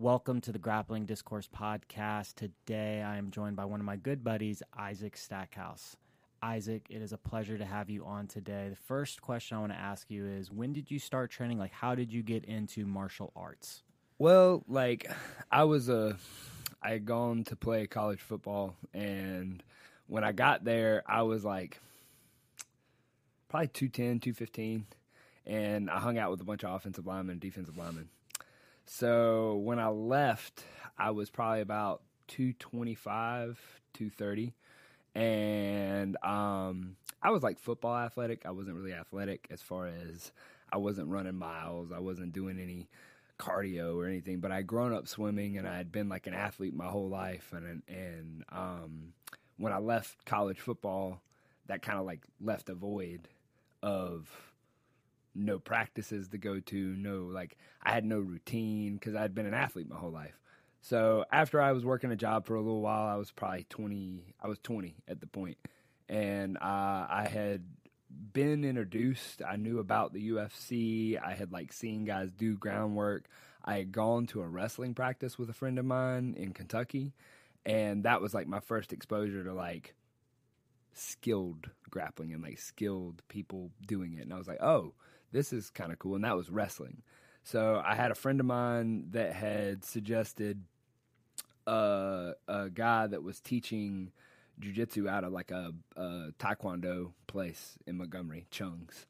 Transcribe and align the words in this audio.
Welcome 0.00 0.40
to 0.40 0.52
the 0.52 0.58
Grappling 0.58 1.04
Discourse 1.04 1.46
podcast. 1.46 2.32
Today 2.34 3.02
I 3.02 3.18
am 3.18 3.30
joined 3.30 3.56
by 3.56 3.66
one 3.66 3.80
of 3.80 3.84
my 3.84 3.96
good 3.96 4.24
buddies, 4.24 4.62
Isaac 4.74 5.14
Stackhouse. 5.14 5.94
Isaac, 6.42 6.86
it 6.88 7.02
is 7.02 7.12
a 7.12 7.18
pleasure 7.18 7.58
to 7.58 7.66
have 7.66 7.90
you 7.90 8.06
on 8.06 8.26
today. 8.26 8.70
The 8.70 8.76
first 8.76 9.20
question 9.20 9.58
I 9.58 9.60
want 9.60 9.72
to 9.72 9.78
ask 9.78 10.10
you 10.10 10.26
is 10.26 10.50
when 10.50 10.72
did 10.72 10.90
you 10.90 10.98
start 10.98 11.30
training? 11.30 11.58
Like, 11.58 11.72
how 11.72 11.94
did 11.94 12.14
you 12.14 12.22
get 12.22 12.46
into 12.46 12.86
martial 12.86 13.30
arts? 13.36 13.82
Well, 14.18 14.64
like, 14.66 15.06
I 15.52 15.64
was 15.64 15.90
a, 15.90 16.16
I 16.82 16.92
had 16.92 17.04
gone 17.04 17.44
to 17.44 17.56
play 17.56 17.86
college 17.86 18.22
football, 18.22 18.76
and 18.94 19.62
when 20.06 20.24
I 20.24 20.32
got 20.32 20.64
there, 20.64 21.02
I 21.06 21.24
was 21.24 21.44
like 21.44 21.78
probably 23.50 23.68
210, 23.68 24.20
215, 24.20 24.86
and 25.44 25.90
I 25.90 25.98
hung 25.98 26.16
out 26.16 26.30
with 26.30 26.40
a 26.40 26.44
bunch 26.44 26.64
of 26.64 26.74
offensive 26.74 27.06
linemen, 27.06 27.38
defensive 27.38 27.76
linemen. 27.76 28.08
So 28.92 29.54
when 29.54 29.78
I 29.78 29.86
left, 29.86 30.64
I 30.98 31.12
was 31.12 31.30
probably 31.30 31.60
about 31.60 32.02
225, 32.26 33.56
230 33.94 34.52
and 35.14 36.16
um, 36.24 36.96
I 37.22 37.30
was 37.30 37.44
like 37.44 37.60
football 37.60 37.96
athletic. 37.96 38.44
I 38.44 38.50
wasn't 38.50 38.76
really 38.76 38.92
athletic 38.92 39.46
as 39.48 39.62
far 39.62 39.86
as 39.86 40.32
I 40.72 40.78
wasn't 40.78 41.06
running 41.06 41.36
miles. 41.36 41.92
I 41.92 42.00
wasn't 42.00 42.32
doing 42.32 42.58
any 42.58 42.88
cardio 43.38 43.94
or 43.94 44.06
anything. 44.06 44.40
But 44.40 44.50
I'd 44.50 44.66
grown 44.66 44.92
up 44.92 45.06
swimming, 45.06 45.56
and 45.56 45.68
I 45.68 45.76
had 45.76 45.92
been 45.92 46.08
like 46.08 46.26
an 46.26 46.34
athlete 46.34 46.74
my 46.74 46.86
whole 46.86 47.08
life. 47.08 47.52
And 47.52 47.82
and 47.86 48.44
um, 48.50 49.12
when 49.56 49.72
I 49.72 49.78
left 49.78 50.24
college 50.24 50.58
football, 50.58 51.22
that 51.68 51.80
kind 51.80 51.98
of 51.98 52.06
like 52.06 52.24
left 52.40 52.68
a 52.68 52.74
void 52.74 53.28
of 53.84 54.49
no 55.34 55.58
practices 55.58 56.28
to 56.28 56.38
go 56.38 56.60
to, 56.60 56.76
no 56.76 57.30
like 57.32 57.56
I 57.82 57.92
had 57.92 58.04
no 58.04 58.18
routine 58.18 58.94
because 58.94 59.14
I'd 59.14 59.34
been 59.34 59.46
an 59.46 59.54
athlete 59.54 59.88
my 59.88 59.96
whole 59.96 60.10
life. 60.10 60.38
So 60.82 61.24
after 61.30 61.60
I 61.60 61.72
was 61.72 61.84
working 61.84 62.10
a 62.10 62.16
job 62.16 62.46
for 62.46 62.54
a 62.54 62.60
little 62.60 62.80
while, 62.80 63.06
I 63.06 63.16
was 63.16 63.30
probably 63.30 63.66
20. 63.68 64.34
I 64.42 64.48
was 64.48 64.58
20 64.60 64.96
at 65.08 65.20
the 65.20 65.26
point, 65.26 65.58
and 66.08 66.56
uh, 66.56 66.60
I 67.08 67.28
had 67.30 67.64
been 68.32 68.64
introduced. 68.64 69.42
I 69.46 69.56
knew 69.56 69.78
about 69.78 70.12
the 70.12 70.30
UFC. 70.30 71.20
I 71.22 71.34
had 71.34 71.52
like 71.52 71.72
seen 71.72 72.04
guys 72.04 72.30
do 72.32 72.56
groundwork. 72.56 73.26
I 73.64 73.76
had 73.76 73.92
gone 73.92 74.26
to 74.28 74.40
a 74.40 74.48
wrestling 74.48 74.94
practice 74.94 75.38
with 75.38 75.50
a 75.50 75.54
friend 75.54 75.78
of 75.78 75.84
mine 75.84 76.34
in 76.38 76.52
Kentucky, 76.52 77.12
and 77.66 78.04
that 78.04 78.22
was 78.22 78.32
like 78.32 78.48
my 78.48 78.60
first 78.60 78.92
exposure 78.92 79.44
to 79.44 79.52
like 79.52 79.94
skilled 80.94 81.70
grappling 81.90 82.32
and 82.32 82.42
like 82.42 82.58
skilled 82.58 83.22
people 83.28 83.70
doing 83.86 84.14
it. 84.14 84.22
And 84.22 84.32
I 84.32 84.38
was 84.38 84.48
like, 84.48 84.62
oh, 84.62 84.94
this 85.32 85.52
is 85.52 85.70
kind 85.70 85.92
of 85.92 85.98
cool. 85.98 86.14
And 86.14 86.24
that 86.24 86.36
was 86.36 86.50
wrestling. 86.50 87.02
So 87.42 87.82
I 87.84 87.94
had 87.94 88.10
a 88.10 88.14
friend 88.14 88.40
of 88.40 88.46
mine 88.46 89.06
that 89.10 89.32
had 89.32 89.84
suggested 89.84 90.62
uh, 91.66 92.32
a 92.48 92.70
guy 92.70 93.06
that 93.06 93.22
was 93.22 93.40
teaching 93.40 94.12
jujitsu 94.60 95.08
out 95.08 95.24
of 95.24 95.32
like 95.32 95.50
a, 95.50 95.72
a, 95.96 96.32
taekwondo 96.38 97.12
place 97.26 97.78
in 97.86 97.96
Montgomery, 97.96 98.46
Chung's. 98.50 99.06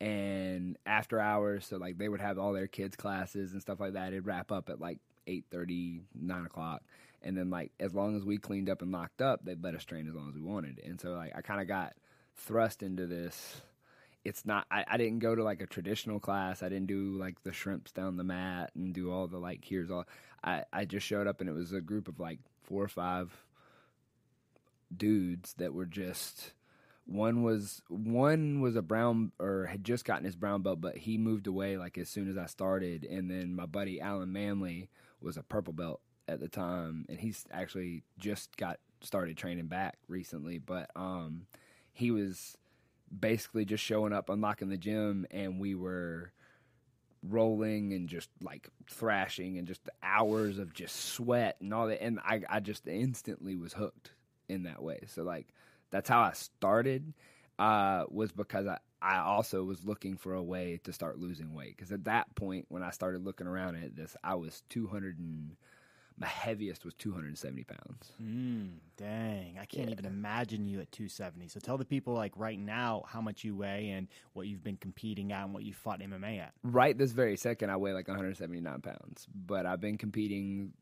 And 0.00 0.76
after 0.86 1.20
hours, 1.20 1.66
so 1.66 1.76
like 1.78 1.98
they 1.98 2.08
would 2.08 2.20
have 2.20 2.38
all 2.38 2.52
their 2.52 2.66
kids' 2.66 2.96
classes 2.96 3.52
and 3.52 3.62
stuff 3.62 3.80
like 3.80 3.94
that. 3.94 4.08
It'd 4.08 4.26
wrap 4.26 4.52
up 4.52 4.68
at 4.68 4.80
like 4.80 4.98
8 5.26 5.44
9 5.52 6.46
o'clock. 6.46 6.82
And 7.22 7.36
then 7.36 7.50
like 7.50 7.72
as 7.80 7.94
long 7.94 8.16
as 8.16 8.24
we 8.24 8.38
cleaned 8.38 8.70
up 8.70 8.82
and 8.82 8.92
locked 8.92 9.20
up, 9.20 9.44
they'd 9.44 9.62
let 9.62 9.74
us 9.74 9.84
train 9.84 10.08
as 10.08 10.14
long 10.14 10.28
as 10.28 10.34
we 10.34 10.42
wanted. 10.42 10.80
And 10.84 11.00
so 11.00 11.10
like 11.10 11.32
I 11.34 11.40
kind 11.40 11.60
of 11.60 11.66
got 11.66 11.94
thrust 12.36 12.82
into 12.82 13.06
this 13.06 13.62
it's 14.26 14.44
not 14.44 14.66
I, 14.70 14.84
I 14.88 14.96
didn't 14.96 15.20
go 15.20 15.34
to 15.34 15.44
like 15.44 15.60
a 15.60 15.66
traditional 15.66 16.18
class. 16.18 16.62
I 16.62 16.68
didn't 16.68 16.88
do 16.88 17.16
like 17.16 17.42
the 17.44 17.52
shrimps 17.52 17.92
down 17.92 18.16
the 18.16 18.24
mat 18.24 18.72
and 18.74 18.92
do 18.92 19.12
all 19.12 19.28
the 19.28 19.38
like 19.38 19.64
here's 19.64 19.90
all 19.90 20.04
i 20.42 20.64
i 20.72 20.84
just 20.84 21.06
showed 21.06 21.26
up 21.26 21.40
and 21.40 21.48
it 21.48 21.52
was 21.52 21.72
a 21.72 21.80
group 21.80 22.08
of 22.08 22.18
like 22.18 22.40
four 22.64 22.82
or 22.82 22.88
five 22.88 23.32
dudes 24.94 25.54
that 25.54 25.72
were 25.72 25.86
just 25.86 26.52
one 27.04 27.44
was 27.44 27.82
one 27.88 28.60
was 28.60 28.74
a 28.74 28.82
brown 28.82 29.30
or 29.38 29.66
had 29.66 29.84
just 29.84 30.04
gotten 30.04 30.24
his 30.24 30.34
brown 30.34 30.62
belt 30.62 30.80
but 30.80 30.96
he 30.96 31.16
moved 31.18 31.46
away 31.46 31.76
like 31.76 31.96
as 31.96 32.08
soon 32.08 32.28
as 32.28 32.36
i 32.36 32.46
started. 32.46 33.04
And 33.04 33.30
then 33.30 33.54
my 33.54 33.66
buddy 33.66 34.00
alan 34.00 34.32
manley 34.32 34.88
was 35.20 35.36
a 35.36 35.42
purple 35.42 35.72
belt 35.72 36.00
at 36.26 36.40
the 36.40 36.48
time 36.48 37.06
and 37.08 37.20
he's 37.20 37.44
actually 37.52 38.02
just 38.18 38.56
got 38.56 38.80
started 39.02 39.36
training 39.36 39.66
back 39.66 39.98
recently. 40.08 40.58
But 40.58 40.90
um 40.96 41.46
he 41.92 42.10
was 42.10 42.56
basically 43.16 43.64
just 43.64 43.84
showing 43.84 44.12
up, 44.12 44.28
unlocking 44.28 44.68
the 44.68 44.76
gym, 44.76 45.26
and 45.30 45.60
we 45.60 45.74
were 45.74 46.32
rolling 47.22 47.92
and 47.92 48.08
just 48.08 48.30
like 48.40 48.68
thrashing 48.88 49.58
and 49.58 49.66
just 49.66 49.80
hours 50.02 50.58
of 50.58 50.72
just 50.72 50.94
sweat 50.96 51.56
and 51.60 51.72
all 51.72 51.88
that. 51.88 52.02
And 52.02 52.20
I, 52.20 52.42
I 52.48 52.60
just 52.60 52.86
instantly 52.86 53.56
was 53.56 53.72
hooked 53.72 54.12
in 54.48 54.64
that 54.64 54.82
way. 54.82 55.00
So 55.08 55.22
like 55.22 55.48
that's 55.90 56.08
how 56.08 56.20
I 56.20 56.32
started. 56.32 57.12
Uh, 57.58 58.04
was 58.10 58.32
because 58.32 58.66
I, 58.66 58.76
I 59.00 59.18
also 59.18 59.62
was 59.64 59.82
looking 59.82 60.18
for 60.18 60.34
a 60.34 60.42
way 60.42 60.78
to 60.84 60.92
start 60.92 61.18
losing 61.18 61.54
weight. 61.54 61.76
Because 61.76 61.90
at 61.90 62.04
that 62.04 62.34
point, 62.34 62.66
when 62.68 62.82
I 62.82 62.90
started 62.90 63.24
looking 63.24 63.46
around 63.46 63.76
at 63.76 63.96
this, 63.96 64.14
I 64.22 64.34
was 64.34 64.62
200 64.68 65.18
and 65.18 65.56
my 66.18 66.26
heaviest 66.26 66.84
was 66.84 66.94
270 66.94 67.64
pounds. 67.64 68.12
Mm, 68.22 68.78
dang, 68.96 69.58
I 69.60 69.66
can't 69.66 69.88
yeah. 69.88 69.92
even 69.92 70.06
imagine 70.06 70.66
you 70.66 70.80
at 70.80 70.90
270. 70.90 71.48
So 71.48 71.60
tell 71.60 71.76
the 71.76 71.84
people 71.84 72.14
like 72.14 72.32
right 72.36 72.58
now 72.58 73.04
how 73.06 73.20
much 73.20 73.44
you 73.44 73.54
weigh 73.54 73.90
and 73.90 74.08
what 74.32 74.46
you've 74.46 74.64
been 74.64 74.78
competing 74.78 75.32
at 75.32 75.44
and 75.44 75.52
what 75.52 75.62
you 75.62 75.74
fought 75.74 76.00
MMA 76.00 76.40
at. 76.40 76.52
Right 76.62 76.96
this 76.96 77.12
very 77.12 77.36
second, 77.36 77.70
I 77.70 77.76
weigh 77.76 77.92
like 77.92 78.08
179 78.08 78.80
pounds, 78.80 79.26
but 79.34 79.66
I've 79.66 79.80
been 79.80 79.98
competing 79.98 80.72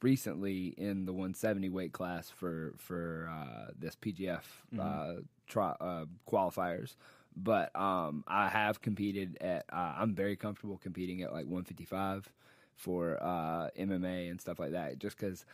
recently 0.00 0.68
in 0.78 1.04
the 1.04 1.12
170 1.12 1.68
weight 1.68 1.92
class 1.92 2.30
for 2.30 2.74
for 2.78 3.30
uh, 3.30 3.72
this 3.78 3.96
PGF 3.96 4.40
mm-hmm. 4.74 4.80
uh, 4.80 5.20
tri- 5.46 5.76
uh, 5.80 6.06
qualifiers. 6.26 6.96
But 7.36 7.74
um, 7.76 8.24
I 8.26 8.48
have 8.48 8.80
competed 8.80 9.38
at. 9.40 9.66
Uh, 9.70 9.94
I'm 9.98 10.14
very 10.14 10.36
comfortable 10.36 10.78
competing 10.78 11.22
at 11.22 11.32
like 11.32 11.44
155 11.44 12.32
for 12.80 13.22
uh, 13.22 13.68
MMA 13.78 14.30
and 14.30 14.40
stuff 14.40 14.58
like 14.58 14.72
that, 14.72 14.98
just 14.98 15.16
because 15.16 15.44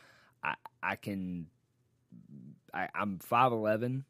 I 0.42 0.54
I 0.82 0.96
can 0.96 1.46
I, 2.72 2.88
I'm 2.94 3.18
five 3.18 3.52
eleven. 3.52 4.04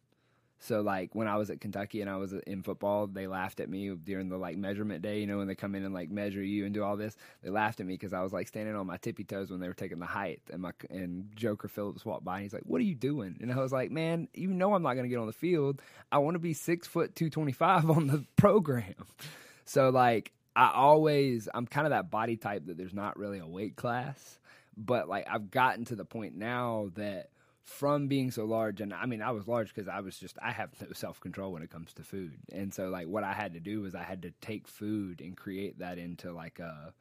So 0.59 0.81
like 0.81 1.15
when 1.15 1.28
I 1.28 1.37
was 1.37 1.50
at 1.50 1.60
Kentucky 1.60 2.00
and 2.00 2.09
I 2.09 2.16
was 2.16 2.32
in 2.32 2.62
football, 2.62 3.06
they 3.06 3.27
laughed 3.27 3.60
at 3.60 3.69
me 3.69 3.91
during 3.91 4.28
the 4.28 4.38
like 4.38 4.56
measurement 4.56 5.03
day. 5.03 5.21
You 5.21 5.27
know 5.27 5.38
when 5.38 5.49
they 5.49 5.54
come 5.54 5.75
in 5.75 5.84
and 5.84 5.93
like 5.93 6.10
measure 6.10 6.43
you 6.43 6.65
and 6.65 6.72
do 6.72 6.82
all 6.82 6.97
this, 6.97 7.16
they 7.43 7.50
laughed 7.50 7.81
at 7.81 7.87
me 7.87 7.94
because 7.94 8.12
I 8.12 8.22
was 8.22 8.32
like 8.32 8.49
standing 8.49 8.75
on 8.75 8.87
my 8.87 8.97
tippy 8.97 9.25
toes 9.25 9.50
when 9.50 9.60
they 9.60 9.69
were 9.69 9.75
taking 9.75 9.98
the 9.98 10.06
height. 10.06 10.41
And 10.50 10.62
my 10.62 10.72
and 10.88 11.31
Joker 11.37 11.69
Phillips 11.69 12.04
walked 12.04 12.25
by 12.25 12.37
and 12.37 12.43
he's 12.43 12.54
like, 12.54 12.65
"What 12.65 12.81
are 12.81 12.84
you 12.84 12.94
doing?" 12.94 13.37
And 13.41 13.53
I 13.53 13.56
was 13.56 13.72
like, 13.72 13.91
"Man, 13.91 14.28
you 14.34 14.48
know 14.48 14.75
I'm 14.75 14.83
not 14.83 14.94
going 14.94 15.04
to 15.04 15.10
get 15.10 15.19
on 15.19 15.27
the 15.27 15.33
field. 15.33 15.83
I 16.10 16.19
want 16.19 16.34
to 16.34 16.41
be 16.41 16.54
six 16.54 16.87
foot 16.87 17.15
two 17.15 17.31
twenty 17.31 17.53
five 17.53 17.88
on 17.91 18.06
the 18.06 18.25
program." 18.37 18.94
So 19.66 19.91
like 19.91 20.33
I 20.56 20.72
always 20.74 21.48
I'm 21.54 21.66
kind 21.66 21.86
of 21.86 21.90
that 21.90 22.10
body 22.10 22.36
type 22.36 22.66
that 22.66 22.78
there's 22.78 22.94
not 22.94 23.18
really 23.18 23.38
a 23.38 23.46
weight 23.46 23.76
class, 23.76 24.40
but 24.76 25.08
like 25.08 25.26
I've 25.30 25.50
gotten 25.50 25.84
to 25.86 25.96
the 25.96 26.06
point 26.06 26.34
now 26.34 26.90
that 26.94 27.28
from 27.62 28.06
being 28.08 28.30
so 28.30 28.44
large 28.44 28.80
and 28.80 28.94
I 28.94 29.06
mean 29.06 29.20
I 29.20 29.32
was 29.32 29.46
large 29.48 29.74
because 29.74 29.88
I 29.88 30.00
was 30.00 30.18
just 30.18 30.38
I 30.40 30.52
have 30.52 30.70
no 30.80 30.88
self 30.94 31.20
control 31.20 31.52
when 31.52 31.62
it 31.62 31.70
comes 31.70 31.92
to 31.94 32.02
food, 32.02 32.38
and 32.52 32.72
so 32.72 32.88
like 32.88 33.06
what 33.06 33.22
I 33.22 33.34
had 33.34 33.52
to 33.52 33.60
do 33.60 33.82
was 33.82 33.94
I 33.94 34.02
had 34.02 34.22
to 34.22 34.32
take 34.40 34.66
food 34.66 35.20
and 35.20 35.36
create 35.36 35.78
that 35.80 35.98
into 35.98 36.32
like 36.32 36.58
a 36.58 36.94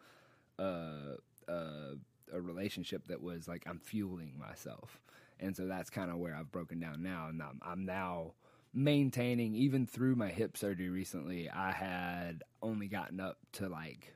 a 0.59 1.17
a, 1.47 1.93
a 2.33 2.41
relationship 2.41 3.07
that 3.07 3.21
was 3.21 3.47
like 3.47 3.63
I'm 3.67 3.79
fueling 3.79 4.33
myself, 4.37 4.99
and 5.39 5.55
so 5.55 5.65
that's 5.65 5.89
kind 5.89 6.11
of 6.11 6.17
where 6.17 6.35
I've 6.35 6.51
broken 6.51 6.79
down 6.81 7.03
now, 7.03 7.27
and 7.29 7.41
I'm, 7.41 7.59
I'm 7.61 7.85
now 7.85 8.33
maintaining 8.75 9.55
even 9.55 9.87
through 9.87 10.15
my 10.15 10.27
hip 10.27 10.57
surgery 10.57 10.89
recently 10.89 11.49
i 11.49 11.71
had 11.71 12.43
only 12.61 12.87
gotten 12.87 13.21
up 13.21 13.37
to 13.53 13.69
like 13.69 14.13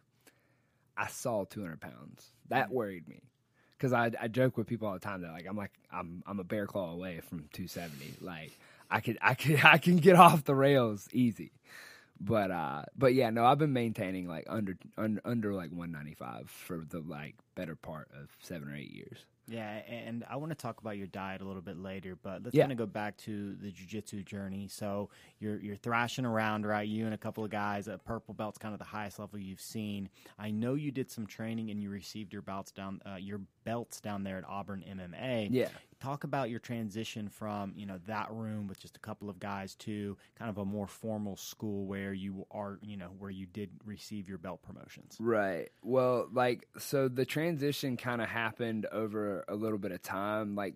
i 0.97 1.08
saw 1.08 1.46
200 1.46 1.80
pounds. 1.80 2.31
That 2.50 2.69
mm. 2.69 2.74
worried 2.74 3.07
me. 3.07 3.22
Because 3.78 3.94
I, 3.94 4.12
I 4.19 4.28
joke 4.28 4.57
with 4.57 4.68
people 4.68 4.89
all 4.89 4.94
the 4.94 5.00
time 5.00 5.22
that 5.22 5.31
like 5.31 5.45
i'm 5.48 5.56
like 5.56 5.72
i'm 5.92 6.22
i'm 6.28 6.39
a 6.39 6.44
bear 6.44 6.68
claw 6.68 6.92
away 6.92 7.22
from 7.22 7.48
270 7.54 8.16
like 8.19 8.51
i 8.92 9.00
could 9.00 9.18
i 9.22 9.33
could 9.33 9.60
i 9.63 9.78
can 9.78 9.98
get 9.98 10.18
off 10.18 10.44
the 10.44 10.56
rails 10.56 11.07
easy. 11.13 11.51
But 12.19 12.51
uh 12.51 12.81
but 12.98 13.13
yeah 13.13 13.30
no 13.30 13.45
i've 13.45 13.57
been 13.57 13.72
maintaining 13.72 14.28
like 14.28 14.44
under 14.50 14.78
under, 14.98 15.22
under 15.24 15.54
like 15.54 15.72
195 15.72 16.50
for 16.50 16.83
the 16.89 17.00
like 17.00 17.36
better 17.56 17.78
part 17.78 18.10
of 18.13 18.28
seven 18.42 18.68
or 18.68 18.75
eight 18.75 18.92
years 18.92 19.19
yeah, 19.50 19.81
and 19.88 20.24
I 20.30 20.36
want 20.36 20.51
to 20.51 20.56
talk 20.56 20.80
about 20.80 20.98
your 20.98 21.07
diet 21.07 21.42
a 21.42 21.46
little 21.46 21.62
bit 21.62 21.78
later, 21.78 22.18
but 22.22 22.44
let's 22.44 22.56
yeah. 22.56 22.63
kind 22.63 22.72
of 22.72 22.78
go 22.78 22.86
back 22.86 23.18
to 23.18 23.56
the 23.56 23.72
jiu-jitsu 23.72 24.24
journey. 24.24 24.68
So 24.68 25.10
you're 25.40 25.60
you're 25.60 25.75
thrashing 25.75 26.25
around, 26.25 26.66
right? 26.66 26.88
You 26.88 27.06
and 27.06 27.13
a 27.13 27.18
couple 27.18 27.44
of 27.44 27.50
guys 27.50 27.88
at 27.88 28.04
purple 28.06 28.34
belt's 28.34 28.57
kind 28.57 28.74
of 28.74 28.80
the 28.80 28.86
highest 28.86 29.19
level 29.19 29.40
you've 29.40 29.62
seen. 29.62 30.10
I 30.38 30.51
know 30.51 30.75
you 30.75 30.92
did 30.92 31.10
some 31.12 31.25
training 31.25 31.72
and 31.72 31.81
you 31.81 31.90
received 31.90 32.31
your 32.34 32.42
belts 32.42 32.72
down 32.72 33.01
uh, 33.06 33.16
your 33.16 33.42
belts 33.63 34.00
down 34.00 34.24
there 34.24 34.38
at 34.38 34.46
Auburn 34.48 34.84
MMA. 34.90 35.50
Yeah. 35.52 35.69
Talk 36.00 36.24
about 36.24 36.50
your 36.50 36.60
transition 36.60 37.30
from 37.30 37.74
you 37.75 37.86
know 37.86 38.00
that 38.07 38.31
room 38.31 38.68
with 38.68 38.80
just 38.80 38.96
a 38.96 39.00
couple 39.00 39.30
of 39.30 39.40
guys 39.40 39.75
to 39.75 40.18
kind 40.38 40.50
of 40.50 40.57
a 40.57 40.66
more 40.66 40.88
formal 40.88 41.36
school 41.36 41.86
where 41.86 42.13
you 42.13 42.46
are 42.51 42.80
you 42.81 42.98
know 42.98 43.10
where 43.18 43.30
you 43.30 43.46
did 43.46 43.69
receive 43.86 44.30
your 44.30 44.38
belt 44.38 44.62
promotions. 44.62 45.18
Right. 45.19 45.69
Well, 45.84 46.28
like 46.31 46.68
so 46.78 47.07
the 47.07 47.25
transition 47.25 47.98
kind 47.98 48.22
of 48.22 48.30
happened 48.30 48.86
over 48.92 49.44
a 49.48 49.56
little 49.56 49.78
bit 49.78 49.92
of 49.92 50.01
time. 50.01 50.56
Like 50.56 50.75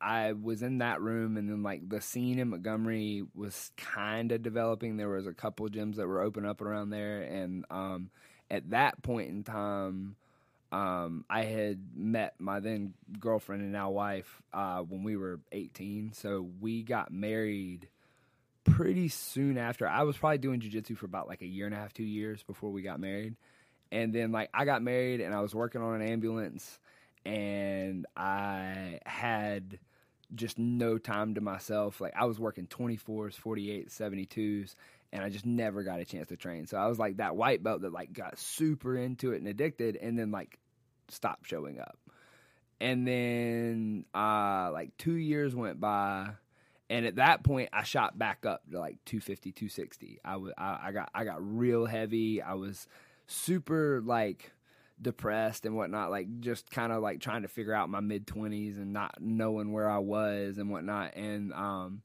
I 0.00 0.32
was 0.32 0.62
in 0.62 0.78
that 0.78 1.00
room, 1.00 1.36
and 1.36 1.48
then 1.48 1.62
like 1.62 1.88
the 1.88 2.00
scene 2.00 2.38
in 2.38 2.48
Montgomery 2.48 3.22
was 3.34 3.72
kind 3.76 4.32
of 4.32 4.42
developing. 4.42 4.96
There 4.96 5.08
was 5.08 5.26
a 5.26 5.32
couple 5.32 5.68
gyms 5.68 5.96
that 5.96 6.06
were 6.06 6.20
open 6.20 6.44
up 6.44 6.60
around 6.60 6.90
there, 6.90 7.22
and 7.22 7.64
um, 7.70 8.10
at 8.50 8.70
that 8.70 9.02
point 9.02 9.30
in 9.30 9.44
time 9.44 10.16
um, 10.74 11.24
I 11.30 11.44
had 11.44 11.78
met 11.94 12.34
my 12.40 12.58
then 12.58 12.94
girlfriend 13.20 13.62
and 13.62 13.70
now 13.70 13.90
wife 13.90 14.42
uh, 14.52 14.80
when 14.80 15.04
we 15.04 15.16
were 15.16 15.38
18. 15.52 16.14
So 16.14 16.50
we 16.60 16.82
got 16.82 17.12
married 17.12 17.88
pretty 18.64 19.06
soon 19.06 19.56
after. 19.56 19.86
I 19.86 20.02
was 20.02 20.16
probably 20.16 20.38
doing 20.38 20.58
jujitsu 20.58 20.96
for 20.96 21.06
about 21.06 21.28
like 21.28 21.42
a 21.42 21.46
year 21.46 21.66
and 21.66 21.74
a 21.76 21.78
half, 21.78 21.92
two 21.92 22.02
years 22.02 22.42
before 22.42 22.70
we 22.70 22.82
got 22.82 22.98
married. 22.98 23.36
And 23.92 24.12
then 24.12 24.32
like 24.32 24.50
I 24.52 24.64
got 24.64 24.82
married 24.82 25.20
and 25.20 25.32
I 25.32 25.42
was 25.42 25.54
working 25.54 25.80
on 25.80 26.00
an 26.00 26.08
ambulance 26.08 26.80
and 27.24 28.04
I 28.16 28.98
had 29.06 29.78
just 30.34 30.58
no 30.58 30.98
time 30.98 31.36
to 31.36 31.40
myself. 31.40 32.00
Like 32.00 32.14
I 32.18 32.24
was 32.24 32.40
working 32.40 32.66
24s, 32.66 33.40
48s, 33.40 33.96
72s 33.96 34.74
and 35.12 35.22
I 35.22 35.28
just 35.28 35.46
never 35.46 35.84
got 35.84 36.00
a 36.00 36.04
chance 36.04 36.30
to 36.30 36.36
train. 36.36 36.66
So 36.66 36.76
I 36.76 36.88
was 36.88 36.98
like 36.98 37.18
that 37.18 37.36
white 37.36 37.62
belt 37.62 37.82
that 37.82 37.92
like 37.92 38.12
got 38.12 38.40
super 38.40 38.96
into 38.96 39.34
it 39.34 39.36
and 39.36 39.46
addicted 39.46 39.94
and 39.94 40.18
then 40.18 40.32
like 40.32 40.58
stopped 41.08 41.46
showing 41.46 41.80
up. 41.80 41.98
And 42.80 43.06
then 43.06 44.04
uh, 44.14 44.70
like 44.72 44.96
two 44.98 45.14
years 45.14 45.54
went 45.54 45.80
by, 45.80 46.30
and 46.90 47.06
at 47.06 47.16
that 47.16 47.44
point 47.44 47.70
I 47.72 47.82
shot 47.84 48.18
back 48.18 48.44
up 48.44 48.62
to 48.70 48.78
like 48.78 48.98
250, 49.06 49.52
260. 49.52 50.20
I, 50.24 50.32
w- 50.32 50.52
I, 50.58 50.78
I 50.86 50.92
got 50.92 51.10
I 51.14 51.24
got 51.24 51.38
real 51.40 51.86
heavy. 51.86 52.42
I 52.42 52.54
was 52.54 52.86
super 53.26 54.02
like 54.04 54.52
depressed 55.00 55.66
and 55.66 55.76
whatnot, 55.76 56.10
like 56.10 56.40
just 56.40 56.70
kind 56.70 56.92
of 56.92 57.02
like 57.02 57.20
trying 57.20 57.42
to 57.42 57.48
figure 57.48 57.74
out 57.74 57.88
my 57.88 58.00
mid 58.00 58.26
20s 58.26 58.76
and 58.76 58.92
not 58.92 59.16
knowing 59.20 59.72
where 59.72 59.88
I 59.88 59.98
was 59.98 60.58
and 60.58 60.70
whatnot. 60.70 61.14
And 61.16 61.52
um, 61.52 62.02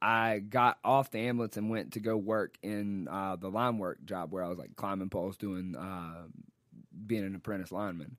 I 0.00 0.38
got 0.38 0.78
off 0.84 1.10
the 1.10 1.20
ambulance 1.20 1.56
and 1.56 1.70
went 1.70 1.92
to 1.92 2.00
go 2.00 2.16
work 2.16 2.56
in 2.62 3.08
uh, 3.08 3.36
the 3.36 3.48
line 3.48 3.78
work 3.78 4.04
job 4.04 4.32
where 4.32 4.44
I 4.44 4.48
was 4.48 4.58
like 4.58 4.76
climbing 4.76 5.10
poles, 5.10 5.36
doing 5.36 5.74
uh, 5.76 6.24
being 7.06 7.24
an 7.24 7.34
apprentice 7.34 7.72
lineman. 7.72 8.16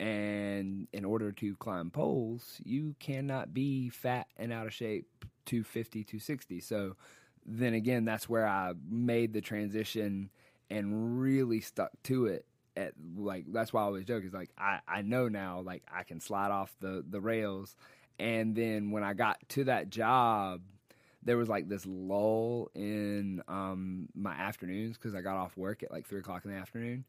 And 0.00 0.88
in 0.92 1.04
order 1.04 1.30
to 1.32 1.56
climb 1.56 1.90
poles, 1.90 2.60
you 2.64 2.96
cannot 2.98 3.54
be 3.54 3.88
fat 3.88 4.26
and 4.36 4.52
out 4.52 4.66
of 4.66 4.74
shape 4.74 5.06
250, 5.46 6.04
260. 6.04 6.60
So 6.60 6.96
then 7.46 7.74
again, 7.74 8.04
that's 8.04 8.28
where 8.28 8.46
I 8.46 8.72
made 8.88 9.32
the 9.32 9.40
transition 9.40 10.30
and 10.70 11.20
really 11.20 11.60
stuck 11.60 11.90
to 12.04 12.26
it. 12.26 12.46
At 12.76 12.94
like 13.16 13.44
that's 13.52 13.72
why 13.72 13.82
I 13.82 13.84
always 13.84 14.04
joke 14.04 14.24
is 14.24 14.32
like 14.32 14.50
I, 14.58 14.80
I 14.88 15.02
know 15.02 15.28
now 15.28 15.60
like 15.60 15.84
I 15.94 16.02
can 16.02 16.18
slide 16.18 16.50
off 16.50 16.74
the 16.80 17.04
the 17.08 17.20
rails 17.20 17.76
and 18.18 18.56
then 18.56 18.90
when 18.90 19.04
I 19.04 19.14
got 19.14 19.38
to 19.50 19.64
that 19.64 19.90
job 19.90 20.60
there 21.22 21.36
was 21.36 21.48
like 21.48 21.68
this 21.68 21.86
lull 21.86 22.70
in 22.74 23.42
um, 23.48 24.08
my 24.14 24.32
afternoons 24.32 24.96
because 24.96 25.14
I 25.14 25.22
got 25.22 25.36
off 25.36 25.56
work 25.56 25.82
at 25.82 25.90
like 25.90 26.06
three 26.06 26.20
o'clock 26.20 26.44
in 26.44 26.50
the 26.50 26.56
afternoon 26.56 27.04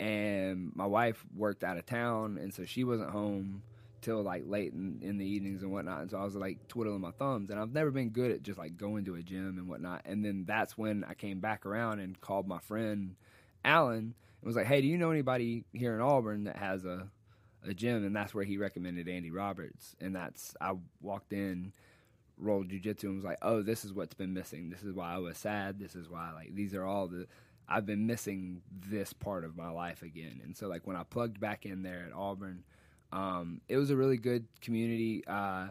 and 0.00 0.72
my 0.74 0.86
wife 0.86 1.24
worked 1.36 1.64
out 1.64 1.76
of 1.76 1.86
town, 1.86 2.38
and 2.38 2.52
so 2.52 2.64
she 2.64 2.84
wasn't 2.84 3.10
home 3.10 3.62
till 4.00 4.22
like 4.22 4.44
late 4.46 4.72
in, 4.72 4.98
in 5.02 5.16
the 5.16 5.24
evenings 5.24 5.62
and 5.62 5.72
whatnot. 5.72 6.02
And 6.02 6.10
so 6.10 6.18
I 6.18 6.24
was 6.24 6.36
like 6.36 6.68
twiddling 6.68 7.00
my 7.00 7.12
thumbs, 7.12 7.50
and 7.50 7.58
I've 7.58 7.72
never 7.72 7.90
been 7.90 8.10
good 8.10 8.30
at 8.30 8.42
just 8.42 8.58
like 8.58 8.76
going 8.76 9.04
to 9.06 9.14
a 9.14 9.22
gym 9.22 9.56
and 9.58 9.68
whatnot. 9.68 10.02
And 10.04 10.24
then 10.24 10.44
that's 10.46 10.76
when 10.76 11.04
I 11.04 11.14
came 11.14 11.40
back 11.40 11.64
around 11.64 12.00
and 12.00 12.20
called 12.20 12.46
my 12.46 12.58
friend 12.58 13.16
Alan 13.64 13.96
and 13.96 14.14
was 14.44 14.56
like, 14.56 14.66
"Hey, 14.66 14.80
do 14.80 14.86
you 14.86 14.98
know 14.98 15.10
anybody 15.10 15.64
here 15.72 15.94
in 15.94 16.00
Auburn 16.00 16.44
that 16.44 16.56
has 16.56 16.84
a 16.84 17.08
a 17.66 17.72
gym?" 17.72 18.04
And 18.04 18.14
that's 18.14 18.34
where 18.34 18.44
he 18.44 18.58
recommended 18.58 19.08
Andy 19.08 19.30
Roberts, 19.30 19.96
and 20.00 20.14
that's 20.14 20.54
I 20.60 20.74
walked 21.00 21.32
in. 21.32 21.72
Rolled 22.36 22.68
jujitsu 22.68 23.04
and 23.04 23.14
was 23.14 23.24
like, 23.24 23.38
oh, 23.42 23.62
this 23.62 23.84
is 23.84 23.92
what's 23.92 24.12
been 24.14 24.34
missing. 24.34 24.68
This 24.68 24.82
is 24.82 24.92
why 24.92 25.14
I 25.14 25.18
was 25.18 25.38
sad. 25.38 25.78
This 25.78 25.94
is 25.94 26.10
why 26.10 26.32
like 26.32 26.52
these 26.52 26.74
are 26.74 26.84
all 26.84 27.06
the 27.06 27.28
I've 27.68 27.86
been 27.86 28.06
missing 28.06 28.62
this 28.88 29.12
part 29.12 29.44
of 29.44 29.56
my 29.56 29.70
life 29.70 30.02
again. 30.02 30.40
And 30.44 30.56
so, 30.56 30.68
like, 30.68 30.86
when 30.86 30.96
I 30.96 31.02
plugged 31.02 31.40
back 31.40 31.64
in 31.64 31.82
there 31.82 32.04
at 32.06 32.12
Auburn, 32.12 32.64
um, 33.12 33.60
it 33.68 33.76
was 33.76 33.90
a 33.90 33.96
really 33.96 34.16
good 34.16 34.46
community. 34.60 35.24
Uh, 35.26 35.68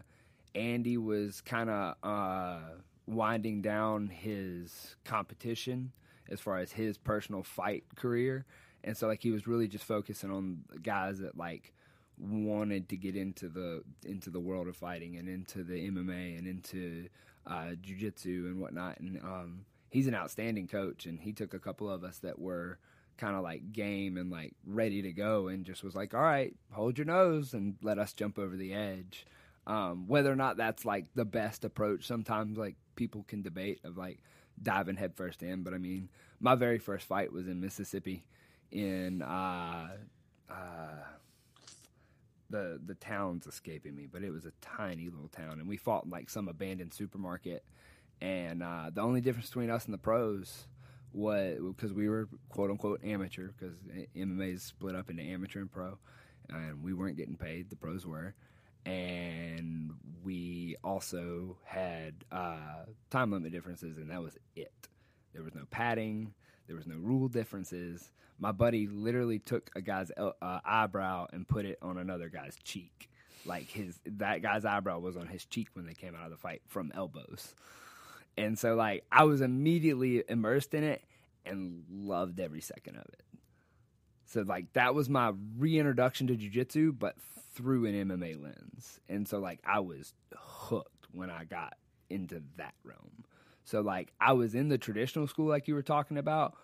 Andy 0.56 0.98
was 0.98 1.42
kind 1.42 1.70
of 1.70 1.96
uh, 2.04 2.60
winding 3.06 3.62
down 3.62 4.08
his 4.08 4.96
competition 5.04 5.92
as 6.30 6.40
far 6.40 6.58
as 6.60 6.72
his 6.72 6.98
personal 6.98 7.44
fight 7.44 7.84
career. 7.96 8.46
And 8.84 8.98
so, 8.98 9.08
like, 9.08 9.22
he 9.22 9.32
was 9.32 9.48
really 9.48 9.68
just 9.68 9.84
focusing 9.84 10.32
on 10.32 10.64
guys 10.82 11.20
that, 11.20 11.38
like, 11.38 11.74
wanted 12.18 12.90
to 12.90 12.98
get 12.98 13.16
into 13.16 13.50
the 13.50 13.84
into 14.06 14.30
the 14.30 14.40
world 14.40 14.68
of 14.68 14.76
fighting 14.78 15.18
and 15.18 15.28
into 15.28 15.64
the 15.64 15.90
MMA 15.90 16.38
and 16.38 16.48
into 16.48 17.08
uh, 17.48 17.72
jujitsu 17.82 18.46
and 18.46 18.60
whatnot. 18.60 19.00
And 19.00 19.20
um, 19.20 19.66
he's 19.94 20.08
an 20.08 20.16
outstanding 20.16 20.68
coach, 20.68 21.06
and 21.06 21.20
he 21.20 21.32
took 21.34 21.54
a 21.54 21.60
couple 21.60 21.88
of 21.90 22.04
us 22.04 22.18
that 22.20 22.40
were 22.40 22.80
kind 23.16 23.36
of 23.36 23.44
like 23.44 23.72
game 23.72 24.18
and 24.18 24.32
like 24.32 24.56
ready 24.66 25.04
to 25.04 25.14
go, 25.14 25.48
and 25.48 25.66
just 25.66 25.84
was 25.84 25.96
like, 25.96 26.16
"All 26.16 26.22
right, 26.22 26.54
hold 26.72 26.98
your 26.98 27.06
nose 27.06 27.54
and 27.54 27.76
let 27.84 28.00
us 28.00 28.12
jump 28.12 28.40
over 28.40 28.58
the 28.58 28.74
edge." 28.74 29.26
Um, 29.68 30.08
whether 30.08 30.32
or 30.32 30.36
not 30.36 30.58
that's 30.58 30.84
like 30.84 31.06
the 31.14 31.26
best 31.26 31.64
approach, 31.64 32.06
sometimes 32.06 32.58
like 32.58 32.76
people 32.96 33.24
can 33.28 33.44
debate 33.44 33.82
of 33.84 33.96
like 33.96 34.20
diving 34.62 34.98
headfirst 34.98 35.44
in. 35.44 35.62
But 35.62 35.76
I 35.76 35.78
mean, 35.78 36.10
my 36.40 36.56
very 36.56 36.80
first 36.80 37.06
fight 37.06 37.32
was 37.32 37.48
in 37.48 37.62
Mississippi, 37.62 38.26
in 38.72 39.22
uh, 39.22 39.90
uh, 40.50 41.04
the 42.50 42.82
the 42.84 42.96
town's 42.96 43.46
escaping 43.46 43.96
me, 43.96 44.08
but 44.12 44.24
it 44.24 44.32
was 44.32 44.46
a 44.46 44.54
tiny 44.60 45.06
little 45.06 45.30
town, 45.30 45.60
and 45.60 45.68
we 45.68 45.78
fought 45.78 46.06
in 46.06 46.10
like 46.10 46.32
some 46.32 46.48
abandoned 46.48 46.96
supermarket 46.96 47.64
and 48.24 48.64
uh, 48.64 48.90
the 48.92 49.02
only 49.02 49.20
difference 49.20 49.50
between 49.50 49.70
us 49.70 49.84
and 49.84 49.94
the 49.94 49.98
pros 49.98 50.66
was 51.12 51.60
because 51.76 51.92
we 51.94 52.08
were 52.08 52.30
quote 52.50 52.72
unquote 52.72 53.04
amateur 53.04 53.50
because 53.50 53.78
MMA 54.16 54.54
is 54.54 54.64
split 54.64 54.96
up 54.96 55.10
into 55.10 55.22
amateur 55.22 55.60
and 55.60 55.72
pro, 55.72 55.98
and 56.50 56.82
we 56.82 56.94
weren't 56.94 57.18
getting 57.18 57.36
paid. 57.36 57.70
The 57.70 57.76
pros 57.76 58.06
were, 58.06 58.34
and 58.86 59.92
we 60.24 60.78
also 60.86 61.58
had 61.66 62.14
uh, 62.32 62.86
time 63.10 63.32
limit 63.32 63.52
differences, 63.52 63.98
and 63.98 64.10
that 64.10 64.22
was 64.22 64.38
it. 64.56 64.88
There 65.34 65.44
was 65.44 65.54
no 65.54 65.66
padding. 65.70 66.34
There 66.68 66.78
was 66.78 66.88
no 66.88 66.96
rule 66.96 67.28
differences. 67.28 68.10
My 68.40 68.54
buddy 68.54 68.88
literally 68.88 69.40
took 69.40 69.70
a 69.76 69.82
guy's 69.82 70.12
uh, 70.18 70.32
eyebrow 70.42 71.28
and 71.34 71.46
put 71.46 71.66
it 71.66 71.78
on 71.82 71.98
another 71.98 72.30
guy's 72.30 72.56
cheek. 72.64 73.10
Like 73.46 73.70
his 73.70 74.00
that 74.06 74.42
guy's 74.42 74.64
eyebrow 74.64 75.00
was 75.00 75.18
on 75.18 75.28
his 75.28 75.44
cheek 75.44 75.68
when 75.74 75.86
they 75.86 75.94
came 75.94 76.16
out 76.16 76.24
of 76.24 76.32
the 76.32 76.38
fight 76.38 76.62
from 76.70 76.94
elbows. 76.96 77.54
And 78.38 78.58
so 78.58 78.76
like 78.76 79.06
I 79.12 79.24
was 79.24 79.42
immediately 79.42 80.24
immersed 80.28 80.74
in 80.74 80.84
it 80.84 81.04
and 81.46 81.84
loved 81.90 82.40
every 82.40 82.62
second 82.62 82.96
of 82.96 83.06
it. 83.14 83.24
So 84.26 84.42
like 84.42 84.74
that 84.74 84.96
was 84.96 85.10
my 85.10 85.34
reintroduction 85.58 86.28
to 86.28 86.36
jujitsu, 86.36 86.98
but 86.98 87.16
through 87.54 87.86
an 87.86 88.10
MMA 88.10 88.42
lens. 88.42 89.00
And 89.08 89.28
so 89.28 89.40
like 89.40 89.60
I 89.66 89.80
was 89.80 90.14
hooked 90.36 91.08
when 91.12 91.30
I 91.30 91.44
got 91.44 91.76
into 92.10 92.42
that 92.58 92.74
realm. 92.84 93.26
So 93.64 93.82
like 93.82 94.12
I 94.20 94.34
was 94.34 94.56
in 94.56 94.70
the 94.70 94.78
traditional 94.78 95.28
school 95.28 95.48
like 95.48 95.68
you 95.68 95.76
were 95.76 95.84
talking 95.84 96.18
about, 96.18 96.56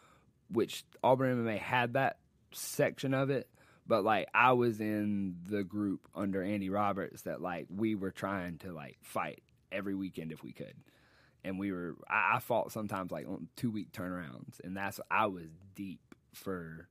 which 0.49 0.83
Auburn 1.03 1.45
MMA 1.45 1.59
had 1.59 1.93
that 1.93 2.17
section 2.51 3.13
of 3.13 3.29
it, 3.29 3.47
but 3.85 4.03
like 4.03 4.27
I 4.33 4.53
was 4.53 4.79
in 4.79 5.35
the 5.45 5.63
group 5.63 6.07
under 6.15 6.43
Andy 6.43 6.69
Roberts 6.69 7.21
that 7.23 7.41
like 7.41 7.67
we 7.69 7.95
were 7.95 8.11
trying 8.11 8.57
to 8.59 8.73
like 8.73 8.97
fight 9.01 9.41
every 9.71 9.93
weekend 9.93 10.31
if 10.31 10.43
we 10.43 10.51
could 10.51 10.73
and 11.43 11.59
we 11.59 11.71
were 11.71 11.95
I, 12.07 12.35
I 12.35 12.39
fought 12.39 12.71
sometimes 12.71 13.11
like 13.11 13.27
on 13.27 13.47
two 13.55 13.71
week 13.71 13.91
turnarounds, 13.91 14.59
and 14.63 14.75
that's 14.75 14.99
I 15.09 15.27
was 15.27 15.47
deep 15.75 16.01
for 16.33 16.87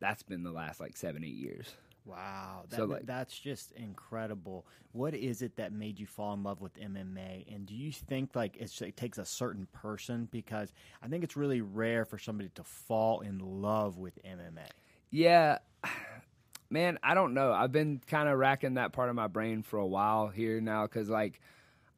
that's 0.00 0.22
been 0.22 0.42
the 0.42 0.52
last 0.52 0.80
like 0.80 0.96
seven 0.96 1.24
eight 1.24 1.34
years. 1.34 1.74
Wow, 2.04 2.64
that, 2.68 2.76
so 2.76 2.84
like, 2.86 3.06
that's 3.06 3.38
just 3.38 3.70
incredible. 3.72 4.66
What 4.90 5.14
is 5.14 5.40
it 5.40 5.56
that 5.56 5.72
made 5.72 6.00
you 6.00 6.06
fall 6.06 6.34
in 6.34 6.42
love 6.42 6.60
with 6.60 6.74
MMA? 6.74 7.54
And 7.54 7.64
do 7.64 7.74
you 7.74 7.92
think 7.92 8.34
like 8.34 8.56
it 8.56 8.96
takes 8.96 9.18
a 9.18 9.24
certain 9.24 9.68
person? 9.72 10.28
Because 10.30 10.72
I 11.00 11.06
think 11.06 11.22
it's 11.22 11.36
really 11.36 11.60
rare 11.60 12.04
for 12.04 12.18
somebody 12.18 12.50
to 12.56 12.64
fall 12.64 13.20
in 13.20 13.38
love 13.38 13.98
with 13.98 14.18
MMA. 14.24 14.66
Yeah, 15.10 15.58
man, 16.70 16.98
I 17.04 17.14
don't 17.14 17.34
know. 17.34 17.52
I've 17.52 17.72
been 17.72 18.00
kind 18.04 18.28
of 18.28 18.36
racking 18.36 18.74
that 18.74 18.92
part 18.92 19.08
of 19.08 19.14
my 19.14 19.28
brain 19.28 19.62
for 19.62 19.78
a 19.78 19.86
while 19.86 20.26
here 20.26 20.60
now 20.60 20.86
because 20.86 21.08
like 21.08 21.40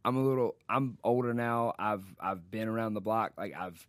I'm 0.04 0.16
a 0.16 0.22
little 0.22 0.56
I'm 0.68 0.98
older 1.02 1.34
now. 1.34 1.74
I've 1.78 2.04
I've 2.20 2.50
been 2.50 2.68
around 2.68 2.94
the 2.94 3.00
block. 3.00 3.32
Like 3.36 3.54
I've 3.54 3.86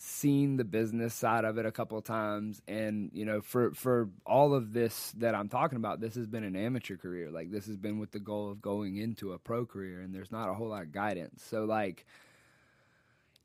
seen 0.00 0.56
the 0.56 0.64
business 0.64 1.12
side 1.12 1.44
of 1.44 1.58
it 1.58 1.66
a 1.66 1.72
couple 1.72 1.98
of 1.98 2.04
times 2.04 2.62
and 2.68 3.10
you 3.12 3.24
know 3.24 3.40
for 3.40 3.74
for 3.74 4.08
all 4.24 4.54
of 4.54 4.72
this 4.72 5.12
that 5.16 5.34
I'm 5.34 5.48
talking 5.48 5.74
about 5.74 6.00
this 6.00 6.14
has 6.14 6.28
been 6.28 6.44
an 6.44 6.54
amateur 6.54 6.96
career 6.96 7.32
like 7.32 7.50
this 7.50 7.66
has 7.66 7.76
been 7.76 7.98
with 7.98 8.12
the 8.12 8.20
goal 8.20 8.48
of 8.48 8.62
going 8.62 8.96
into 8.96 9.32
a 9.32 9.38
pro 9.40 9.66
career 9.66 10.00
and 10.00 10.14
there's 10.14 10.30
not 10.30 10.48
a 10.48 10.54
whole 10.54 10.68
lot 10.68 10.82
of 10.82 10.92
guidance 10.92 11.42
so 11.42 11.64
like 11.64 12.06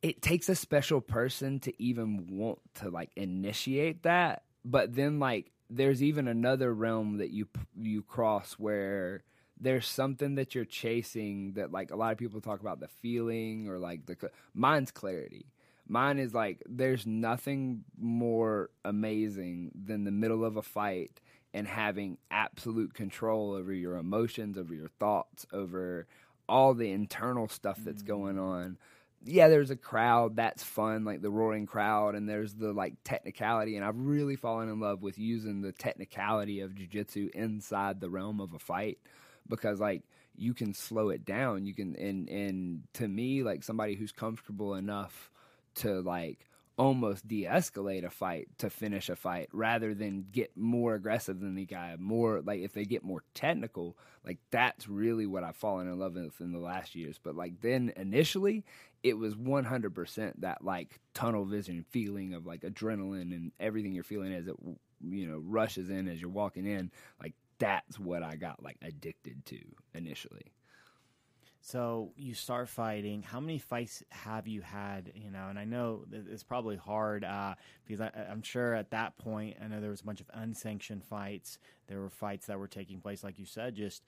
it 0.03 0.21
takes 0.21 0.47
a 0.47 0.53
special 0.53 1.01
person 1.01 1.59
to 1.61 1.73
even 1.81 2.27
want 2.29 2.59
to 2.75 2.89
like 2.91 3.09
initiate 3.15 4.03
that 4.03 4.43
but 4.63 4.93
then 4.93 5.17
like 5.17 5.49
there's 5.71 6.03
even 6.03 6.27
another 6.27 6.71
realm 6.71 7.17
that 7.17 7.31
you 7.31 7.47
you 7.75 8.03
cross 8.03 8.53
where 8.59 9.23
there's 9.63 9.87
something 9.87 10.35
that 10.35 10.53
you're 10.53 10.65
chasing 10.65 11.53
that 11.53 11.71
like 11.71 11.91
a 11.91 11.95
lot 11.95 12.11
of 12.11 12.17
people 12.17 12.41
talk 12.41 12.59
about 12.59 12.79
the 12.79 12.87
feeling 12.87 13.67
or 13.67 13.79
like 13.79 14.05
the 14.05 14.15
mine's 14.53 14.91
clarity 14.91 15.45
Mine 15.87 16.17
is 16.17 16.33
like 16.33 16.63
there's 16.67 17.05
nothing 17.05 17.83
more 17.99 18.69
amazing 18.85 19.71
than 19.75 20.05
the 20.05 20.11
middle 20.11 20.45
of 20.45 20.55
a 20.55 20.61
fight 20.61 21.19
and 21.53 21.67
having 21.67 22.17
absolute 22.31 22.93
control 22.93 23.51
over 23.51 23.73
your 23.73 23.97
emotions, 23.97 24.57
over 24.57 24.73
your 24.73 24.87
thoughts, 24.99 25.45
over 25.51 26.07
all 26.47 26.73
the 26.73 26.91
internal 26.91 27.47
stuff 27.47 27.77
that's 27.83 28.03
mm. 28.03 28.07
going 28.07 28.39
on. 28.39 28.77
Yeah, 29.25 29.47
there's 29.47 29.71
a 29.71 29.77
crowd 29.77 30.35
that's 30.35 30.63
fun, 30.63 31.05
like 31.05 31.21
the 31.21 31.29
roaring 31.29 31.65
crowd, 31.65 32.15
and 32.15 32.27
there's 32.27 32.53
the 32.53 32.73
like 32.73 32.95
technicality. 33.03 33.75
And 33.75 33.85
I've 33.85 33.99
really 33.99 34.35
fallen 34.35 34.69
in 34.69 34.79
love 34.79 35.01
with 35.01 35.17
using 35.17 35.61
the 35.61 35.71
technicality 35.71 36.61
of 36.61 36.71
jujitsu 36.71 37.29
inside 37.31 37.99
the 37.99 38.09
realm 38.09 38.39
of 38.41 38.53
a 38.53 38.59
fight 38.59 38.99
because 39.47 39.79
like 39.79 40.03
you 40.35 40.53
can 40.53 40.73
slow 40.73 41.09
it 41.09 41.25
down. 41.25 41.65
You 41.65 41.73
can 41.73 41.95
and 41.95 42.29
and 42.29 42.83
to 42.93 43.07
me, 43.07 43.43
like 43.43 43.63
somebody 43.63 43.95
who's 43.95 44.11
comfortable 44.11 44.75
enough 44.75 45.31
to 45.75 46.01
like 46.01 46.47
almost 46.75 47.27
de-escalate 47.27 48.03
a 48.03 48.09
fight 48.09 48.47
to 48.57 48.67
finish 48.67 49.07
a 49.07 49.15
fight 49.15 49.47
rather 49.53 49.93
than 49.93 50.25
get 50.31 50.57
more 50.57 50.95
aggressive 50.95 51.39
than 51.39 51.53
the 51.53 51.65
guy 51.65 51.95
more 51.99 52.41
like 52.41 52.61
if 52.61 52.73
they 52.73 52.83
get 52.83 53.03
more 53.03 53.23
technical 53.35 53.95
like 54.25 54.39
that's 54.49 54.87
really 54.87 55.27
what 55.27 55.43
i've 55.43 55.55
fallen 55.55 55.87
in 55.87 55.99
love 55.99 56.15
with 56.15 56.41
in 56.41 56.51
the 56.51 56.57
last 56.57 56.95
years 56.95 57.19
but 57.21 57.35
like 57.35 57.61
then 57.61 57.93
initially 57.95 58.65
it 59.03 59.17
was 59.17 59.35
100% 59.35 60.33
that 60.39 60.63
like 60.63 60.99
tunnel 61.13 61.45
vision 61.45 61.85
feeling 61.91 62.33
of 62.33 62.47
like 62.47 62.61
adrenaline 62.61 63.33
and 63.33 63.51
everything 63.59 63.93
you're 63.93 64.03
feeling 64.03 64.33
as 64.33 64.47
it 64.47 64.55
you 65.07 65.27
know 65.27 65.37
rushes 65.45 65.91
in 65.91 66.07
as 66.07 66.19
you're 66.19 66.29
walking 66.29 66.65
in 66.65 66.89
like 67.21 67.33
that's 67.59 67.99
what 67.99 68.23
i 68.23 68.35
got 68.35 68.61
like 68.63 68.77
addicted 68.81 69.45
to 69.45 69.59
initially 69.93 70.53
so 71.65 72.11
you 72.17 72.33
start 72.33 72.67
fighting. 72.67 73.23
How 73.23 73.39
many 73.39 73.57
fights 73.57 74.03
have 74.09 74.49
you 74.49 74.59
had? 74.59 75.13
You 75.15 75.31
know, 75.31 75.47
and 75.47 75.57
I 75.57 75.63
know 75.63 76.03
it's 76.11 76.43
probably 76.43 76.75
hard 76.75 77.23
uh, 77.23 77.55
because 77.85 78.01
I, 78.01 78.11
am 78.29 78.41
sure 78.41 78.75
at 78.75 78.91
that 78.91 79.17
point, 79.17 79.55
I 79.63 79.67
know 79.67 79.79
there 79.79 79.89
was 79.89 80.01
a 80.01 80.05
bunch 80.05 80.19
of 80.19 80.29
unsanctioned 80.33 81.05
fights. 81.05 81.57
There 81.87 82.01
were 82.01 82.09
fights 82.09 82.47
that 82.47 82.59
were 82.59 82.67
taking 82.67 82.99
place, 82.99 83.23
like 83.23 83.39
you 83.39 83.45
said, 83.45 83.75
just 83.75 84.03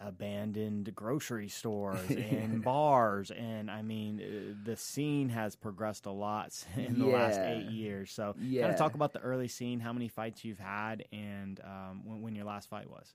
abandoned 0.00 0.94
grocery 0.94 1.48
stores 1.48 2.00
and 2.10 2.62
bars. 2.62 3.30
And 3.30 3.70
I 3.70 3.82
mean, 3.82 4.20
uh, 4.20 4.54
the 4.64 4.76
scene 4.76 5.28
has 5.30 5.56
progressed 5.56 6.06
a 6.06 6.10
lot 6.10 6.52
in 6.76 6.98
the 6.98 7.06
yeah. 7.06 7.12
last 7.12 7.40
eight 7.40 7.70
years. 7.70 8.10
So, 8.10 8.34
yeah. 8.40 8.62
kind 8.62 8.72
of 8.72 8.78
talk 8.78 8.94
about 8.94 9.12
the 9.12 9.20
early 9.20 9.48
scene, 9.48 9.80
how 9.80 9.92
many 9.92 10.08
fights 10.08 10.44
you've 10.44 10.58
had, 10.58 11.04
and 11.12 11.60
um, 11.64 12.02
when, 12.04 12.22
when 12.22 12.34
your 12.34 12.44
last 12.44 12.68
fight 12.68 12.88
was. 12.88 13.14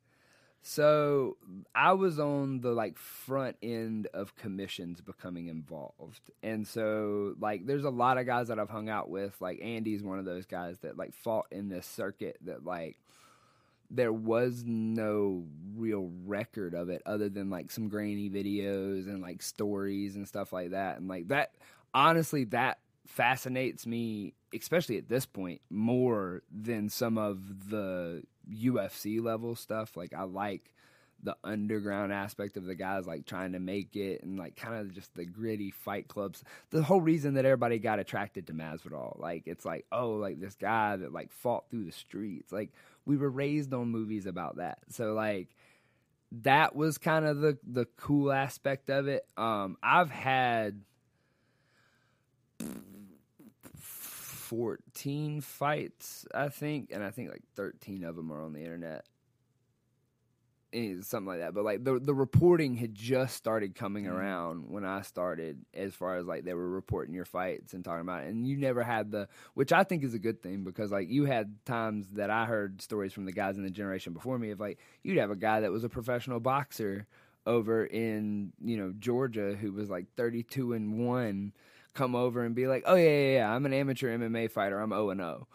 So 0.66 1.36
I 1.76 1.92
was 1.92 2.20
on 2.20 2.62
the 2.62 2.72
like 2.72 2.98
front 2.98 3.58
end 3.62 4.08
of 4.14 4.34
commissions 4.38 5.02
becoming 5.02 5.48
involved. 5.48 6.32
And 6.42 6.66
so 6.66 7.36
like 7.38 7.66
there's 7.66 7.84
a 7.84 7.90
lot 7.90 8.18
of 8.18 8.26
guys 8.26 8.48
that 8.48 8.60
I've 8.60 8.70
hung 8.70 8.88
out 8.88 9.10
with. 9.10 9.36
Like 9.42 9.60
Andy's 9.62 10.04
one 10.04 10.20
of 10.20 10.26
those 10.26 10.46
guys 10.46 10.80
that 10.80 10.98
like 10.98 11.14
fought 11.14 11.48
in 11.52 11.68
this 11.68 11.86
circuit 11.86 12.38
that 12.46 12.64
like 12.64 12.96
there 13.94 14.14
was 14.14 14.64
no 14.66 15.46
real 15.76 16.10
record 16.26 16.74
of 16.74 16.90
it 16.90 17.02
other 17.06 17.30
than 17.30 17.50
like 17.50 17.72
some 17.72 17.88
grainy 17.88 18.30
videos 18.30 19.08
and 19.08 19.22
like 19.22 19.42
stories 19.42 20.16
and 20.16 20.28
stuff 20.28 20.52
like 20.52 20.72
that. 20.72 20.98
And 20.98 21.08
like 21.08 21.28
that 21.30 21.52
honestly 21.94 22.44
that 22.46 22.80
fascinates 23.08 23.86
me 23.86 24.34
especially 24.54 24.98
at 24.98 25.10
this 25.10 25.26
point 25.26 25.62
more 25.70 26.42
than 26.52 26.90
some 26.90 27.18
of 27.18 27.70
the 27.70 28.24
UFC 28.52 29.22
level 29.22 29.56
stuff. 29.56 29.96
Like 29.96 30.14
I 30.14 30.24
like 30.24 30.74
the 31.24 31.38
underground 31.44 32.12
aspect 32.12 32.58
of 32.58 32.66
the 32.66 32.76
guys 32.76 33.08
like 33.08 33.26
trying 33.26 33.54
to 33.54 33.60
make 33.60 33.96
it 33.96 34.22
and 34.24 34.38
like 34.38 34.58
kind 34.58 34.76
of 34.76 34.94
just 34.94 35.16
the 35.16 35.26
gritty 35.26 35.72
fight 35.72 36.08
clubs. 36.08 36.44
The 36.70 36.84
whole 36.84 37.02
reason 37.02 37.36
that 37.36 37.46
everybody 37.46 37.80
got 37.80 38.00
attracted 38.00 38.48
to 38.48 38.54
Masvidal, 38.54 39.20
like 39.20 39.44
it's 39.46 39.66
like 39.66 39.86
oh 39.92 40.12
like 40.12 40.40
this 40.40 40.56
guy 40.56 40.98
that 40.98 41.14
like 41.14 41.32
fought 41.32 41.66
through 41.70 41.86
the 41.86 41.92
streets. 41.92 42.52
Like 42.52 42.72
we 43.06 43.18
were 43.18 43.30
raised 43.30 43.74
on 43.74 43.90
movies 43.90 44.26
about 44.26 44.58
that, 44.58 44.80
so 44.90 45.14
like 45.14 45.50
that 46.42 46.76
was 46.76 46.98
kind 46.98 47.26
of 47.26 47.40
the 47.40 47.58
the 47.66 47.86
cool 47.98 48.32
aspect 48.32 48.90
of 48.90 49.08
it. 49.08 49.26
Um, 49.38 49.78
I've 49.84 50.10
had 50.10 50.82
14 54.54 55.42
fights, 55.42 56.28
I 56.34 56.50
think, 56.50 56.90
and 56.92 57.04
I 57.04 57.10
think 57.10 57.32
like 57.32 57.44
13 57.56 58.04
of 58.04 58.16
them 58.16 58.32
are 58.32 58.42
on 58.42 58.54
the 58.54 58.60
internet. 58.60 59.06
Something 60.74 61.28
like 61.28 61.40
that, 61.40 61.54
but 61.54 61.64
like 61.64 61.84
the 61.84 62.00
the 62.00 62.14
reporting 62.14 62.76
had 62.76 62.96
just 62.96 63.36
started 63.36 63.76
coming 63.76 64.06
mm-hmm. 64.06 64.16
around 64.16 64.70
when 64.70 64.84
I 64.86 65.02
started, 65.02 65.64
as 65.74 65.94
far 65.94 66.18
as 66.18 66.26
like 66.26 66.46
they 66.46 66.54
were 66.56 66.68
reporting 66.68 67.14
your 67.14 67.26
fights 67.26 67.74
and 67.74 67.86
talking 67.86 68.02
about 68.02 68.24
it, 68.24 68.30
and 68.30 68.48
you 68.48 68.58
never 68.58 68.82
had 68.82 69.12
the, 69.12 69.28
which 69.54 69.72
I 69.72 69.84
think 69.84 70.04
is 70.04 70.16
a 70.16 70.20
good 70.20 70.42
thing 70.42 70.64
because 70.64 70.92
like 70.92 71.10
you 71.10 71.26
had 71.26 71.64
times 71.66 72.08
that 72.14 72.32
I 72.32 72.46
heard 72.46 72.82
stories 72.82 73.14
from 73.14 73.26
the 73.26 73.32
guys 73.32 73.58
in 73.58 73.64
the 73.64 73.70
generation 73.70 74.14
before 74.14 74.40
me 74.40 74.50
of 74.50 74.60
like 74.60 74.80
you'd 75.04 75.20
have 75.20 75.30
a 75.30 75.36
guy 75.36 75.60
that 75.60 75.72
was 75.72 75.84
a 75.84 75.90
professional 75.90 76.40
boxer 76.40 77.06
over 77.46 77.86
in 77.86 78.52
you 78.64 78.78
know 78.78 78.94
Georgia 78.98 79.56
who 79.60 79.74
was 79.74 79.90
like 79.90 80.08
32 80.16 80.74
and 80.74 81.06
1 81.06 81.54
come 81.94 82.16
over 82.16 82.44
and 82.44 82.56
be 82.56 82.68
like, 82.68 82.84
"Oh 82.86 82.96
yeah, 82.96 83.10
yeah, 83.10 83.34
yeah, 83.34 83.54
I'm 83.54 83.66
an 83.66 83.74
amateur 83.74 84.18
MMA 84.18 84.50
fighter. 84.50 84.80
I'm 84.80 84.90
0 84.90 85.12
and 85.12 85.20
0." 85.20 85.48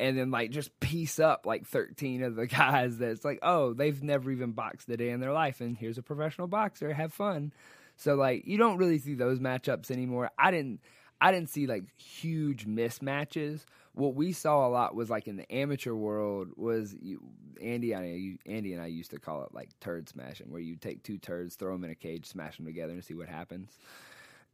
And 0.00 0.18
then 0.18 0.30
like 0.30 0.50
just 0.50 0.78
piece 0.80 1.20
up 1.20 1.46
like 1.46 1.66
13 1.66 2.22
of 2.22 2.34
the 2.34 2.46
guys 2.48 2.98
that's 2.98 3.24
like, 3.24 3.38
"Oh, 3.42 3.74
they've 3.74 4.02
never 4.02 4.30
even 4.30 4.52
boxed 4.52 4.88
a 4.88 4.96
day 4.96 5.10
in 5.10 5.20
their 5.20 5.32
life 5.32 5.60
and 5.60 5.76
here's 5.76 5.98
a 5.98 6.02
professional 6.02 6.48
boxer. 6.48 6.92
Have 6.92 7.12
fun." 7.12 7.52
So 7.96 8.14
like 8.14 8.46
you 8.46 8.58
don't 8.58 8.78
really 8.78 8.98
see 8.98 9.14
those 9.14 9.38
matchups 9.38 9.90
anymore. 9.90 10.30
I 10.38 10.50
didn't 10.50 10.80
I 11.20 11.32
didn't 11.32 11.50
see 11.50 11.66
like 11.66 11.84
huge 11.96 12.66
mismatches. 12.66 13.64
What 13.92 14.14
we 14.14 14.32
saw 14.32 14.66
a 14.66 14.68
lot 14.68 14.94
was 14.96 15.08
like 15.08 15.28
in 15.28 15.36
the 15.36 15.50
amateur 15.50 15.94
world 15.94 16.48
was 16.56 16.94
you, 17.00 17.20
Andy 17.62 17.94
I 17.94 18.36
Andy 18.44 18.72
and 18.72 18.82
I 18.82 18.86
used 18.86 19.12
to 19.12 19.20
call 19.20 19.44
it 19.44 19.54
like 19.54 19.70
turd 19.80 20.08
smashing, 20.08 20.50
where 20.50 20.60
you 20.60 20.76
take 20.76 21.02
two 21.04 21.18
turds, 21.18 21.54
throw 21.54 21.72
them 21.72 21.84
in 21.84 21.90
a 21.90 21.94
cage, 21.94 22.26
smash 22.26 22.56
them 22.56 22.66
together, 22.66 22.92
and 22.92 23.04
see 23.04 23.14
what 23.14 23.28
happens 23.28 23.70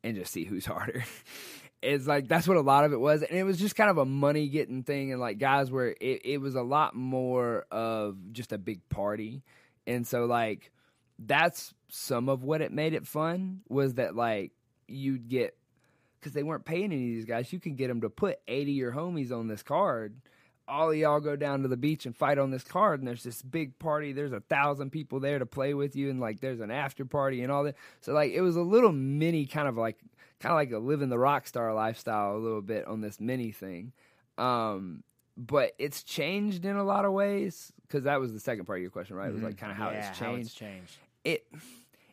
and 0.02 0.16
just 0.16 0.32
see 0.32 0.44
who's 0.44 0.66
harder. 0.66 1.04
It's 1.82 2.06
like 2.06 2.28
that's 2.28 2.46
what 2.46 2.56
a 2.56 2.62
lot 2.62 2.84
of 2.84 2.92
it 2.92 3.00
was, 3.00 3.22
and 3.22 3.38
it 3.38 3.44
was 3.44 3.58
just 3.58 3.76
kind 3.76 3.90
of 3.90 3.98
a 3.98 4.04
money 4.04 4.48
getting 4.48 4.82
thing, 4.82 5.12
and 5.12 5.20
like 5.20 5.38
guys 5.38 5.70
where 5.70 5.88
it, 6.00 6.22
it 6.24 6.40
was 6.40 6.54
a 6.54 6.62
lot 6.62 6.94
more 6.94 7.66
of 7.70 8.16
just 8.32 8.52
a 8.52 8.58
big 8.58 8.86
party, 8.88 9.42
and 9.86 10.06
so 10.06 10.24
like 10.26 10.72
that's 11.18 11.74
some 11.88 12.28
of 12.28 12.44
what 12.44 12.60
it 12.60 12.72
made 12.72 12.94
it 12.94 13.06
fun 13.06 13.60
was 13.68 13.94
that 13.94 14.14
like 14.14 14.52
you'd 14.88 15.28
get 15.28 15.56
because 16.18 16.32
they 16.32 16.42
weren't 16.42 16.64
paying 16.64 16.84
any 16.92 16.94
of 16.96 17.14
these 17.14 17.24
guys, 17.24 17.52
you 17.52 17.60
could 17.60 17.76
get 17.76 17.88
them 17.88 18.02
to 18.02 18.10
put 18.10 18.38
eighty 18.46 18.72
your 18.72 18.92
homies 18.92 19.32
on 19.32 19.48
this 19.48 19.62
card 19.62 20.20
all 20.70 20.90
of 20.90 20.96
y'all 20.96 21.20
go 21.20 21.36
down 21.36 21.62
to 21.62 21.68
the 21.68 21.76
beach 21.76 22.06
and 22.06 22.16
fight 22.16 22.38
on 22.38 22.50
this 22.50 22.64
card 22.64 23.00
and 23.00 23.08
there's 23.08 23.24
this 23.24 23.42
big 23.42 23.78
party 23.78 24.12
there's 24.12 24.32
a 24.32 24.40
thousand 24.40 24.90
people 24.90 25.20
there 25.20 25.38
to 25.38 25.46
play 25.46 25.74
with 25.74 25.96
you 25.96 26.10
and 26.10 26.20
like 26.20 26.40
there's 26.40 26.60
an 26.60 26.70
after 26.70 27.04
party 27.04 27.42
and 27.42 27.50
all 27.50 27.64
that 27.64 27.76
so 28.00 28.12
like 28.12 28.32
it 28.32 28.40
was 28.40 28.56
a 28.56 28.62
little 28.62 28.92
mini 28.92 29.46
kind 29.46 29.68
of 29.68 29.76
like 29.76 29.98
kind 30.38 30.52
of 30.52 30.56
like 30.56 30.70
a 30.70 30.78
living 30.78 31.08
the 31.08 31.18
rock 31.18 31.46
star 31.46 31.74
lifestyle 31.74 32.36
a 32.36 32.38
little 32.38 32.62
bit 32.62 32.86
on 32.86 33.00
this 33.00 33.20
mini 33.20 33.50
thing 33.50 33.92
um 34.38 35.02
but 35.36 35.72
it's 35.78 36.02
changed 36.02 36.64
in 36.64 36.76
a 36.76 36.84
lot 36.84 37.04
of 37.04 37.12
ways 37.12 37.72
because 37.82 38.04
that 38.04 38.20
was 38.20 38.32
the 38.32 38.40
second 38.40 38.64
part 38.64 38.78
of 38.78 38.82
your 38.82 38.90
question 38.90 39.16
right 39.16 39.28
mm-hmm. 39.28 39.38
it 39.38 39.42
was 39.42 39.42
like 39.42 39.58
kind 39.58 39.72
of 39.72 39.78
how, 39.78 39.90
yeah, 39.90 40.08
it's 40.08 40.18
changed. 40.18 40.20
how 40.20 40.34
it's 40.34 40.54
changed 40.54 40.96
it 41.24 41.46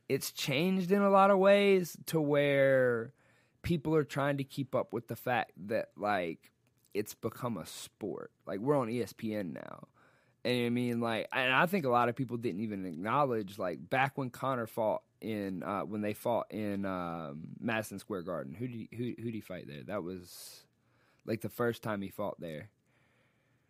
it's 0.09 0.31
changed 0.31 0.91
in 0.91 1.01
a 1.01 1.09
lot 1.09 1.29
of 1.29 1.37
ways 1.37 1.97
to 2.07 2.19
where 2.19 3.13
people 3.61 3.93
are 3.95 4.03
trying 4.03 4.37
to 4.37 4.43
keep 4.43 4.73
up 4.73 4.93
with 4.93 5.07
the 5.07 5.15
fact 5.15 5.51
that 5.57 5.89
like 5.97 6.51
it's 6.97 7.13
become 7.13 7.57
a 7.57 7.65
sport. 7.65 8.31
Like 8.45 8.59
we're 8.59 8.77
on 8.77 8.87
ESPN 8.87 9.53
now. 9.53 9.87
And 10.47 10.65
I 10.65 10.69
mean, 10.69 11.01
like, 11.01 11.27
and 11.33 11.53
I 11.53 11.65
think 11.65 11.85
a 11.85 11.89
lot 11.89 12.07
of 12.07 12.15
people 12.15 12.37
didn't 12.37 12.61
even 12.61 12.85
acknowledge, 12.85 13.59
like, 13.59 13.89
back 13.89 14.17
when 14.17 14.29
Conor 14.29 14.65
fought 14.65 15.01
in, 15.19 15.61
uh, 15.61 15.81
when 15.81 15.99
they 16.01 16.13
fought 16.13 16.51
in 16.51 16.85
um, 16.85 17.49
Madison 17.59 17.99
Square 17.99 18.21
Garden. 18.21 18.53
Who 18.53 18.67
did 18.67 18.75
he, 18.77 18.89
who 18.95 19.03
who 19.17 19.25
did 19.25 19.33
he 19.33 19.41
fight 19.41 19.67
there? 19.67 19.83
That 19.83 20.03
was 20.03 20.63
like 21.25 21.41
the 21.41 21.49
first 21.49 21.83
time 21.83 22.01
he 22.01 22.09
fought 22.09 22.39
there. 22.39 22.69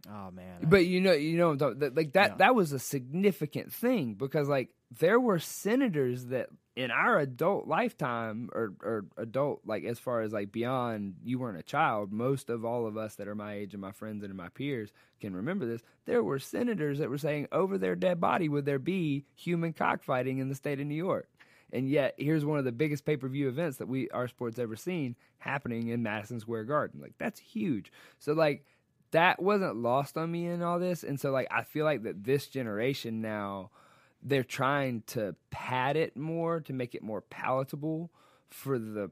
Oh 0.07 0.29
man! 0.29 0.59
But 0.63 0.85
you 0.85 1.01
know, 1.01 1.13
you 1.13 1.37
know, 1.37 1.51
like 1.51 2.13
that. 2.13 2.37
That 2.37 2.53
was 2.53 2.73
a 2.73 2.79
significant 2.79 3.73
thing 3.73 4.13
because, 4.13 4.47
like, 4.47 4.69
there 4.99 5.19
were 5.19 5.39
senators 5.39 6.27
that 6.27 6.49
in 6.77 6.91
our 6.91 7.17
adult 7.17 7.67
lifetime 7.67 8.51
or, 8.53 8.71
or 8.83 9.05
adult 9.17 9.61
like 9.65 9.83
as 9.83 9.97
far 9.97 10.21
as 10.21 10.31
like 10.31 10.51
beyond 10.51 11.15
you 11.23 11.39
weren't 11.39 11.57
a 11.57 11.63
child 11.63 12.13
most 12.13 12.51
of 12.51 12.63
all 12.63 12.85
of 12.85 12.95
us 12.95 13.15
that 13.15 13.27
are 13.27 13.33
my 13.33 13.55
age 13.55 13.73
and 13.73 13.81
my 13.81 13.91
friends 13.91 14.23
and 14.23 14.35
my 14.35 14.47
peers 14.49 14.91
can 15.19 15.35
remember 15.35 15.65
this. 15.65 15.81
There 16.05 16.23
were 16.23 16.37
senators 16.37 16.99
that 16.99 17.09
were 17.09 17.17
saying 17.17 17.47
over 17.51 17.79
their 17.79 17.95
dead 17.95 18.21
body 18.21 18.47
would 18.47 18.65
there 18.65 18.77
be 18.77 19.25
human 19.35 19.73
cockfighting 19.73 20.37
in 20.37 20.49
the 20.49 20.55
state 20.55 20.79
of 20.79 20.85
new 20.85 20.93
york. 20.93 21.27
And 21.73 21.89
yet 21.89 22.13
here's 22.15 22.45
one 22.45 22.59
of 22.59 22.65
the 22.65 22.71
biggest 22.71 23.05
pay-per-view 23.05 23.49
events 23.49 23.77
that 23.77 23.87
we 23.87 24.07
our 24.11 24.27
sports 24.27 24.59
ever 24.59 24.75
seen 24.75 25.15
happening 25.39 25.87
in 25.87 26.03
madison 26.03 26.39
square 26.39 26.63
garden. 26.63 27.01
Like 27.01 27.15
that's 27.17 27.39
huge. 27.39 27.91
So 28.19 28.33
like 28.33 28.65
that 29.09 29.41
wasn't 29.41 29.77
lost 29.77 30.15
on 30.15 30.31
me 30.31 30.45
in 30.45 30.61
all 30.61 30.77
this. 30.77 31.03
And 31.03 31.19
so 31.19 31.31
like 31.31 31.47
i 31.49 31.63
feel 31.63 31.85
like 31.85 32.03
that 32.03 32.23
this 32.23 32.45
generation 32.45 33.19
now 33.19 33.71
they're 34.21 34.43
trying 34.43 35.03
to 35.07 35.35
pad 35.51 35.95
it 35.95 36.17
more 36.17 36.59
to 36.61 36.73
make 36.73 36.95
it 36.95 37.03
more 37.03 37.21
palatable 37.21 38.11
for 38.49 38.79
the 38.79 39.11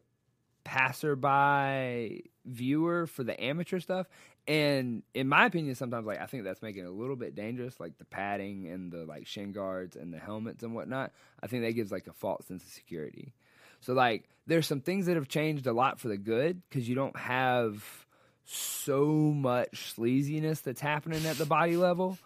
passerby 0.63 2.23
viewer 2.45 3.07
for 3.07 3.23
the 3.23 3.41
amateur 3.41 3.79
stuff. 3.79 4.07
And 4.47 5.03
in 5.13 5.27
my 5.27 5.45
opinion 5.45 5.73
sometimes 5.73 6.05
like 6.05 6.21
i 6.21 6.27
think 6.27 6.43
that's 6.43 6.61
making 6.61 6.83
it 6.83 6.87
a 6.87 6.91
little 6.91 7.15
bit 7.15 7.33
dangerous 7.33 7.79
like 7.79 7.97
the 7.97 8.05
padding 8.05 8.67
and 8.67 8.91
the 8.91 9.03
like 9.05 9.25
shin 9.25 9.53
guards 9.53 9.95
and 9.95 10.13
the 10.13 10.19
helmets 10.19 10.63
and 10.63 10.75
whatnot. 10.75 11.13
I 11.41 11.47
think 11.47 11.63
that 11.63 11.73
gives 11.73 11.91
like 11.91 12.07
a 12.07 12.13
false 12.13 12.45
sense 12.45 12.63
of 12.63 12.69
security. 12.69 13.33
So 13.81 13.93
like 13.93 14.29
there's 14.47 14.67
some 14.67 14.81
things 14.81 15.05
that 15.05 15.15
have 15.15 15.27
changed 15.27 15.65
a 15.67 15.73
lot 15.73 15.99
for 15.99 16.09
the 16.09 16.17
good 16.17 16.61
because 16.69 16.87
you 16.87 16.95
don't 16.95 17.17
have 17.17 18.05
so 18.43 19.05
much 19.07 19.95
sleaziness 19.97 20.61
that's 20.61 20.81
happening 20.81 21.25
at 21.25 21.37
the 21.37 21.45
body 21.45 21.77
level 21.77 22.19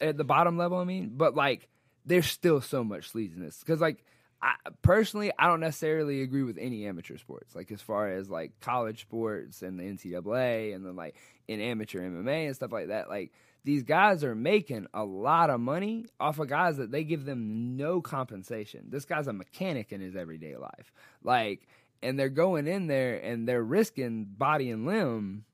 at 0.00 0.18
the 0.18 0.24
bottom 0.24 0.58
level 0.58 0.78
i 0.78 0.84
mean. 0.84 1.12
But 1.14 1.34
like 1.34 1.68
there's 2.04 2.26
still 2.26 2.60
so 2.60 2.82
much 2.84 3.12
sleaziness 3.12 3.60
because 3.60 3.80
like 3.80 4.04
I, 4.40 4.54
personally 4.82 5.32
I 5.38 5.46
don't 5.46 5.60
necessarily 5.60 6.22
agree 6.22 6.42
with 6.42 6.58
any 6.58 6.86
amateur 6.86 7.16
sports 7.16 7.54
like 7.54 7.70
as 7.70 7.80
far 7.80 8.08
as 8.08 8.28
like 8.28 8.58
college 8.60 9.02
sports 9.02 9.62
and 9.62 9.78
the 9.78 9.84
NCAA 9.84 10.74
and 10.74 10.84
then 10.84 10.96
like 10.96 11.16
in 11.48 11.60
amateur 11.60 12.00
MMA 12.00 12.46
and 12.46 12.54
stuff 12.54 12.72
like 12.72 12.88
that 12.88 13.08
like 13.08 13.32
these 13.64 13.84
guys 13.84 14.24
are 14.24 14.34
making 14.34 14.86
a 14.92 15.04
lot 15.04 15.50
of 15.50 15.60
money 15.60 16.06
off 16.18 16.38
of 16.38 16.48
guys 16.48 16.78
that 16.78 16.90
they 16.90 17.04
give 17.04 17.24
them 17.24 17.76
no 17.76 18.00
compensation. 18.00 18.86
This 18.88 19.04
guy's 19.04 19.28
a 19.28 19.32
mechanic 19.32 19.92
in 19.92 20.00
his 20.00 20.16
everyday 20.16 20.56
life. 20.56 20.92
Like 21.22 21.68
and 22.02 22.18
they're 22.18 22.28
going 22.28 22.66
in 22.66 22.88
there 22.88 23.18
and 23.18 23.46
they're 23.48 23.62
risking 23.62 24.24
body 24.24 24.70
and 24.70 24.86
limb, 24.86 25.44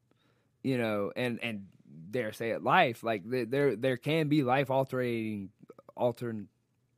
you 0.62 0.78
know, 0.78 1.12
and 1.14 1.38
and 1.42 1.66
dare 2.10 2.32
say 2.32 2.50
it 2.50 2.62
life 2.62 3.02
like 3.02 3.22
there 3.26 3.76
there 3.76 3.98
can 3.98 4.28
be 4.28 4.42
life 4.42 4.70
altering 4.70 5.50
altering 5.98 6.48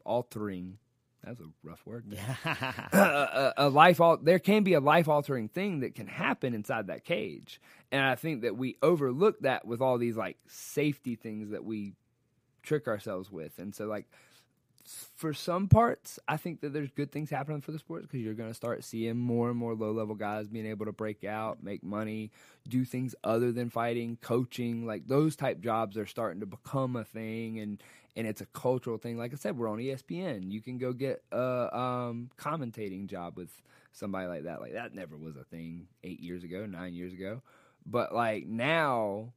altering 0.04 0.78
that's 1.24 1.40
a 1.40 1.44
rough 1.62 1.84
word. 1.84 2.06
Yeah. 2.08 2.34
a, 2.44 2.96
uh, 2.96 2.98
uh, 2.98 3.52
a, 3.58 3.68
life 3.68 4.00
al- 4.00 4.16
there 4.16 4.38
can 4.38 4.62
be 4.62 4.72
a 4.72 4.80
life 4.80 5.08
altering 5.08 5.48
thing 5.48 5.80
that 5.80 5.94
can 5.94 6.06
happen 6.06 6.54
inside 6.54 6.86
that 6.86 7.04
cage, 7.04 7.60
and 7.92 8.02
I 8.02 8.14
think 8.14 8.42
that 8.42 8.56
we 8.56 8.76
overlook 8.82 9.40
that 9.40 9.66
with 9.66 9.80
all 9.80 9.98
these 9.98 10.16
like 10.16 10.38
safety 10.48 11.16
things 11.16 11.50
that 11.50 11.64
we 11.64 11.92
trick 12.62 12.88
ourselves 12.88 13.30
with, 13.30 13.58
and 13.58 13.74
so 13.74 13.86
like 13.86 14.06
for 15.16 15.32
some 15.32 15.68
parts, 15.68 16.18
I 16.26 16.36
think 16.36 16.62
that 16.62 16.72
there's 16.72 16.90
good 16.90 17.12
things 17.12 17.30
happening 17.30 17.60
for 17.60 17.70
the 17.70 17.78
sports 17.78 18.06
because 18.06 18.20
you're 18.20 18.34
going 18.34 18.50
to 18.50 18.54
start 18.54 18.82
seeing 18.82 19.16
more 19.16 19.48
and 19.50 19.58
more 19.58 19.74
low 19.74 19.92
level 19.92 20.14
guys 20.14 20.48
being 20.48 20.66
able 20.66 20.86
to 20.86 20.92
break 20.92 21.22
out, 21.22 21.62
make 21.62 21.84
money, 21.84 22.30
do 22.68 22.84
things 22.84 23.14
other 23.22 23.52
than 23.52 23.70
fighting, 23.70 24.18
coaching. 24.20 24.86
Like 24.86 25.06
those 25.06 25.36
type 25.36 25.60
jobs 25.60 25.96
are 25.96 26.06
starting 26.06 26.40
to 26.40 26.46
become 26.46 26.96
a 26.96 27.04
thing, 27.04 27.58
and 27.60 27.82
and 28.16 28.26
it's 28.26 28.40
a 28.40 28.46
cultural 28.46 28.98
thing. 28.98 29.18
Like 29.18 29.32
I 29.32 29.36
said, 29.36 29.56
we're 29.56 29.68
on 29.68 29.78
ESPN. 29.78 30.50
You 30.50 30.60
can 30.60 30.78
go 30.78 30.92
get 30.92 31.22
a 31.32 31.76
um, 31.76 32.30
commentating 32.36 33.06
job 33.06 33.36
with 33.36 33.50
somebody 33.92 34.26
like 34.26 34.44
that. 34.44 34.60
Like 34.60 34.74
that 34.74 34.94
never 34.94 35.16
was 35.16 35.36
a 35.36 35.44
thing 35.44 35.86
eight 36.04 36.20
years 36.20 36.44
ago, 36.44 36.66
nine 36.66 36.94
years 36.94 37.12
ago, 37.12 37.42
but 37.86 38.14
like 38.14 38.46
now 38.46 39.32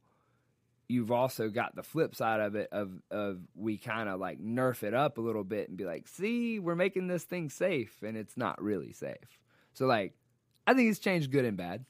you've 0.88 1.10
also 1.10 1.48
got 1.48 1.74
the 1.74 1.82
flip 1.82 2.14
side 2.14 2.40
of 2.40 2.54
it 2.54 2.68
of 2.70 2.90
of 3.10 3.38
we 3.54 3.78
kind 3.78 4.08
of 4.08 4.20
like 4.20 4.38
nerf 4.40 4.82
it 4.82 4.92
up 4.92 5.18
a 5.18 5.20
little 5.20 5.44
bit 5.44 5.68
and 5.68 5.78
be 5.78 5.84
like, 5.84 6.06
see, 6.08 6.58
we're 6.58 6.74
making 6.74 7.06
this 7.06 7.24
thing 7.24 7.48
safe 7.48 8.02
and 8.02 8.16
it's 8.16 8.36
not 8.36 8.62
really 8.62 8.92
safe. 8.92 9.40
So 9.72 9.86
like, 9.86 10.14
I 10.66 10.74
think 10.74 10.90
it's 10.90 10.98
changed 10.98 11.30
good 11.30 11.44
and 11.44 11.56
bad. 11.56 11.84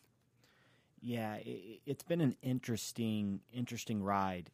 Yeah, 1.00 1.34
it, 1.36 1.80
it's 1.84 2.02
been 2.02 2.20
an 2.20 2.36
interesting 2.42 3.40
interesting 3.52 4.02
ride 4.02 4.50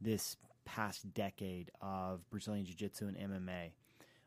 this 0.00 0.36
past 0.66 1.14
decade 1.14 1.70
of 1.80 2.28
Brazilian 2.30 2.66
Jiu 2.66 2.74
Jitsu 2.74 3.08
and 3.08 3.16
MMA 3.16 3.70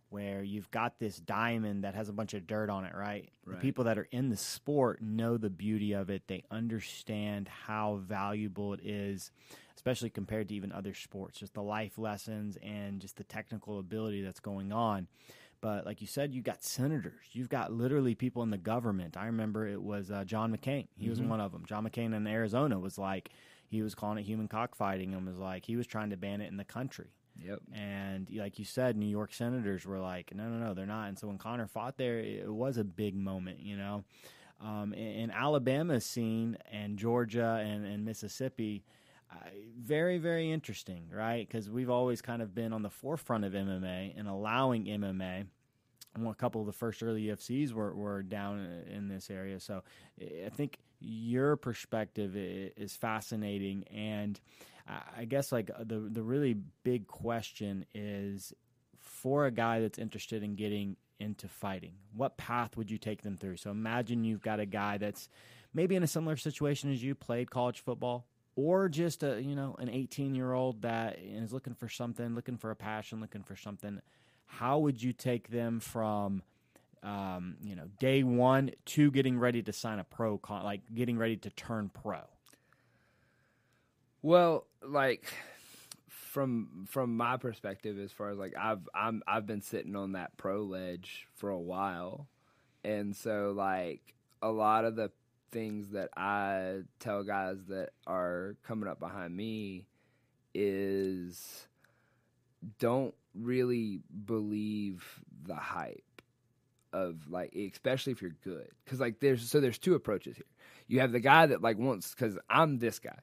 where 0.09 0.41
you've 0.41 0.69
got 0.71 0.99
this 0.99 1.17
diamond 1.17 1.83
that 1.83 1.95
has 1.95 2.09
a 2.09 2.13
bunch 2.13 2.33
of 2.33 2.47
dirt 2.47 2.69
on 2.69 2.83
it, 2.83 2.93
right? 2.95 3.29
right? 3.45 3.55
The 3.55 3.55
people 3.55 3.83
that 3.85 3.97
are 3.97 4.07
in 4.11 4.29
the 4.29 4.37
sport 4.37 5.01
know 5.01 5.37
the 5.37 5.49
beauty 5.49 5.93
of 5.93 6.09
it. 6.09 6.23
They 6.27 6.43
understand 6.49 7.47
how 7.47 7.99
valuable 8.03 8.73
it 8.73 8.81
is, 8.83 9.31
especially 9.75 10.09
compared 10.09 10.49
to 10.49 10.55
even 10.55 10.71
other 10.71 10.95
sports, 10.95 11.39
just 11.39 11.53
the 11.53 11.61
life 11.61 11.97
lessons 11.97 12.57
and 12.63 12.99
just 12.99 13.17
the 13.17 13.23
technical 13.23 13.79
ability 13.79 14.23
that's 14.23 14.39
going 14.39 14.71
on. 14.71 15.07
But 15.61 15.85
like 15.85 16.01
you 16.01 16.07
said, 16.07 16.33
you've 16.33 16.45
got 16.45 16.63
senators. 16.63 17.25
You've 17.33 17.49
got 17.49 17.71
literally 17.71 18.15
people 18.15 18.43
in 18.43 18.49
the 18.49 18.57
government. 18.57 19.17
I 19.17 19.25
remember 19.25 19.67
it 19.67 19.81
was 19.81 20.09
uh, 20.09 20.23
John 20.23 20.55
McCain. 20.55 20.87
He 20.95 21.03
mm-hmm. 21.03 21.09
was 21.09 21.21
one 21.21 21.41
of 21.41 21.51
them. 21.51 21.65
John 21.67 21.87
McCain 21.87 22.15
in 22.15 22.25
Arizona 22.25 22.79
was 22.79 22.97
like, 22.97 23.29
he 23.69 23.81
was 23.81 23.95
calling 23.95 24.17
it 24.17 24.25
human 24.25 24.47
cockfighting 24.47 25.13
and 25.13 25.25
was 25.25 25.37
like, 25.37 25.65
he 25.65 25.75
was 25.75 25.87
trying 25.87 26.09
to 26.09 26.17
ban 26.17 26.41
it 26.41 26.49
in 26.49 26.57
the 26.57 26.65
country 26.65 27.11
Yep. 27.45 27.61
And 27.73 28.29
like 28.31 28.59
you 28.59 28.65
said, 28.65 28.97
New 28.97 29.05
York 29.05 29.33
Senators 29.33 29.85
were 29.85 29.99
like, 29.99 30.33
no, 30.35 30.49
no, 30.49 30.57
no, 30.57 30.73
they're 30.73 30.85
not. 30.85 31.07
And 31.09 31.17
so 31.17 31.27
when 31.27 31.37
Conor 31.37 31.67
fought 31.67 31.97
there, 31.97 32.19
it 32.19 32.51
was 32.51 32.77
a 32.77 32.83
big 32.83 33.15
moment, 33.15 33.59
you 33.59 33.77
know. 33.77 34.03
Um, 34.61 34.93
in, 34.93 35.07
in 35.07 35.31
Alabama 35.31 36.01
scene 36.01 36.57
and 36.71 36.97
Georgia 36.97 37.63
and, 37.65 37.85
and 37.85 38.03
Mississippi, 38.03 38.83
uh, 39.31 39.49
very, 39.79 40.17
very 40.17 40.51
interesting, 40.51 41.05
right? 41.13 41.47
Because 41.47 41.69
we've 41.69 41.89
always 41.89 42.21
kind 42.21 42.41
of 42.41 42.53
been 42.53 42.73
on 42.73 42.81
the 42.81 42.89
forefront 42.89 43.45
of 43.45 43.53
MMA 43.53 44.13
and 44.17 44.27
allowing 44.27 44.85
MMA. 44.85 45.45
A 46.15 46.33
couple 46.33 46.61
of 46.61 46.67
the 46.67 46.73
first 46.73 47.01
early 47.03 47.25
UFCs 47.25 47.71
were, 47.71 47.93
were 47.93 48.23
down 48.23 48.59
in 48.89 49.07
this 49.07 49.29
area. 49.29 49.59
So 49.59 49.83
I 50.21 50.49
think 50.49 50.79
your 50.99 51.55
perspective 51.55 52.35
is 52.35 52.95
fascinating. 52.95 53.85
And 53.87 54.39
I 55.17 55.25
guess 55.25 55.51
like 55.51 55.69
the 55.79 55.99
the 55.99 56.23
really 56.23 56.57
big 56.83 57.07
question 57.07 57.85
is 57.93 58.53
for 58.99 59.45
a 59.45 59.51
guy 59.51 59.79
that's 59.79 59.99
interested 59.99 60.43
in 60.43 60.55
getting 60.55 60.97
into 61.19 61.47
fighting, 61.47 61.93
what 62.15 62.37
path 62.37 62.75
would 62.75 62.89
you 62.89 62.97
take 62.97 63.21
them 63.21 63.37
through? 63.37 63.57
So 63.57 63.69
imagine 63.71 64.23
you've 64.23 64.41
got 64.41 64.59
a 64.59 64.65
guy 64.65 64.97
that's 64.97 65.29
maybe 65.73 65.95
in 65.95 66.03
a 66.03 66.07
similar 66.07 66.37
situation 66.37 66.91
as 66.91 67.03
you 67.03 67.13
played 67.13 67.51
college 67.51 67.81
football 67.81 68.25
or 68.55 68.89
just 68.89 69.23
a 69.23 69.41
you 69.41 69.55
know 69.55 69.75
an 69.79 69.89
18 69.89 70.35
year 70.35 70.53
old 70.53 70.81
that 70.81 71.19
is 71.19 71.53
looking 71.53 71.73
for 71.73 71.87
something 71.87 72.35
looking 72.35 72.57
for 72.57 72.71
a 72.71 72.75
passion 72.75 73.21
looking 73.21 73.43
for 73.43 73.55
something 73.55 74.01
how 74.49 74.79
would 74.79 75.01
you 75.01 75.13
take 75.13 75.49
them 75.49 75.79
from 75.79 76.43
um, 77.01 77.55
you 77.63 77.75
know 77.75 77.85
day 77.99 78.23
one 78.23 78.71
to 78.85 79.09
getting 79.11 79.39
ready 79.39 79.63
to 79.63 79.71
sign 79.71 79.99
a 79.99 80.03
pro 80.03 80.37
con 80.37 80.63
like 80.63 80.81
getting 80.93 81.17
ready 81.17 81.37
to 81.37 81.49
turn 81.51 81.89
pro? 81.89 82.19
Well, 84.21 84.65
like 84.85 85.31
from 86.09 86.85
from 86.89 87.15
my 87.15 87.37
perspective, 87.37 87.97
as 87.99 88.11
far 88.11 88.31
as 88.31 88.37
like 88.37 88.53
I've 88.59 88.87
I'm 88.93 89.21
I've 89.27 89.45
been 89.45 89.61
sitting 89.61 89.95
on 89.95 90.13
that 90.13 90.35
pro 90.35 90.63
ledge 90.63 91.27
for 91.35 91.49
a 91.49 91.59
while, 91.59 92.27
and 92.83 93.15
so 93.15 93.53
like 93.55 94.13
a 94.41 94.49
lot 94.49 94.83
of 94.83 94.95
the 94.95 95.11
things 95.51 95.91
that 95.91 96.09
I 96.17 96.81
tell 96.99 97.23
guys 97.23 97.57
that 97.69 97.91
are 98.05 98.55
coming 98.63 98.89
up 98.89 98.99
behind 98.99 99.35
me 99.35 99.85
is 100.53 101.67
don't 102.79 103.13
really 103.35 104.01
believe 104.25 105.21
the 105.45 105.55
hype 105.55 106.03
of 106.91 107.29
like 107.29 107.53
especially 107.55 108.11
if 108.11 108.21
you're 108.21 108.35
good 108.43 108.67
because 108.83 108.99
like 108.99 109.19
there's 109.19 109.47
so 109.47 109.59
there's 109.59 109.77
two 109.77 109.93
approaches 109.93 110.35
here 110.35 110.45
you 110.87 110.99
have 110.99 111.11
the 111.11 111.19
guy 111.19 111.45
that 111.45 111.61
like 111.61 111.77
wants 111.77 112.15
because 112.15 112.35
i'm 112.49 112.79
this 112.79 112.97
guy 112.97 113.19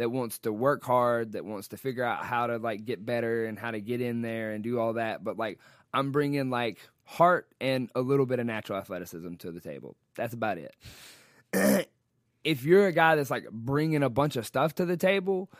that 0.00 0.10
wants 0.10 0.38
to 0.38 0.50
work 0.50 0.82
hard, 0.82 1.32
that 1.32 1.44
wants 1.44 1.68
to 1.68 1.76
figure 1.76 2.02
out 2.02 2.24
how 2.24 2.46
to 2.46 2.56
like 2.56 2.86
get 2.86 3.04
better 3.04 3.44
and 3.44 3.58
how 3.58 3.70
to 3.70 3.82
get 3.82 4.00
in 4.00 4.22
there 4.22 4.52
and 4.52 4.64
do 4.64 4.78
all 4.78 4.94
that. 4.94 5.22
But 5.22 5.36
like 5.36 5.58
I'm 5.92 6.10
bringing 6.10 6.48
like 6.48 6.78
heart 7.04 7.48
and 7.60 7.90
a 7.94 8.00
little 8.00 8.24
bit 8.24 8.38
of 8.38 8.46
natural 8.46 8.78
athleticism 8.78 9.34
to 9.34 9.52
the 9.52 9.60
table. 9.60 9.96
That's 10.16 10.32
about 10.32 10.56
it. 10.56 11.86
if 12.44 12.64
you're 12.64 12.86
a 12.86 12.92
guy 12.92 13.16
that's 13.16 13.30
like 13.30 13.50
bringing 13.50 14.02
a 14.02 14.08
bunch 14.08 14.36
of 14.36 14.46
stuff 14.46 14.74
to 14.76 14.86
the 14.86 14.96
table, 14.96 15.50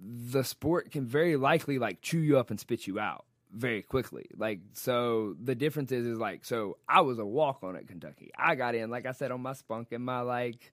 the 0.00 0.44
sport 0.44 0.90
can 0.90 1.06
very 1.06 1.36
likely 1.36 1.78
like 1.78 2.00
chew 2.02 2.18
you 2.18 2.38
up 2.38 2.50
and 2.50 2.58
spit 2.58 2.86
you 2.86 2.98
out 2.98 3.24
very 3.52 3.82
quickly. 3.82 4.26
Like 4.36 4.60
so 4.72 5.34
the 5.42 5.54
difference 5.54 5.92
is 5.92 6.06
is 6.06 6.18
like 6.18 6.44
so 6.44 6.78
I 6.88 7.00
was 7.00 7.18
a 7.18 7.24
walk 7.24 7.60
on 7.62 7.76
at 7.76 7.88
Kentucky. 7.88 8.30
I 8.36 8.54
got 8.54 8.74
in 8.74 8.90
like 8.90 9.06
I 9.06 9.12
said 9.12 9.30
on 9.30 9.40
my 9.40 9.54
spunk 9.54 9.92
and 9.92 10.04
my 10.04 10.20
like 10.20 10.72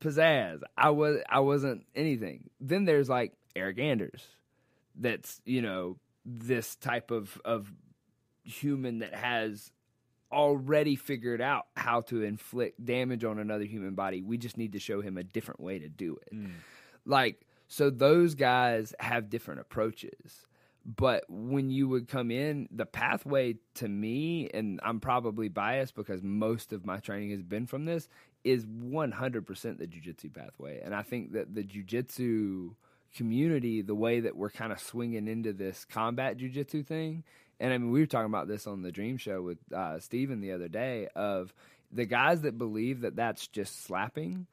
pizzazz. 0.00 0.60
I 0.76 0.90
was 0.90 1.18
I 1.28 1.40
wasn't 1.40 1.86
anything. 1.94 2.50
Then 2.60 2.84
there's 2.84 3.08
like 3.08 3.32
Eric 3.56 3.78
Anders. 3.78 4.24
That's, 4.94 5.40
you 5.44 5.62
know, 5.62 5.98
this 6.24 6.76
type 6.76 7.10
of 7.10 7.40
of 7.44 7.72
human 8.44 9.00
that 9.00 9.14
has 9.14 9.70
already 10.30 10.96
figured 10.96 11.40
out 11.40 11.66
how 11.76 12.02
to 12.02 12.22
inflict 12.22 12.84
damage 12.84 13.24
on 13.24 13.38
another 13.38 13.64
human 13.64 13.94
body. 13.94 14.22
We 14.22 14.38
just 14.38 14.56
need 14.56 14.72
to 14.72 14.78
show 14.78 15.00
him 15.00 15.16
a 15.16 15.24
different 15.24 15.60
way 15.60 15.78
to 15.78 15.88
do 15.88 16.18
it. 16.26 16.34
Mm. 16.34 16.52
Like, 17.06 17.40
so 17.68 17.90
those 17.90 18.34
guys 18.34 18.94
have 18.98 19.30
different 19.30 19.60
approaches. 19.60 20.46
But 20.84 21.24
when 21.28 21.70
you 21.70 21.86
would 21.88 22.08
come 22.08 22.30
in, 22.30 22.66
the 22.70 22.86
pathway 22.86 23.56
to 23.74 23.88
me, 23.88 24.48
and 24.54 24.80
I'm 24.82 25.00
probably 25.00 25.48
biased 25.48 25.94
because 25.94 26.22
most 26.22 26.72
of 26.72 26.86
my 26.86 26.96
training 26.98 27.30
has 27.30 27.42
been 27.42 27.66
from 27.66 27.84
this, 27.84 28.08
is 28.42 28.64
100% 28.64 29.78
the 29.78 29.86
jujitsu 29.86 30.32
pathway. 30.32 30.80
And 30.82 30.94
I 30.94 31.02
think 31.02 31.32
that 31.32 31.54
the 31.54 31.62
jujitsu 31.62 32.74
community, 33.14 33.82
the 33.82 33.94
way 33.94 34.20
that 34.20 34.36
we're 34.36 34.50
kind 34.50 34.72
of 34.72 34.80
swinging 34.80 35.28
into 35.28 35.52
this 35.52 35.84
combat 35.84 36.38
jujitsu 36.38 36.86
thing, 36.86 37.24
and 37.60 37.72
I 37.72 37.78
mean, 37.78 37.90
we 37.90 38.00
were 38.00 38.06
talking 38.06 38.26
about 38.26 38.48
this 38.48 38.66
on 38.66 38.82
the 38.82 38.92
Dream 38.92 39.16
Show 39.16 39.42
with 39.42 39.58
uh, 39.74 39.98
Steven 39.98 40.40
the 40.40 40.52
other 40.52 40.68
day 40.68 41.08
of 41.14 41.52
the 41.90 42.06
guys 42.06 42.42
that 42.42 42.56
believe 42.56 43.00
that 43.00 43.16
that's 43.16 43.46
just 43.48 43.84
slapping 43.84 44.46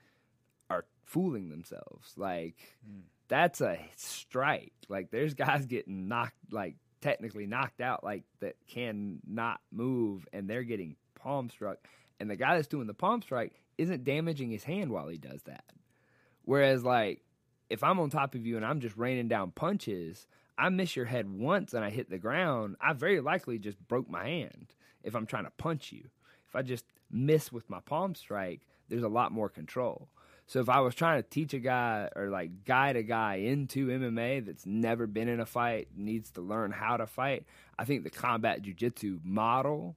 fooling 1.05 1.49
themselves. 1.49 2.13
Like, 2.17 2.57
mm. 2.89 3.01
that's 3.27 3.61
a 3.61 3.79
strike. 3.95 4.73
Like, 4.89 5.11
there's 5.11 5.33
guys 5.33 5.65
getting 5.65 6.07
knocked, 6.07 6.51
like, 6.51 6.75
technically 7.01 7.45
knocked 7.45 7.81
out, 7.81 8.03
like, 8.03 8.23
that 8.41 8.55
can 8.67 9.19
not 9.27 9.61
move, 9.71 10.27
and 10.33 10.49
they're 10.49 10.63
getting 10.63 10.95
palm 11.19 11.49
struck. 11.49 11.77
And 12.19 12.29
the 12.29 12.35
guy 12.35 12.55
that's 12.55 12.67
doing 12.67 12.87
the 12.87 12.93
palm 12.93 13.21
strike 13.21 13.53
isn't 13.77 14.03
damaging 14.03 14.51
his 14.51 14.63
hand 14.63 14.91
while 14.91 15.07
he 15.07 15.17
does 15.17 15.43
that. 15.43 15.65
Whereas, 16.43 16.83
like, 16.83 17.21
if 17.69 17.83
I'm 17.83 17.99
on 17.99 18.09
top 18.09 18.35
of 18.35 18.45
you 18.45 18.57
and 18.57 18.65
I'm 18.65 18.79
just 18.79 18.97
raining 18.97 19.27
down 19.27 19.51
punches, 19.51 20.27
I 20.57 20.69
miss 20.69 20.95
your 20.95 21.05
head 21.05 21.29
once 21.29 21.73
and 21.73 21.83
I 21.83 21.89
hit 21.89 22.09
the 22.09 22.17
ground, 22.17 22.77
I 22.79 22.93
very 22.93 23.19
likely 23.19 23.59
just 23.59 23.79
broke 23.87 24.09
my 24.09 24.23
hand 24.23 24.73
if 25.03 25.15
I'm 25.15 25.25
trying 25.25 25.45
to 25.45 25.51
punch 25.51 25.91
you. 25.91 26.09
If 26.47 26.55
I 26.55 26.61
just 26.61 26.85
miss 27.11 27.51
with 27.51 27.69
my 27.69 27.79
palm 27.79 28.15
strike, 28.15 28.61
there's 28.87 29.03
a 29.03 29.09
lot 29.09 29.31
more 29.31 29.49
control. 29.49 30.09
So 30.47 30.59
if 30.59 30.69
I 30.69 30.79
was 30.79 30.93
trying 30.93 31.21
to 31.21 31.29
teach 31.29 31.53
a 31.53 31.59
guy 31.59 32.09
or 32.15 32.29
like 32.29 32.65
guide 32.65 32.95
a 32.95 33.03
guy 33.03 33.35
into 33.35 33.87
MMA 33.87 34.45
that's 34.45 34.65
never 34.65 35.07
been 35.07 35.27
in 35.27 35.39
a 35.39 35.45
fight, 35.45 35.87
needs 35.95 36.31
to 36.31 36.41
learn 36.41 36.71
how 36.71 36.97
to 36.97 37.07
fight, 37.07 37.45
I 37.79 37.85
think 37.85 38.03
the 38.03 38.09
combat 38.11 38.61
jujitsu 38.61 39.19
model 39.23 39.95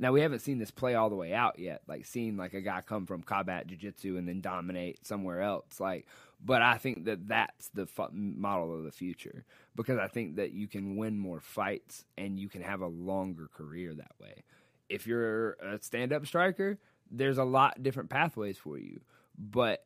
now 0.00 0.12
we 0.12 0.22
haven't 0.22 0.38
seen 0.38 0.58
this 0.58 0.70
play 0.70 0.94
all 0.94 1.10
the 1.10 1.14
way 1.14 1.34
out 1.34 1.58
yet, 1.58 1.82
like 1.86 2.06
seeing 2.06 2.38
like 2.38 2.54
a 2.54 2.62
guy 2.62 2.80
come 2.80 3.04
from 3.04 3.22
combat 3.22 3.66
jiu-jitsu 3.66 4.16
and 4.16 4.26
then 4.26 4.40
dominate 4.40 5.06
somewhere 5.06 5.42
else. 5.42 5.78
Like, 5.78 6.06
but 6.42 6.62
I 6.62 6.78
think 6.78 7.04
that 7.04 7.28
that's 7.28 7.68
the 7.68 7.86
model 8.10 8.74
of 8.74 8.84
the 8.84 8.92
future 8.92 9.44
because 9.76 9.98
I 9.98 10.08
think 10.08 10.36
that 10.36 10.52
you 10.52 10.68
can 10.68 10.96
win 10.96 11.18
more 11.18 11.38
fights 11.38 12.06
and 12.16 12.40
you 12.40 12.48
can 12.48 12.62
have 12.62 12.80
a 12.80 12.86
longer 12.86 13.50
career 13.54 13.92
that 13.94 14.12
way. 14.18 14.42
If 14.88 15.06
you're 15.06 15.52
a 15.62 15.78
stand-up 15.82 16.26
striker, 16.26 16.78
there's 17.10 17.38
a 17.38 17.44
lot 17.44 17.82
different 17.82 18.08
pathways 18.08 18.56
for 18.56 18.78
you, 18.78 19.02
but 19.40 19.84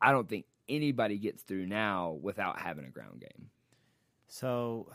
I 0.00 0.12
don't 0.12 0.28
think 0.28 0.46
anybody 0.68 1.18
gets 1.18 1.42
through 1.42 1.66
now 1.66 2.18
without 2.20 2.58
having 2.60 2.84
a 2.84 2.90
ground 2.90 3.20
game. 3.20 3.50
So 4.28 4.88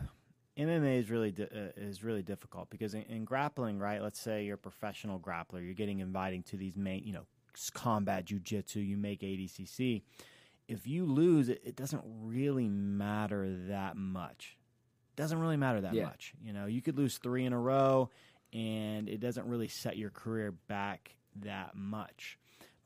MMA 0.57 0.99
is 0.99 1.09
really 1.09 1.31
di- 1.31 1.43
uh, 1.43 1.71
is 1.77 2.03
really 2.03 2.21
difficult 2.21 2.69
because 2.69 2.93
in, 2.93 3.03
in, 3.03 3.23
grappling, 3.23 3.79
right? 3.79 4.01
Let's 4.01 4.19
say 4.19 4.43
you're 4.43 4.55
a 4.55 4.59
professional 4.59 5.19
grappler, 5.19 5.63
you're 5.63 5.73
getting 5.73 5.99
invited 5.99 6.45
to 6.47 6.57
these 6.57 6.75
main, 6.75 7.03
you 7.03 7.13
know, 7.13 7.25
combat 7.73 8.25
jujitsu. 8.25 8.85
You 8.85 8.97
make 8.97 9.21
ADCC. 9.21 10.01
If 10.67 10.87
you 10.87 11.05
lose, 11.05 11.49
it, 11.49 11.61
it, 11.65 11.75
doesn't 11.75 12.03
really 12.05 12.69
matter 12.69 13.53
that 13.67 13.97
much. 13.97 14.57
It 15.13 15.21
doesn't 15.21 15.39
really 15.39 15.57
matter 15.57 15.81
that 15.81 15.93
yeah. 15.93 16.05
much. 16.05 16.33
You 16.41 16.53
know, 16.53 16.65
you 16.65 16.81
could 16.81 16.97
lose 16.97 17.17
three 17.17 17.45
in 17.45 17.51
a 17.51 17.59
row, 17.59 18.09
and 18.53 19.09
it 19.09 19.19
doesn't 19.19 19.47
really 19.47 19.67
set 19.67 19.97
your 19.97 20.11
career 20.11 20.53
back 20.67 21.15
that 21.41 21.75
much. 21.75 22.37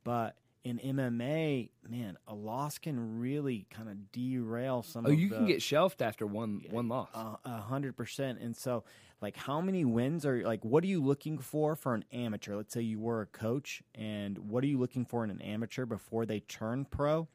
But 0.03 0.35
in 0.65 0.79
MMA, 0.79 1.69
man, 1.87 2.17
a 2.27 2.33
loss 2.33 2.79
can 2.79 3.19
really 3.19 3.67
kind 3.69 3.87
of 3.87 4.11
derail 4.11 4.81
some. 4.81 5.05
Oh, 5.05 5.11
you 5.11 5.29
the, 5.29 5.35
can 5.35 5.45
get 5.45 5.61
shelved 5.61 6.01
after 6.01 6.25
one 6.25 6.63
one 6.71 6.89
loss. 6.89 7.09
A 7.13 7.61
hundred 7.61 7.95
percent. 7.95 8.39
And 8.39 8.57
so, 8.57 8.83
like, 9.21 9.37
how 9.37 9.61
many 9.61 9.85
wins 9.85 10.25
are 10.25 10.41
like? 10.41 10.65
What 10.65 10.83
are 10.83 10.87
you 10.87 11.03
looking 11.03 11.37
for 11.37 11.75
for 11.75 11.93
an 11.93 12.03
amateur? 12.11 12.55
Let's 12.55 12.73
say 12.73 12.81
you 12.81 12.99
were 12.99 13.21
a 13.21 13.27
coach, 13.27 13.83
and 13.93 14.39
what 14.39 14.63
are 14.63 14.67
you 14.67 14.79
looking 14.79 15.05
for 15.05 15.23
in 15.23 15.29
an 15.29 15.39
amateur 15.39 15.85
before 15.85 16.25
they 16.25 16.39
turn 16.39 16.85
pro? 16.85 17.27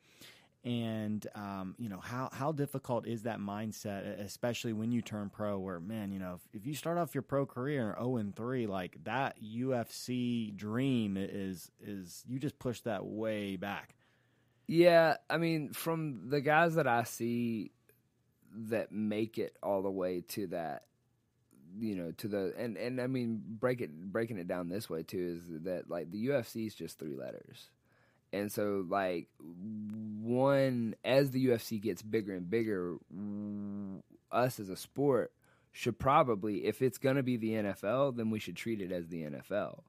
And 0.63 1.27
um, 1.35 1.75
you 1.79 1.89
know 1.89 2.01
how 2.01 2.29
how 2.33 2.53
difficult 2.53 3.07
is 3.07 3.23
that 3.23 3.39
mindset, 3.39 4.21
especially 4.21 4.73
when 4.73 4.93
you 4.93 5.01
turn 5.01 5.31
pro? 5.31 5.59
Where 5.59 5.81
man, 5.81 6.13
you 6.13 6.19
know, 6.19 6.35
if, 6.35 6.61
if 6.61 6.67
you 6.67 6.75
start 6.75 6.99
off 6.99 7.15
your 7.15 7.23
pro 7.23 7.47
career 7.47 7.95
zero 7.99 8.17
and 8.17 8.37
three, 8.37 8.67
like 8.67 8.97
that 9.05 9.37
UFC 9.43 10.55
dream 10.55 11.17
is 11.19 11.71
is 11.81 12.25
you 12.29 12.39
just 12.39 12.59
push 12.59 12.81
that 12.83 13.07
way 13.07 13.57
back. 13.57 13.95
Yeah, 14.67 15.17
I 15.29 15.39
mean, 15.39 15.73
from 15.73 16.29
the 16.29 16.41
guys 16.41 16.75
that 16.75 16.87
I 16.87 17.05
see 17.05 17.73
that 18.69 18.93
make 18.93 19.39
it 19.39 19.57
all 19.63 19.83
the 19.83 19.91
way 19.91 20.23
to 20.29 20.49
that, 20.49 20.85
you 21.79 21.97
know, 21.97 22.13
to 22.19 22.29
the 22.29 22.53
and 22.59 22.77
and 22.77 23.01
I 23.01 23.07
mean, 23.07 23.43
break 23.47 23.81
it 23.81 23.91
breaking 24.13 24.37
it 24.37 24.47
down 24.47 24.69
this 24.69 24.91
way 24.91 25.05
too 25.05 25.39
is 25.39 25.63
that 25.65 25.89
like 25.89 26.11
the 26.11 26.27
UFC 26.27 26.67
is 26.67 26.75
just 26.75 26.99
three 26.99 27.17
letters 27.17 27.71
and 28.33 28.51
so, 28.51 28.85
like, 28.89 29.29
one, 29.39 30.95
as 31.05 31.31
the 31.31 31.47
UFC 31.47 31.81
gets 31.81 32.03
bigger 32.03 32.35
and 32.35 32.49
bigger, 32.49 32.97
us 34.31 34.61
as 34.61 34.69
a 34.69 34.77
sport 34.77 35.33
should 35.73 35.99
probably, 35.99 36.67
if 36.67 36.83
it's 36.83 36.99
going 36.99 37.17
to 37.17 37.23
be 37.23 37.37
the 37.37 37.53
NFL, 37.53 38.17
then 38.17 38.31
we 38.31 38.39
should 38.39 38.57
treat 38.57 38.81
it 38.81 38.93
as 38.93 39.09
the 39.09 39.23
NFL 39.23 39.81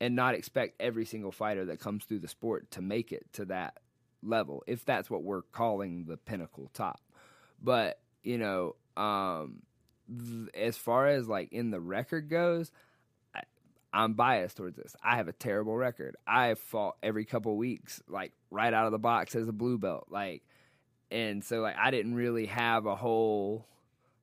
and 0.00 0.16
not 0.16 0.34
expect 0.34 0.80
every 0.80 1.04
single 1.04 1.32
fighter 1.32 1.66
that 1.66 1.80
comes 1.80 2.04
through 2.04 2.18
the 2.18 2.28
sport 2.28 2.70
to 2.72 2.82
make 2.82 3.12
it 3.12 3.24
to 3.34 3.44
that 3.46 3.78
level, 4.22 4.62
if 4.66 4.84
that's 4.84 5.10
what 5.10 5.22
we're 5.22 5.42
calling 5.42 6.04
the 6.04 6.16
pinnacle 6.16 6.70
top. 6.74 7.00
But, 7.62 8.00
you 8.22 8.38
know, 8.38 8.76
um, 8.96 9.62
th- 10.08 10.50
as 10.54 10.76
far 10.76 11.08
as 11.08 11.28
like 11.28 11.52
in 11.52 11.70
the 11.70 11.80
record 11.80 12.28
goes, 12.28 12.72
I'm 13.92 14.14
biased 14.14 14.56
towards 14.56 14.76
this. 14.76 14.96
I 15.02 15.16
have 15.16 15.28
a 15.28 15.32
terrible 15.32 15.76
record. 15.76 16.16
I 16.26 16.54
fought 16.54 16.96
every 17.02 17.24
couple 17.24 17.56
weeks, 17.56 18.02
like 18.08 18.32
right 18.50 18.72
out 18.72 18.86
of 18.86 18.92
the 18.92 18.98
box 18.98 19.34
as 19.34 19.48
a 19.48 19.52
blue 19.52 19.78
belt, 19.78 20.06
like, 20.10 20.42
and 21.10 21.44
so 21.44 21.60
like 21.60 21.76
I 21.78 21.90
didn't 21.90 22.14
really 22.14 22.46
have 22.46 22.86
a 22.86 22.94
whole 22.96 23.66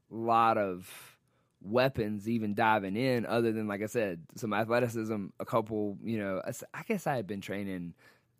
lot 0.09 0.57
of 0.57 1.17
weapons 1.61 2.27
even 2.27 2.55
diving 2.55 2.95
in, 2.95 3.25
other 3.25 3.51
than 3.51 3.67
like 3.67 3.83
I 3.83 3.87
said, 3.87 4.21
some 4.35 4.53
athleticism, 4.53 5.27
a 5.39 5.45
couple. 5.45 5.97
You 6.03 6.17
know, 6.17 6.41
I 6.73 6.83
guess 6.83 7.05
I 7.05 7.15
had 7.15 7.27
been 7.27 7.41
training 7.41 7.93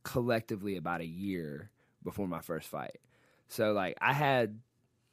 collectively 0.04 0.78
about 0.78 1.02
a 1.02 1.06
year 1.06 1.70
before 2.04 2.28
my 2.28 2.42
first 2.42 2.68
fight, 2.68 2.98
so 3.48 3.74
like 3.74 3.98
I 4.02 4.14
had 4.14 4.60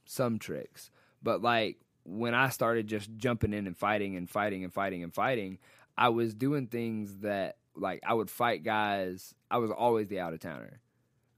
some 0.07 0.39
tricks, 0.39 0.91
but 1.23 1.43
like 1.43 1.79
when 2.05 2.35
I 2.35 2.49
started 2.51 2.87
just 2.87 3.11
jumping 3.17 3.53
in 3.53 3.67
and 3.67 3.77
fighting 3.77 4.17
and 4.17 4.31
fighting 4.31 4.63
and 4.63 4.73
fighting 4.73 5.03
and 5.03 5.13
fighting, 5.13 5.59
I 5.97 6.11
was 6.11 6.35
doing 6.35 6.67
things 6.67 7.19
that 7.19 7.57
like 7.75 8.01
I 8.07 8.15
would 8.15 8.31
fight 8.31 8.63
guys. 8.63 9.35
I 9.51 9.59
was 9.59 9.71
always 9.71 10.09
the 10.09 10.21
out 10.21 10.33
of 10.33 10.41
towner 10.41 10.81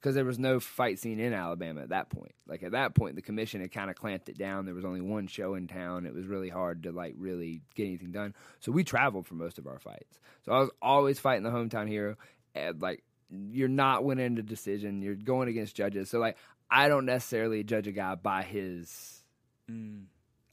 because 0.01 0.15
there 0.15 0.25
was 0.25 0.39
no 0.39 0.61
fight 0.61 0.99
scene 0.99 1.19
in 1.19 1.33
Alabama 1.33 1.83
at 1.83 1.89
that 1.89 2.11
point. 2.11 2.35
Like 2.47 2.63
at 2.63 2.73
that 2.73 2.95
point, 2.95 3.17
the 3.17 3.23
commission 3.23 3.61
had 3.61 3.73
kind 3.73 3.91
of 3.91 3.97
clamped 3.97 4.29
it 4.29 4.39
down. 4.39 4.65
There 4.65 4.75
was 4.75 4.85
only 4.85 5.01
one 5.01 5.27
show 5.27 5.55
in 5.55 5.67
town. 5.67 6.07
It 6.07 6.15
was 6.15 6.27
really 6.27 6.49
hard 6.49 6.85
to 6.85 6.93
like 6.93 7.15
really 7.19 7.63
get 7.75 7.87
anything 7.87 8.13
done. 8.13 8.35
So 8.61 8.73
we 8.73 8.85
traveled 8.85 9.27
for 9.27 9.35
most 9.35 9.59
of 9.59 9.67
our 9.67 9.79
fights. 9.79 10.19
So 10.45 10.53
I 10.53 10.61
was 10.61 10.71
always 10.81 11.19
fighting 11.19 11.43
the 11.43 11.51
hometown 11.51 11.89
hero. 11.89 12.17
And 12.55 12.81
like 12.81 13.03
you're 13.31 13.69
not 13.69 14.05
winning 14.05 14.37
the 14.37 14.43
decision. 14.43 15.03
You're 15.03 15.15
going 15.15 15.49
against 15.49 15.75
judges. 15.75 16.11
So 16.11 16.19
like 16.19 16.37
I 16.71 16.89
don't 16.89 17.07
necessarily 17.07 17.65
judge 17.65 17.89
a 17.89 17.93
guy 17.93 18.15
by 18.15 18.43
his. 18.43 19.23
Mm. 19.71 20.05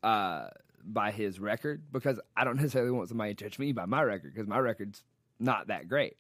Uh, 0.04 0.48
by 0.86 1.12
his 1.12 1.40
record 1.40 1.84
because 1.92 2.20
I 2.36 2.44
don't 2.44 2.56
necessarily 2.58 2.92
want 2.92 3.10
somebody 3.10 3.34
to 3.34 3.44
judge 3.44 3.60
me 3.60 3.72
by 3.72 3.86
my 3.86 4.02
record 4.02 4.34
because 4.34 4.48
my 4.48 4.60
record's 4.60 5.04
not 5.40 5.68
that 5.68 5.88
great. 5.88 6.18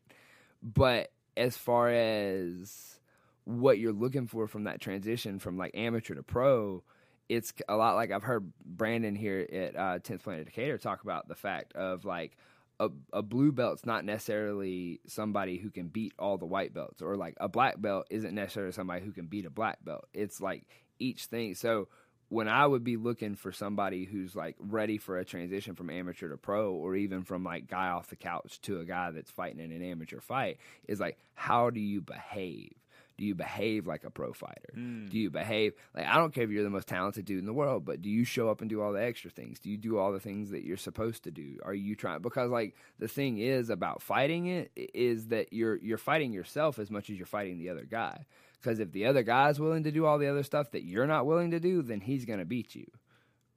But 0.61 1.11
as 1.37 1.57
far 1.57 1.89
as 1.89 2.99
what 3.43 3.77
you're 3.77 3.93
looking 3.93 4.27
for 4.27 4.47
from 4.47 4.63
that 4.63 4.81
transition 4.81 5.39
from 5.39 5.57
like 5.57 5.71
amateur 5.75 6.15
to 6.15 6.23
pro, 6.23 6.83
it's 7.29 7.53
a 7.67 7.75
lot 7.75 7.95
like 7.95 8.11
I've 8.11 8.23
heard 8.23 8.51
Brandon 8.65 9.15
here 9.15 9.47
at 9.51 9.75
uh, 9.75 9.99
10th 9.99 10.23
Planet 10.23 10.45
Decatur 10.45 10.77
talk 10.77 11.03
about 11.03 11.27
the 11.27 11.35
fact 11.35 11.73
of 11.73 12.05
like 12.05 12.37
a, 12.79 12.89
a 13.13 13.21
blue 13.21 13.51
belt's 13.51 13.85
not 13.85 14.05
necessarily 14.05 14.99
somebody 15.07 15.57
who 15.57 15.69
can 15.69 15.87
beat 15.87 16.13
all 16.19 16.37
the 16.37 16.45
white 16.45 16.73
belts, 16.73 17.01
or 17.01 17.15
like 17.15 17.35
a 17.39 17.47
black 17.47 17.79
belt 17.79 18.05
isn't 18.09 18.35
necessarily 18.35 18.73
somebody 18.73 19.03
who 19.03 19.11
can 19.11 19.27
beat 19.27 19.45
a 19.45 19.49
black 19.49 19.83
belt. 19.83 20.07
It's 20.13 20.41
like 20.41 20.67
each 20.99 21.25
thing. 21.25 21.55
So 21.55 21.87
when 22.29 22.47
I 22.47 22.65
would 22.65 22.83
be 22.83 22.97
looking 22.97 23.35
for 23.35 23.51
somebody 23.51 24.05
who's 24.05 24.35
like 24.35 24.55
ready 24.59 24.97
for 24.97 25.17
a 25.17 25.25
transition 25.25 25.75
from 25.75 25.89
amateur 25.89 26.29
to 26.29 26.37
pro, 26.37 26.73
or 26.73 26.95
even 26.95 27.23
from 27.23 27.43
like 27.43 27.67
guy 27.67 27.89
off 27.89 28.09
the 28.09 28.15
couch 28.15 28.59
to 28.61 28.79
a 28.79 28.85
guy 28.85 29.11
that's 29.11 29.31
fighting 29.31 29.59
in 29.59 29.71
an 29.71 29.83
amateur 29.83 30.19
fight, 30.19 30.57
is 30.87 30.99
like, 30.99 31.17
how 31.35 31.69
do 31.69 31.79
you 31.79 32.01
behave? 32.01 32.73
Do 33.17 33.23
you 33.23 33.35
behave 33.35 33.87
like 33.87 34.03
a 34.03 34.09
pro 34.09 34.33
fighter? 34.33 34.73
Mm. 34.75 35.09
Do 35.09 35.17
you 35.17 35.29
behave 35.29 35.73
like 35.95 36.05
I 36.05 36.15
don't 36.15 36.33
care 36.33 36.43
if 36.43 36.49
you're 36.49 36.63
the 36.63 36.69
most 36.69 36.87
talented 36.87 37.25
dude 37.25 37.39
in 37.39 37.45
the 37.45 37.53
world, 37.53 37.85
but 37.85 38.01
do 38.01 38.09
you 38.09 38.25
show 38.25 38.49
up 38.49 38.61
and 38.61 38.69
do 38.69 38.81
all 38.81 38.91
the 38.91 39.01
extra 39.01 39.31
things? 39.31 39.59
Do 39.59 39.69
you 39.69 39.77
do 39.77 39.97
all 39.97 40.11
the 40.11 40.19
things 40.19 40.49
that 40.51 40.63
you're 40.63 40.75
supposed 40.75 41.23
to 41.23 41.31
do? 41.31 41.57
Are 41.63 41.73
you 41.73 41.95
trying 41.95 42.21
because 42.21 42.51
like 42.51 42.75
the 42.99 43.07
thing 43.07 43.37
is 43.37 43.69
about 43.69 44.01
fighting 44.01 44.47
it 44.47 44.71
is 44.75 45.27
that 45.27 45.53
you're 45.53 45.77
you're 45.77 45.97
fighting 45.97 46.33
yourself 46.33 46.77
as 46.77 46.91
much 46.91 47.09
as 47.09 47.17
you're 47.17 47.25
fighting 47.25 47.57
the 47.57 47.69
other 47.69 47.85
guy. 47.89 48.25
Because 48.61 48.79
if 48.79 48.91
the 48.91 49.05
other 49.05 49.23
guy's 49.23 49.59
willing 49.59 49.83
to 49.83 49.91
do 49.91 50.05
all 50.05 50.17
the 50.17 50.27
other 50.27 50.43
stuff 50.43 50.71
that 50.71 50.83
you're 50.83 51.07
not 51.07 51.25
willing 51.25 51.51
to 51.51 51.59
do, 51.59 51.81
then 51.81 52.01
he's 52.01 52.25
gonna 52.25 52.45
beat 52.45 52.75
you 52.75 52.85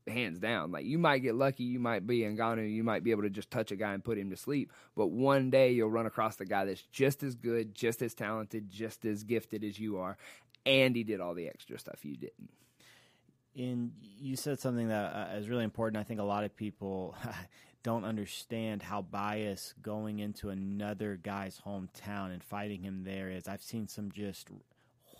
hands 0.08 0.38
down. 0.38 0.72
Like 0.72 0.84
you 0.84 0.98
might 0.98 1.18
get 1.18 1.34
lucky, 1.34 1.64
you 1.64 1.78
might 1.78 2.06
be 2.06 2.20
Ngannou, 2.20 2.72
you 2.72 2.82
might 2.82 3.04
be 3.04 3.10
able 3.10 3.22
to 3.22 3.30
just 3.30 3.50
touch 3.50 3.70
a 3.70 3.76
guy 3.76 3.92
and 3.92 4.04
put 4.04 4.18
him 4.18 4.30
to 4.30 4.36
sleep. 4.36 4.72
But 4.96 5.08
one 5.08 5.50
day 5.50 5.72
you'll 5.72 5.90
run 5.90 6.06
across 6.06 6.36
the 6.36 6.44
guy 6.44 6.64
that's 6.64 6.82
just 6.82 7.22
as 7.22 7.34
good, 7.34 7.74
just 7.74 8.02
as 8.02 8.14
talented, 8.14 8.70
just 8.70 9.04
as 9.04 9.24
gifted 9.24 9.64
as 9.64 9.78
you 9.78 9.98
are, 9.98 10.16
and 10.66 10.96
he 10.96 11.04
did 11.04 11.20
all 11.20 11.34
the 11.34 11.48
extra 11.48 11.78
stuff 11.78 12.04
you 12.04 12.16
didn't. 12.16 12.50
And 13.56 13.92
you 14.00 14.36
said 14.36 14.60
something 14.60 14.88
that 14.88 15.14
uh, 15.14 15.36
is 15.36 15.48
really 15.48 15.64
important. 15.64 16.00
I 16.00 16.04
think 16.04 16.20
a 16.20 16.24
lot 16.24 16.44
of 16.44 16.54
people 16.54 17.16
don't 17.82 18.04
understand 18.04 18.82
how 18.82 19.02
biased 19.02 19.80
going 19.82 20.20
into 20.20 20.50
another 20.50 21.18
guy's 21.20 21.60
hometown 21.66 22.32
and 22.32 22.42
fighting 22.42 22.82
him 22.82 23.02
there 23.04 23.30
is. 23.30 23.48
I've 23.48 23.62
seen 23.62 23.88
some 23.88 24.12
just 24.12 24.48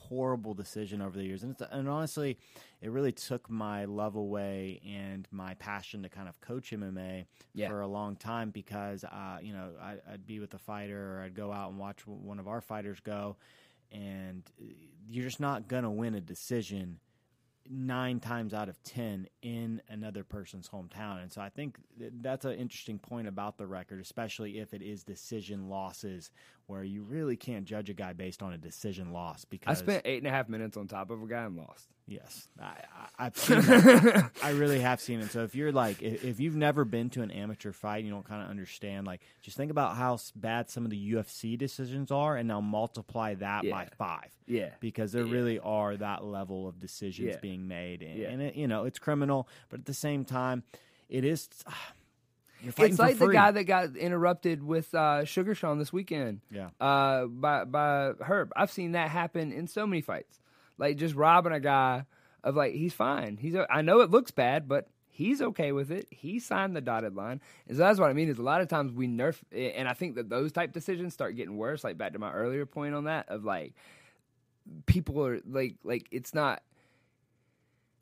horrible 0.09 0.55
decision 0.55 1.01
over 1.03 1.17
the 1.17 1.25
years, 1.25 1.43
and, 1.43 1.57
and 1.71 1.89
honestly, 1.89 2.39
it 2.81 2.91
really 2.91 3.13
took 3.13 3.49
my 3.51 3.85
love 3.85 4.17
away 4.17 4.81
and 4.87 5.27
my 5.31 5.55
passion 5.55 6.03
to 6.03 6.09
kind 6.09 6.29
of 6.29 6.41
coach 6.41 6.71
MMA 6.73 7.27
Yeah. 7.55 7.69
for 7.69 7.81
a 7.81 7.87
long 7.87 8.17
time 8.17 8.51
because 8.51 9.05
uh, 9.05 9.39
you 9.43 9.53
know 9.53 9.71
I, 9.81 9.97
I'd 10.13 10.27
be 10.27 10.41
with 10.41 10.55
a 10.55 10.59
fighter 10.59 11.17
or 11.19 11.23
I'd 11.23 11.35
go 11.35 11.53
out 11.53 11.71
and 11.71 11.79
watch 11.79 12.07
one 12.07 12.39
of 12.39 12.49
our 12.49 12.61
fighters 12.61 13.01
go, 13.01 13.37
and 13.93 14.43
uh, 14.61 14.65
you're 15.09 15.25
just 15.25 15.41
not 15.41 15.69
gonna 15.69 15.91
win 15.91 16.15
a 16.15 16.21
decision 16.21 17.01
nine 17.71 18.19
times 18.19 18.55
out 18.55 18.71
of 18.71 18.83
ten 18.83 19.27
in 19.43 19.83
another 19.91 20.25
person's 20.25 20.69
hometown. 20.71 21.21
And 21.21 21.31
so 21.31 21.43
I 21.43 21.51
think 21.51 21.77
that's 21.99 22.47
an 22.47 22.55
interesting 22.55 22.99
point 22.99 23.29
about 23.29 23.59
the 23.59 23.67
record, 23.67 24.01
especially 24.01 24.59
if 24.59 24.73
it 24.73 24.81
is 24.81 25.05
decision 25.05 25.69
losses, 25.69 26.31
where 26.69 26.85
you 26.85 27.03
really 27.03 27.35
can't 27.37 27.65
judge 27.65 27.89
a 27.91 27.95
guy 27.95 28.13
based 28.13 28.43
on 28.43 28.53
a 28.53 28.59
decision 28.59 29.11
loss. 29.13 29.45
Because 29.47 29.77
I 29.77 29.83
spent 29.83 30.03
eight 30.05 30.19
and 30.19 30.27
a 30.27 30.31
half 30.31 30.49
minutes 30.49 30.77
on 30.77 30.87
top 30.87 31.11
of 31.11 31.23
a 31.23 31.27
guy 31.27 31.43
and 31.45 31.57
lost. 31.57 31.89
yes, 32.07 32.47
I, 32.61 32.65
I, 32.67 33.27
I've 33.27 33.37
seen 33.39 33.61
that. 33.63 34.31
I 34.43 34.51
really 34.51 34.79
have 34.81 35.01
seen 35.01 35.21
it. 35.21 35.31
So 35.31 35.45
if 35.45 35.55
you're 35.55 35.73
like, 35.73 36.03
if, 36.03 36.23
if 36.25 36.41
you've 36.41 36.57
never 36.57 36.85
been 36.85 37.09
to 37.11 37.23
an 37.23 37.31
amateur 37.31 37.73
fight, 37.73 38.05
you 38.05 38.11
don't 38.11 38.25
kind 38.29 38.43
of 38.43 38.51
understand. 38.51 39.07
Like, 39.07 39.23
just 39.43 39.57
think 39.57 39.71
about 39.71 39.97
how 39.97 40.19
bad 40.37 40.69
some 40.69 40.85
of 40.85 40.91
the 40.91 41.13
UFC 41.15 41.57
decisions 41.59 42.11
are, 42.11 42.37
and 42.37 42.47
now 42.47 42.61
multiply 42.61 43.35
that 43.37 43.69
by 43.69 43.89
five 43.97 44.29
Yeah. 44.47 44.69
because 44.81 45.11
there 45.13 45.25
Yeah. 45.25 45.33
really 45.33 45.59
are 45.61 45.97
that 45.97 46.23
level 46.23 46.69
of 46.69 46.79
decisions 46.81 47.29
Yeah. 47.31 47.41
being 47.41 47.67
made, 47.67 48.03
and, 48.03 48.19
Yeah. 48.19 48.29
and 48.29 48.43
it, 48.43 48.57
you 48.57 48.69
know 48.69 48.85
it's 48.85 48.99
criminal, 48.99 49.49
but 49.71 49.81
at 49.81 49.87
the 49.87 49.95
same 49.95 50.25
time, 50.27 50.65
it 51.09 51.25
is. 51.25 51.49
Fighting 51.65 51.75
It's 52.63 52.99
like 52.99 53.19
the 53.19 53.29
guy 53.29 53.51
that 53.51 53.65
got 53.65 53.97
interrupted 53.97 54.63
with 54.63 54.95
uh, 54.95 55.25
Sugar 55.25 55.55
Sean 55.55 55.79
this 55.79 55.93
weekend. 55.93 56.41
Yeah. 56.51 56.71
Uh, 56.81 57.27
by 57.27 57.65
by 57.65 58.13
Herb. 58.21 58.53
I've 58.57 58.71
seen 58.71 58.93
that 58.93 59.11
happen 59.11 59.53
in 59.53 59.67
so 59.67 59.87
many 59.87 60.01
fights. 60.01 60.41
Like 60.77 60.97
just 60.97 61.15
robbing 61.15 61.53
a 61.53 61.61
guy 61.61 62.05
of 62.43 62.57
like 62.57 62.75
he's 62.75 62.95
fine. 62.95 63.37
He's 63.37 63.55
I 63.71 63.83
know 63.83 64.01
it 64.01 64.11
looks 64.11 64.31
bad, 64.31 64.69
but 64.69 64.89
he's 65.09 65.43
okay 65.43 65.73
with 65.73 65.91
it. 65.91 66.07
He 66.11 66.39
signed 66.39 66.77
the 66.77 66.81
dotted 66.81 67.15
line. 67.15 67.41
And 67.67 67.77
so 67.77 67.83
that's 67.83 67.99
what 67.99 68.11
I 68.11 68.13
mean 68.13 68.29
is 68.29 68.39
a 68.39 68.43
lot 68.43 68.61
of 68.61 68.69
times 68.69 68.93
we 68.93 69.09
nerf 69.09 69.37
and 69.53 69.89
I 69.89 69.93
think 69.93 70.17
that 70.17 70.29
those 70.29 70.53
type 70.53 70.73
decisions 70.73 71.13
start 71.13 71.37
getting 71.37 71.57
worse. 71.57 71.85
Like 71.85 71.99
back 71.99 72.13
to 72.13 72.19
my 72.19 72.33
earlier 72.33 72.67
point 72.67 72.95
on 72.95 73.05
that 73.05 73.29
of 73.29 73.45
like 73.45 73.75
people 74.87 75.25
are 75.25 75.41
like 75.47 75.77
like 75.85 76.07
it's 76.11 76.35
not 76.35 76.63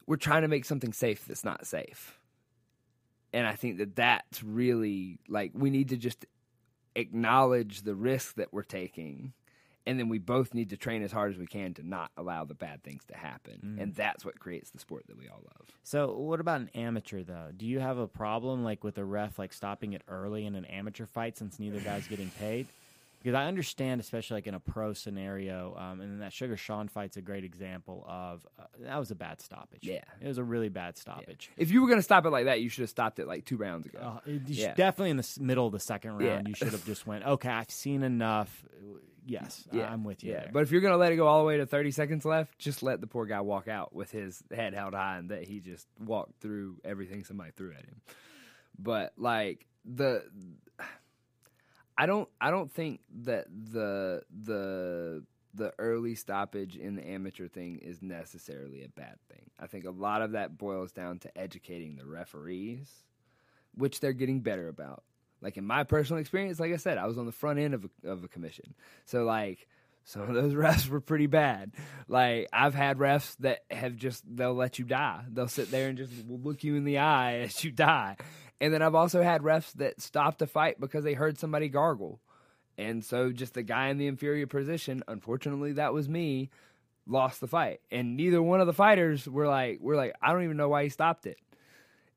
we're 0.06 0.16
trying 0.16 0.42
to 0.42 0.48
make 0.48 0.64
something 0.64 0.92
safe 0.92 1.24
that's 1.26 1.44
not 1.44 1.66
safe 1.66 2.18
and 3.37 3.46
I 3.46 3.53
think 3.53 3.77
that 3.79 3.94
that's 3.94 4.42
really 4.42 5.18
like 5.29 5.53
we 5.55 5.68
need 5.68 5.90
to 5.90 5.99
just 5.99 6.25
acknowledge 6.94 7.83
the 7.83 7.94
risk 7.94 8.37
that 8.37 8.51
we're 8.51 8.62
taking, 8.62 9.35
and 9.87 10.01
then 10.01 10.09
we 10.09 10.18
both 10.18 10.55
need 10.55 10.70
to 10.70 10.79
train 10.79 11.03
as 11.03 11.12
hard 11.12 11.33
as 11.33 11.38
we 11.38 11.46
can 11.46 11.75
to 11.75 11.87
not 11.87 12.11
allow 12.16 12.44
the 12.46 12.55
bad 12.55 12.83
things 12.83 13.05
to 13.09 13.14
happen, 13.14 13.61
mm. 13.62 13.83
and 13.83 13.94
that's 13.94 14.25
what 14.25 14.40
creates 14.40 14.70
the 14.70 14.79
sport 14.79 15.07
that 15.09 15.18
we 15.18 15.29
all 15.29 15.42
love. 15.44 15.68
So, 15.83 16.14
what 16.16 16.40
about 16.40 16.62
an 16.62 16.70
amateur 16.75 17.25
though? 17.25 17.51
Do 17.55 17.66
you 17.66 17.79
have 17.79 17.99
a 17.99 18.09
problem 18.09 18.64
like 18.64 18.83
with 18.83 18.96
a 18.96 19.05
ref 19.05 19.38
like 19.38 19.53
stopping 19.53 19.92
it 19.92 20.01
early 20.09 20.46
in 20.46 20.55
an 20.55 20.64
amateur 20.64 21.05
fight 21.05 21.37
since 21.37 21.61
neither 21.61 21.81
guy's 21.81 22.09
getting 22.09 22.31
paid? 22.40 22.68
Because 23.26 23.34
I 23.36 23.46
understand, 23.46 24.00
especially 24.00 24.36
like 24.36 24.46
in 24.46 24.54
a 24.54 24.60
pro 24.60 24.92
scenario, 24.92 25.74
um, 25.76 26.00
and 26.00 26.22
that 26.22 26.32
Sugar 26.32 26.56
Sean 26.56 26.86
fight's 26.86 27.16
a 27.16 27.20
great 27.20 27.42
example 27.42 28.04
of 28.08 28.46
uh, 28.56 28.62
that 28.82 28.96
was 29.00 29.10
a 29.10 29.16
bad 29.16 29.40
stoppage. 29.40 29.80
Yeah. 29.82 30.04
it 30.20 30.28
was 30.28 30.38
a 30.38 30.44
really 30.44 30.68
bad 30.68 30.96
stoppage. 30.96 31.50
If 31.56 31.72
you 31.72 31.82
were 31.82 31.88
going 31.88 31.98
to 31.98 32.04
stop 32.04 32.24
it 32.24 32.30
like 32.30 32.44
that, 32.44 32.60
you 32.60 32.68
should 32.68 32.82
have 32.82 32.90
stopped 32.90 33.18
it 33.18 33.26
like 33.26 33.44
two 33.44 33.56
rounds 33.56 33.84
ago. 33.86 33.98
Uh, 34.00 34.30
it- 34.30 34.42
you 34.48 34.54
should- 34.54 34.56
Yeah. 34.62 34.74
Definitely 34.74 35.10
in 35.10 35.16
the 35.16 35.38
middle 35.40 35.66
of 35.66 35.72
the 35.72 35.80
second 35.80 36.12
round, 36.12 36.22
Yeah. 36.24 36.42
you 36.46 36.54
should 36.54 36.68
have 36.70 36.86
just 36.86 37.04
went, 37.04 37.26
okay, 37.26 37.48
I've 37.48 37.68
seen 37.68 38.04
enough. 38.04 38.64
Yes, 39.26 39.66
I- 39.72 39.80
I'm 39.82 40.04
with 40.04 40.22
you. 40.22 40.30
Yeah, 40.30 40.42
there. 40.42 40.50
but 40.52 40.62
if 40.62 40.70
you're 40.70 40.80
going 40.80 40.94
to 40.94 40.98
let 40.98 41.10
it 41.10 41.16
go 41.16 41.26
all 41.26 41.40
the 41.40 41.46
way 41.48 41.56
to 41.56 41.66
30 41.66 41.90
seconds 41.90 42.24
left, 42.24 42.56
just 42.60 42.84
let 42.84 43.00
the 43.00 43.08
poor 43.08 43.26
guy 43.26 43.40
walk 43.40 43.66
out 43.66 43.92
with 43.92 44.12
his 44.12 44.40
head 44.54 44.72
held 44.72 44.94
high 44.94 45.18
and 45.18 45.30
that 45.32 45.42
he 45.42 45.58
just 45.58 45.88
walked 45.98 46.40
through 46.40 46.76
everything 46.84 47.24
somebody 47.24 47.50
threw 47.50 47.72
at 47.72 47.84
him. 47.86 48.00
But 48.78 49.14
like 49.16 49.66
the 49.84 50.22
I 51.98 52.06
don't 52.06 52.28
I 52.40 52.50
don't 52.50 52.70
think 52.70 53.00
that 53.24 53.46
the 53.48 54.22
the 54.44 55.24
the 55.54 55.72
early 55.78 56.14
stoppage 56.14 56.76
in 56.76 56.96
the 56.96 57.06
amateur 57.09 57.48
thing 57.48 57.78
is 57.78 58.02
necessarily 58.02 58.85
a 58.85 58.88
bad 58.88 59.16
thing. 59.30 59.50
I 59.59 59.66
think 59.66 59.87
a 59.87 59.90
lot 59.90 60.22
of 60.22 60.32
that 60.32 60.59
boils 60.59 60.92
down 60.92 61.18
to 61.20 61.38
educating 61.38 61.96
the 61.96 62.04
referees, 62.04 62.90
which 63.74 64.00
they're 64.00 64.12
getting 64.12 64.40
better 64.40 64.68
about. 64.68 65.02
Like 65.40 65.56
in 65.56 65.66
my 65.66 65.85
personal 65.85 66.20
experience, 66.20 66.61
like 66.61 66.72
I 66.72 66.76
said, 66.76 66.98
I 66.98 67.06
was 67.06 67.18
on 67.18 67.26
the 67.26 67.32
front 67.32 67.59
end 67.59 67.74
of 67.74 67.87
a, 68.04 68.09
of 68.09 68.24
a 68.24 68.28
commission. 68.28 68.74
So 69.06 69.24
like 69.24 69.66
some 70.04 70.22
of 70.22 70.35
those 70.35 70.52
refs 70.54 70.88
were 70.88 71.00
pretty 71.00 71.26
bad. 71.26 71.72
Like 72.09 72.48
I've 72.52 72.74
had 72.74 72.98
refs 72.98 73.37
that 73.38 73.61
have 73.70 73.96
just 73.96 74.24
they'll 74.28 74.54
let 74.54 74.78
you 74.78 74.85
die. 74.85 75.24
They'll 75.28 75.48
sit 75.48 75.70
there 75.70 75.88
and 75.88 75.98
just 75.98 76.12
look 76.28 76.64
you 76.64 76.76
in 76.76 76.85
the 76.85 76.98
eye 76.98 77.38
as 77.38 77.64
you 77.64 77.70
die. 77.70 78.16
And 78.60 78.72
then 78.72 78.82
I've 78.82 78.94
also 78.94 79.22
had 79.22 79.42
refs 79.42 79.72
that 79.74 80.00
stopped 80.00 80.42
a 80.42 80.46
fight 80.46 80.80
because 80.80 81.04
they 81.04 81.14
heard 81.14 81.38
somebody 81.38 81.68
gargle. 81.68 82.20
And 82.78 83.04
so 83.04 83.32
just 83.32 83.54
the 83.54 83.62
guy 83.62 83.88
in 83.88 83.98
the 83.98 84.06
inferior 84.06 84.46
position, 84.46 85.02
unfortunately 85.08 85.72
that 85.74 85.92
was 85.92 86.08
me, 86.08 86.50
lost 87.06 87.40
the 87.40 87.46
fight. 87.46 87.80
And 87.90 88.16
neither 88.16 88.42
one 88.42 88.60
of 88.60 88.66
the 88.66 88.72
fighters 88.72 89.28
were 89.28 89.46
like 89.46 89.78
we're 89.80 89.96
like, 89.96 90.14
I 90.22 90.32
don't 90.32 90.44
even 90.44 90.56
know 90.56 90.68
why 90.68 90.84
he 90.84 90.88
stopped 90.88 91.26
it. 91.26 91.38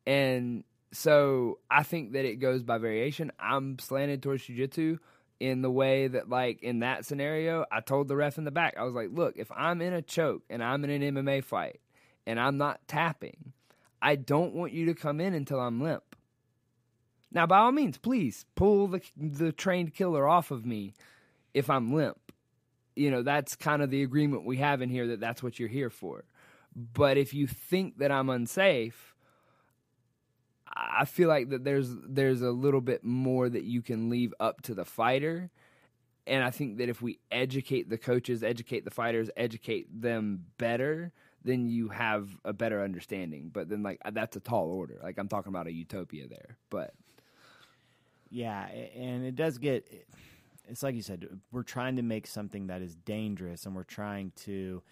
And 0.06 0.64
so 0.92 1.60
I 1.70 1.84
think 1.84 2.14
that 2.14 2.26
it 2.26 2.38
goes 2.38 2.64
by 2.64 2.78
variation. 2.78 3.32
I'm 3.40 3.78
slanted 3.80 4.24
towards 4.24 4.44
jujitsu 4.44 5.00
in 5.40 5.62
the 5.62 5.72
way 5.72 6.08
that, 6.08 6.30
like, 6.30 6.62
in 6.62 6.80
that 6.80 7.06
scenario, 7.06 7.66
I 7.72 7.80
told 7.80 8.08
the 8.08 8.16
ref 8.16 8.38
in 8.38 8.44
the 8.44 8.52
back, 8.52 8.76
I 8.78 8.84
was 8.84 8.94
like, 8.94 9.10
look, 9.12 9.38
if 9.38 9.52
I'm 9.56 9.82
in 9.82 9.94
a 9.94 10.02
choke 10.02 10.44
and 10.50 10.64
I'm 10.64 10.84
in 10.84 10.90
an 10.90 11.16
MMA 11.16 11.44
fight 11.44 11.80
and 12.28 12.40
I'm 12.40 12.58
not 12.58 12.82
tapping, 12.88 13.54
I 14.02 14.16
don't 14.16 14.54
want 14.54 14.74
you 14.74 14.88
to 14.88 14.94
come 14.94 15.22
in 15.22 15.34
until 15.34 15.60
I'm 15.60 15.82
limp. 15.82 16.09
Now, 17.32 17.46
by 17.46 17.60
all 17.60 17.72
means, 17.72 17.98
please 17.98 18.46
pull 18.56 18.88
the 18.88 19.02
the 19.16 19.52
trained 19.52 19.94
killer 19.94 20.28
off 20.28 20.52
of 20.52 20.66
me 20.66 20.94
if 21.54 21.70
I'm 21.70 21.94
limp. 21.94 22.32
You 22.96 23.12
know, 23.12 23.24
that's 23.24 23.56
kind 23.56 23.82
of 23.82 23.92
the 23.92 24.04
agreement 24.04 24.46
we 24.46 24.58
have 24.58 24.82
in 24.82 24.90
here 24.90 25.08
that 25.08 25.20
that's 25.20 25.44
what 25.44 25.60
you're 25.60 25.70
here 25.70 25.90
for. 25.90 26.26
But 26.76 27.18
if 27.18 27.34
you 27.34 27.48
think 27.48 28.00
that 28.00 28.12
I'm 28.12 28.30
unsafe, 28.30 29.16
I 30.68 31.06
feel 31.06 31.30
like 31.30 31.50
that 31.50 31.64
there's 31.64 31.90
there's 32.08 32.42
a 32.42 32.52
little 32.52 32.82
bit 32.82 33.04
more 33.04 33.50
that 33.50 33.64
you 33.64 33.82
can 33.82 34.10
leave 34.10 34.34
up 34.40 34.62
to 34.64 34.74
the 34.74 34.86
fighter. 34.86 35.50
And 36.28 36.44
I 36.44 36.52
think 36.52 36.78
that 36.78 36.90
if 36.90 37.02
we 37.02 37.20
educate 37.32 37.90
the 37.90 37.98
coaches, 37.98 38.44
educate 38.44 38.86
the 38.86 38.92
fighters, 38.92 39.30
educate 39.36 40.02
them 40.02 40.46
better, 40.58 41.12
then 41.44 41.68
you 41.68 41.90
have 41.90 42.30
a 42.46 42.54
better 42.54 42.84
understanding. 42.84 43.50
But 43.52 43.70
then 43.70 43.82
like 43.82 44.00
that's 44.12 44.36
a 44.36 44.40
tall 44.40 44.72
order. 44.72 45.00
Like 45.02 45.18
I'm 45.18 45.28
talking 45.28 45.52
about 45.52 45.68
a 45.68 45.74
utopia 45.74 46.28
there. 46.28 46.58
But 46.70 46.94
Yeah, 48.30 48.66
and 48.68 49.26
it 49.26 49.36
does 49.36 49.58
get. 49.58 49.88
It's 50.68 50.84
like 50.84 50.96
you 50.96 51.02
said, 51.02 51.28
we're 51.52 51.64
trying 51.64 51.96
to 51.96 52.04
make 52.04 52.28
something 52.28 52.68
that 52.68 52.82
is 52.82 52.96
dangerous, 52.96 53.66
and 53.66 53.76
we're 53.76 53.84
trying 53.84 54.32
to, 54.44 54.84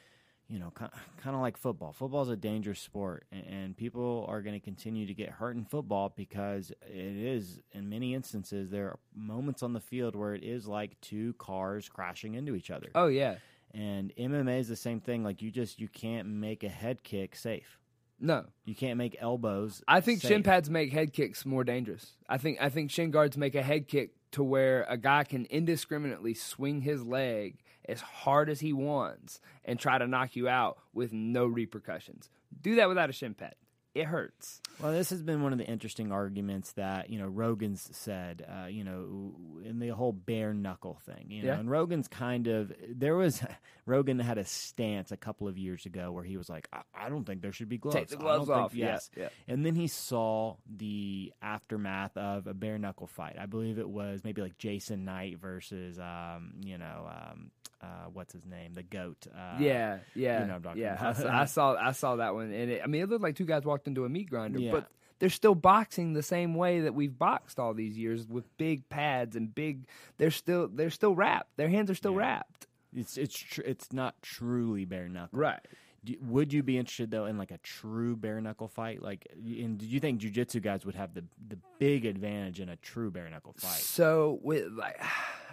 you 0.47 0.60
know, 0.60 0.71
kind 0.71 0.91
of 1.36 1.41
like 1.41 1.56
football. 1.56 1.93
Football 1.93 2.23
is 2.23 2.30
a 2.30 2.36
dangerous 2.36 2.80
sport, 2.80 3.26
and, 3.32 3.78
people 3.78 4.26
are 4.28 4.41
going 4.41 4.60
to 4.60 4.63
continue 4.63 5.06
to 5.06 5.13
get 5.13 5.30
hurt 5.30 5.56
in 5.56 5.65
football 5.65 6.12
because 6.15 6.71
it 6.82 7.15
is, 7.15 7.60
in 7.73 7.89
many 7.89 8.15
instances, 8.15 8.71
there 8.71 8.88
are 8.88 9.00
moments 9.15 9.62
on 9.62 9.73
the 9.73 9.80
field 9.80 10.15
where 10.15 10.34
it 10.34 10.43
is 10.43 10.67
like 10.67 11.00
two 11.00 11.34
cars 11.34 11.88
crashing 11.89 12.34
into 12.34 12.56
each 12.56 12.71
other. 12.71 12.89
oh 12.95 13.08
yeah. 13.08 13.36
And 13.73 14.13
MMA 14.17 14.60
is 14.62 14.69
the 14.69 14.78
same 14.78 15.02
thing. 15.02 15.23
Like 15.23 15.41
you 15.43 15.52
just 15.52 15.80
you 15.80 15.89
can't 15.89 16.28
make 16.28 16.63
a 16.63 16.69
head 16.69 17.04
kick 17.04 17.36
safe. 17.36 17.78
No. 18.19 18.45
You 18.65 18.75
can't 18.75 18.97
make 18.97 19.15
elbows. 19.19 19.84
I 19.88 20.01
think 20.01 20.21
safe. 20.21 20.30
shin 20.30 20.43
pads 20.43 20.69
make 20.69 20.91
head 20.91 21.13
kicks 21.13 21.45
more 21.45 21.63
dangerous. 21.63 22.13
I 22.27 22.38
think 22.38 22.58
I 22.60 22.69
think 22.69 22.91
shin 22.91 23.12
guards 23.12 23.38
make 23.38 23.56
a 23.56 23.62
head 23.62 23.88
kick 23.88 24.12
to 24.32 24.43
where 24.43 24.86
a 24.89 24.97
guy 24.97 25.23
can 25.23 25.45
indiscriminately 25.45 26.34
swing 26.34 26.82
his 26.82 27.03
leg 27.03 27.60
as 27.88 28.01
hard 28.01 28.49
as 28.49 28.60
he 28.60 28.73
wants 28.73 29.39
and 29.63 29.80
try 29.80 29.97
to 29.97 30.08
knock 30.08 30.36
you 30.36 30.47
out 30.49 30.77
with 30.93 31.13
no 31.13 31.45
repercussions. 31.45 32.30
Do 32.62 32.75
that 32.75 32.89
without 32.89 33.10
a 33.10 33.13
shin 33.13 33.34
pad. 33.34 33.56
It 33.97 34.05
hurts. 34.05 34.62
Well, 34.81 34.91
this 34.91 35.10
has 35.10 35.23
been 35.23 35.41
one 35.41 35.53
of 35.53 35.57
the 35.57 35.65
interesting 35.65 36.12
arguments 36.12 36.73
that 36.73 37.10
you 37.10 37.17
know 37.17 37.25
Rogan's 37.27 37.89
said, 37.93 38.45
uh, 38.47 38.67
you 38.67 38.83
know, 38.83 39.33
in 39.65 39.79
the 39.79 39.89
whole 39.89 40.12
bare 40.13 40.53
knuckle 40.53 40.99
thing. 41.05 41.25
You 41.29 41.41
know, 41.43 41.47
Yeah. 41.53 41.60
and 41.60 41.69
Rogan's 41.69 42.07
kind 42.07 42.47
of 42.47 42.71
there 42.88 43.15
was 43.15 43.41
Rogan 43.88 44.19
had 44.19 44.38
a 44.38 44.45
stance 44.45 45.12
a 45.12 45.17
couple 45.17 45.47
of 45.47 45.57
years 45.57 45.86
ago 45.86 46.12
where 46.12 46.23
he 46.23 46.38
was 46.38 46.47
like, 46.49 46.67
I, 46.71 46.81
I 46.93 47.10
don't 47.10 47.25
think 47.25 47.41
there 47.41 47.51
should 47.53 47.69
be 47.69 47.77
gloves. 47.79 47.95
Take 47.95 48.07
the 48.10 48.17
I 48.17 48.19
gloves 48.19 48.47
don't 48.47 48.55
think- 48.55 48.65
off. 48.65 48.75
Yeah, 48.75 48.86
Yes, 48.86 49.10
yeah. 49.17 49.29
and 49.47 49.65
then 49.65 49.73
he 49.75 49.88
saw 49.88 50.57
the 50.69 51.33
aftermath 51.41 52.15
of 52.17 52.45
a 52.47 52.53
bare 52.53 52.77
knuckle 52.77 53.07
fight. 53.07 53.38
I 53.39 53.45
believe 53.47 53.79
it 53.79 53.89
was 53.89 54.23
maybe 54.23 54.41
like 54.41 54.57
Jason 54.57 55.05
Knight 55.05 55.39
versus, 55.39 55.97
um, 55.99 56.51
you 56.63 56.77
know, 56.77 57.10
um, 57.10 57.49
uh, 57.82 58.06
what's 58.12 58.34
his 58.34 58.46
name, 58.46 58.74
the 58.74 58.84
goat. 58.84 59.28
Uh, 59.34 59.58
yeah, 59.60 60.00
yeah, 60.16 60.42
you 60.42 60.48
know 60.48 60.60
I'm 60.70 60.78
yeah. 60.78 60.98
I 61.00 61.13
saw, 61.13 61.30
I 61.42 61.46
saw, 61.46 61.76
I 61.76 61.92
saw 61.92 62.16
that 62.18 62.34
one, 62.34 62.52
and 62.52 62.72
it, 62.72 62.82
I 62.84 62.88
mean, 62.88 63.02
it 63.02 63.10
looked 63.10 63.24
like 63.24 63.36
two 63.36 63.46
guys 63.46 63.63
walked 63.66 63.88
into 63.88 64.06
a 64.06 64.10
meat 64.10 64.30
grinder, 64.30 64.60
Yeah. 64.60 64.72
but 64.72 64.88
they're 65.20 65.30
still 65.30 65.56
boxing 65.56 66.13
the 66.13 66.24
same 66.24 66.54
way 66.56 66.82
that 66.82 66.94
we've 66.94 67.18
boxed 67.18 67.60
all 67.60 67.74
these 67.74 67.98
years 67.98 68.28
with 68.28 68.46
big 68.58 68.88
pads 68.90 69.36
and 69.36 69.54
big. 69.54 69.88
They're 70.18 70.30
still, 70.32 70.68
they're 70.68 70.90
still 70.92 71.16
wrapped. 71.16 71.58
Their 71.58 71.70
hands 71.70 71.90
are 71.92 71.96
still 71.96 72.12
Yeah. 72.13 72.20
wrapped. 72.20 72.68
It's 72.96 73.18
it's 73.18 73.38
tr- 73.38 73.62
it's 73.66 73.92
not 73.92 74.16
truly 74.22 74.86
bare 74.86 75.10
knuckle. 75.10 75.38
Right. 75.40 75.60
Do, 76.04 76.16
would 76.22 76.54
you 76.54 76.63
be 76.63 76.78
interested 76.78 77.12
though 77.12 77.26
in 77.26 77.38
like 77.38 77.52
a 77.52 77.58
true 77.58 78.16
bare 78.16 78.40
knuckle 78.40 78.68
fight? 78.70 79.02
Like, 79.04 79.28
and 79.36 79.78
do 79.78 79.86
you 79.86 80.00
think 80.00 80.22
jujitsu 80.22 80.62
guys 80.62 80.86
would 80.86 80.96
have 80.96 81.13
the 81.13 81.26
the 81.50 81.58
big 81.80 82.06
advantage 82.06 82.60
in 82.62 82.70
a 82.70 82.76
true 82.78 83.12
bare 83.12 83.30
knuckle 83.30 83.54
fight? 83.58 83.72
So 83.82 84.40
with 84.42 84.72
like, 84.72 85.00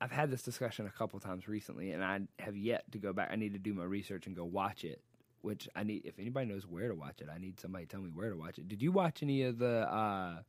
I've 0.00 0.12
had 0.12 0.30
this 0.30 0.42
discussion 0.42 0.86
a 0.86 0.90
couple 0.90 1.20
times 1.20 1.46
recently, 1.46 1.92
and 1.92 2.02
I 2.02 2.20
have 2.38 2.56
yet 2.56 2.90
to 2.92 2.98
go 2.98 3.12
back. 3.12 3.28
I 3.32 3.36
need 3.36 3.52
to 3.52 3.58
do 3.58 3.74
my 3.74 3.84
research 3.84 4.26
and 4.26 4.34
go 4.34 4.44
watch 4.44 4.84
it. 4.84 5.02
Which 5.42 5.68
I 5.74 5.84
need. 5.84 6.04
If 6.04 6.18
anybody 6.18 6.46
knows 6.46 6.66
where 6.66 6.88
to 6.88 6.94
watch 6.94 7.22
it, 7.22 7.28
I 7.34 7.38
need 7.38 7.58
somebody 7.58 7.86
to 7.86 7.90
tell 7.90 8.02
me 8.02 8.10
where 8.12 8.28
to 8.28 8.36
watch 8.36 8.58
it. 8.58 8.68
Did 8.68 8.82
you 8.82 8.92
watch 8.92 9.22
any 9.22 9.42
of 9.44 9.58
the? 9.58 9.90
uh 9.90 10.42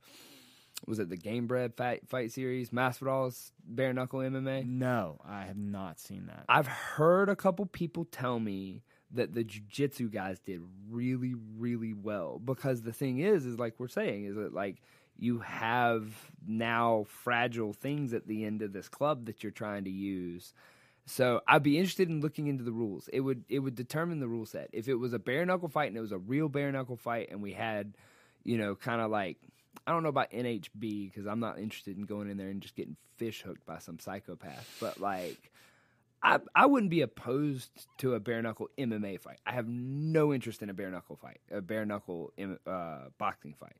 Was 0.86 0.98
it 0.98 1.08
the 1.08 1.16
Gamebred 1.16 1.76
fight 1.76 2.06
fight 2.08 2.30
series? 2.30 2.70
Masvidal's 2.70 3.52
bare 3.64 3.94
knuckle 3.94 4.20
MMA. 4.20 4.66
No, 4.66 5.18
I 5.26 5.44
have 5.44 5.56
not 5.56 5.98
seen 5.98 6.26
that. 6.26 6.44
I've 6.46 6.66
heard 6.66 7.30
a 7.30 7.36
couple 7.36 7.64
people 7.64 8.04
tell 8.04 8.38
me 8.38 8.82
that 9.12 9.34
the 9.34 9.44
jujitsu 9.44 10.10
guys 10.10 10.38
did 10.40 10.60
really, 10.90 11.34
really 11.56 11.92
well 11.94 12.38
because 12.42 12.82
the 12.82 12.92
thing 12.92 13.18
is, 13.18 13.46
is 13.46 13.58
like 13.58 13.74
we're 13.78 13.88
saying, 13.88 14.24
is 14.24 14.34
that 14.36 14.52
like 14.52 14.82
you 15.22 15.38
have 15.38 16.32
now 16.44 17.04
fragile 17.06 17.72
things 17.72 18.12
at 18.12 18.26
the 18.26 18.44
end 18.44 18.60
of 18.60 18.72
this 18.72 18.88
club 18.88 19.26
that 19.26 19.44
you're 19.44 19.52
trying 19.52 19.84
to 19.84 19.90
use. 19.90 20.52
So 21.06 21.40
I'd 21.46 21.62
be 21.62 21.78
interested 21.78 22.08
in 22.08 22.20
looking 22.20 22.48
into 22.48 22.64
the 22.64 22.72
rules. 22.72 23.08
It 23.12 23.20
would 23.20 23.44
it 23.48 23.60
would 23.60 23.76
determine 23.76 24.18
the 24.18 24.26
rule 24.26 24.46
set. 24.46 24.70
If 24.72 24.88
it 24.88 24.96
was 24.96 25.12
a 25.12 25.20
bare 25.20 25.46
knuckle 25.46 25.68
fight 25.68 25.86
and 25.88 25.96
it 25.96 26.00
was 26.00 26.10
a 26.10 26.18
real 26.18 26.48
bare 26.48 26.72
knuckle 26.72 26.96
fight, 26.96 27.28
and 27.30 27.40
we 27.40 27.52
had, 27.52 27.94
you 28.42 28.58
know, 28.58 28.74
kind 28.74 29.00
of 29.00 29.12
like 29.12 29.36
I 29.86 29.92
don't 29.92 30.02
know 30.02 30.08
about 30.08 30.32
NHB 30.32 31.12
because 31.12 31.26
I'm 31.26 31.38
not 31.38 31.60
interested 31.60 31.96
in 31.96 32.02
going 32.02 32.28
in 32.28 32.36
there 32.36 32.48
and 32.48 32.60
just 32.60 32.74
getting 32.74 32.96
fish 33.16 33.42
hooked 33.42 33.64
by 33.64 33.78
some 33.78 34.00
psychopath. 34.00 34.76
But 34.80 35.00
like, 35.00 35.52
I 36.20 36.40
I 36.52 36.66
wouldn't 36.66 36.90
be 36.90 37.02
opposed 37.02 37.70
to 37.98 38.14
a 38.14 38.20
bare 38.20 38.42
knuckle 38.42 38.70
MMA 38.76 39.20
fight. 39.20 39.38
I 39.46 39.52
have 39.52 39.68
no 39.68 40.34
interest 40.34 40.62
in 40.62 40.70
a 40.70 40.74
bare 40.74 40.90
knuckle 40.90 41.14
fight, 41.14 41.38
a 41.48 41.60
bare 41.60 41.86
knuckle 41.86 42.32
uh, 42.66 43.04
boxing 43.18 43.54
fight. 43.54 43.76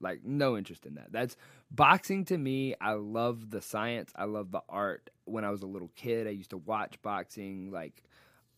Like 0.00 0.24
no 0.24 0.56
interest 0.56 0.86
in 0.86 0.94
that. 0.94 1.12
That's 1.12 1.36
boxing 1.70 2.24
to 2.26 2.38
me. 2.38 2.74
I 2.80 2.94
love 2.94 3.50
the 3.50 3.60
science. 3.60 4.10
I 4.16 4.24
love 4.24 4.50
the 4.50 4.62
art. 4.68 5.10
When 5.24 5.44
I 5.44 5.50
was 5.50 5.62
a 5.62 5.66
little 5.66 5.90
kid, 5.94 6.26
I 6.26 6.30
used 6.30 6.50
to 6.50 6.58
watch 6.58 7.00
boxing, 7.02 7.70
like 7.70 8.02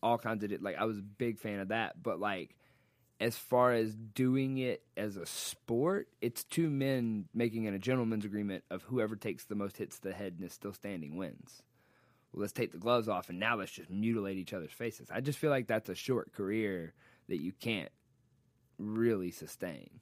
all 0.01 0.17
kinds 0.17 0.43
of 0.43 0.51
it. 0.51 0.61
Like 0.61 0.77
I 0.77 0.85
was 0.85 0.97
a 0.97 1.03
big 1.03 1.39
fan 1.39 1.59
of 1.59 1.69
that. 1.69 2.01
But 2.01 2.19
like, 2.19 2.55
as 3.19 3.37
far 3.37 3.73
as 3.73 3.95
doing 3.95 4.57
it 4.57 4.83
as 4.97 5.17
a 5.17 5.25
sport, 5.25 6.07
it's 6.21 6.43
two 6.43 6.69
men 6.69 7.25
making 7.33 7.65
in 7.65 7.73
a 7.73 7.79
gentleman's 7.79 8.25
agreement 8.25 8.63
of 8.69 8.83
whoever 8.83 9.15
takes 9.15 9.45
the 9.45 9.55
most 9.55 9.77
hits 9.77 9.99
to 9.99 10.09
the 10.09 10.13
head 10.13 10.33
and 10.33 10.43
is 10.43 10.53
still 10.53 10.73
standing 10.73 11.15
wins. 11.15 11.61
Well, 12.31 12.41
let's 12.41 12.53
take 12.53 12.71
the 12.71 12.79
gloves 12.79 13.07
off 13.07 13.29
and 13.29 13.39
now 13.39 13.55
let's 13.55 13.71
just 13.71 13.89
mutilate 13.89 14.37
each 14.37 14.53
other's 14.53 14.71
faces. 14.71 15.09
I 15.11 15.21
just 15.21 15.39
feel 15.39 15.51
like 15.51 15.67
that's 15.67 15.89
a 15.89 15.95
short 15.95 16.33
career 16.33 16.93
that 17.29 17.39
you 17.39 17.53
can't 17.53 17.91
really 18.77 19.31
sustain. 19.31 20.01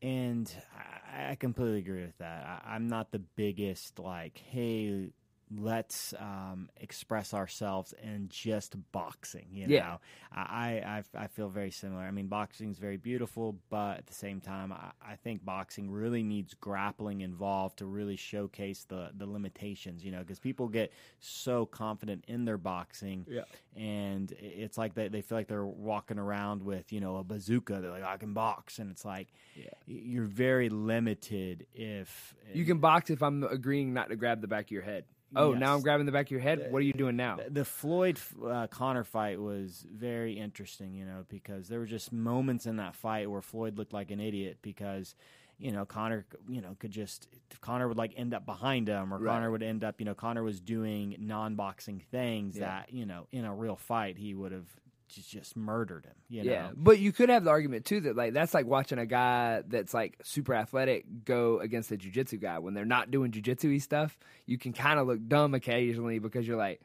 And 0.00 0.52
I, 0.76 1.30
completely 1.34 1.78
agree 1.78 2.02
with 2.02 2.18
that. 2.18 2.62
I, 2.64 2.74
I'm 2.74 2.86
not 2.86 3.10
the 3.10 3.18
biggest 3.18 3.98
like, 3.98 4.38
hey, 4.38 5.10
let's 5.56 6.12
um, 6.18 6.68
express 6.78 7.32
ourselves 7.32 7.94
in 8.02 8.28
just 8.28 8.76
boxing. 8.92 9.46
You 9.50 9.66
know, 9.66 9.74
Yeah. 9.74 9.96
I, 10.30 11.02
I 11.16 11.24
I 11.24 11.26
feel 11.28 11.48
very 11.48 11.70
similar. 11.70 12.02
I 12.02 12.10
mean, 12.10 12.26
boxing 12.26 12.70
is 12.70 12.78
very 12.78 12.98
beautiful, 12.98 13.56
but 13.70 13.98
at 13.98 14.06
the 14.06 14.14
same 14.14 14.40
time, 14.40 14.72
I, 14.72 14.90
I 15.00 15.16
think 15.16 15.44
boxing 15.44 15.90
really 15.90 16.22
needs 16.22 16.54
grappling 16.54 17.22
involved 17.22 17.78
to 17.78 17.86
really 17.86 18.16
showcase 18.16 18.84
the 18.88 19.10
the 19.16 19.26
limitations. 19.26 20.04
You 20.04 20.12
know, 20.12 20.18
because 20.20 20.38
people 20.38 20.68
get 20.68 20.92
so 21.20 21.64
confident 21.66 22.24
in 22.28 22.44
their 22.44 22.58
boxing, 22.58 23.24
Yeah. 23.28 23.44
and 23.74 24.30
it's 24.38 24.76
like 24.76 24.94
they, 24.94 25.08
they 25.08 25.22
feel 25.22 25.38
like 25.38 25.48
they're 25.48 25.64
walking 25.66 26.18
around 26.18 26.62
with 26.62 26.92
you 26.92 27.00
know 27.00 27.16
a 27.16 27.24
bazooka. 27.24 27.80
They're 27.80 27.90
like, 27.90 28.04
I 28.04 28.16
can 28.18 28.34
box, 28.34 28.78
and 28.78 28.90
it's 28.90 29.04
like 29.04 29.28
Yeah. 29.56 29.70
you're 29.86 30.24
very 30.24 30.68
limited 30.68 31.66
if 31.74 32.34
You 32.52 32.64
can 32.66 32.78
box 32.78 33.08
if 33.10 33.22
I'm 33.22 33.44
agreeing 33.44 33.94
not 33.94 34.10
to 34.10 34.16
grab 34.16 34.40
the 34.42 34.48
back 34.48 34.66
of 34.66 34.70
your 34.70 34.82
head. 34.82 35.04
Oh, 35.36 35.52
now 35.52 35.74
I'm 35.74 35.82
grabbing 35.82 36.06
the 36.06 36.12
back 36.12 36.26
of 36.26 36.30
your 36.30 36.40
head. 36.40 36.66
What 36.70 36.78
are 36.78 36.84
you 36.84 36.92
doing 36.92 37.16
now? 37.16 37.38
the 37.48 37.64
Floyd 37.64 38.18
uh, 38.44 38.66
Conor 38.68 39.04
fight 39.04 39.40
was 39.40 39.86
very 39.92 40.38
interesting, 40.38 40.94
you 40.94 41.04
know, 41.04 41.24
because 41.28 41.68
there 41.68 41.78
were 41.78 41.86
just 41.86 42.12
moments 42.12 42.66
in 42.66 42.76
that 42.76 42.94
fight 42.94 43.30
where 43.30 43.42
Floyd 43.42 43.76
looked 43.78 43.92
like 43.92 44.10
an 44.10 44.20
idiot 44.20 44.58
because, 44.62 45.14
you 45.58 45.70
know, 45.72 45.84
Conor, 45.84 46.24
you 46.48 46.60
know, 46.60 46.76
could 46.78 46.90
just 46.90 47.28
Conor 47.60 47.88
would 47.88 47.98
like 47.98 48.12
end 48.16 48.32
up 48.34 48.46
behind 48.46 48.88
him, 48.88 49.12
or 49.12 49.18
Right. 49.18 49.32
Conor 49.34 49.50
would 49.50 49.62
end 49.62 49.84
up, 49.84 50.00
you 50.00 50.06
know, 50.06 50.14
Conor 50.14 50.42
was 50.42 50.60
doing 50.60 51.16
non-boxing 51.18 52.00
things 52.10 52.56
Yeah. 52.56 52.66
that, 52.66 52.92
you 52.92 53.04
know, 53.06 53.26
in 53.32 53.44
a 53.44 53.54
real 53.54 53.76
fight 53.76 54.16
he 54.18 54.34
would 54.34 54.52
have 54.52 54.68
just, 55.08 55.56
murdered 55.56 56.04
him. 56.04 56.14
You 56.28 56.42
yeah, 56.42 56.70
but 56.76 56.98
you 56.98 57.12
could 57.12 57.28
have 57.28 57.44
the 57.44 57.50
argument 57.50 57.84
too 57.84 58.00
that 58.02 58.16
like 58.16 58.32
that's 58.32 58.54
like 58.54 58.66
watching 58.66 58.98
a 58.98 59.06
guy 59.06 59.62
that's 59.66 59.94
like 59.94 60.18
super 60.22 60.54
athletic 60.54 61.24
go 61.24 61.58
against 61.60 61.90
a 61.90 61.96
jujitsu 61.96 62.40
guy 62.40 62.58
when 62.58 62.74
they're 62.74 62.84
not 62.84 63.10
doing 63.10 63.32
jujitsu 63.32 63.80
stuff. 63.80 64.18
You 64.46 64.58
can 64.58 64.72
kind 64.72 64.98
of 64.98 65.06
look 65.06 65.26
dumb 65.26 65.54
occasionally 65.54 66.18
because 66.18 66.46
you're 66.46 66.56
like, 66.56 66.80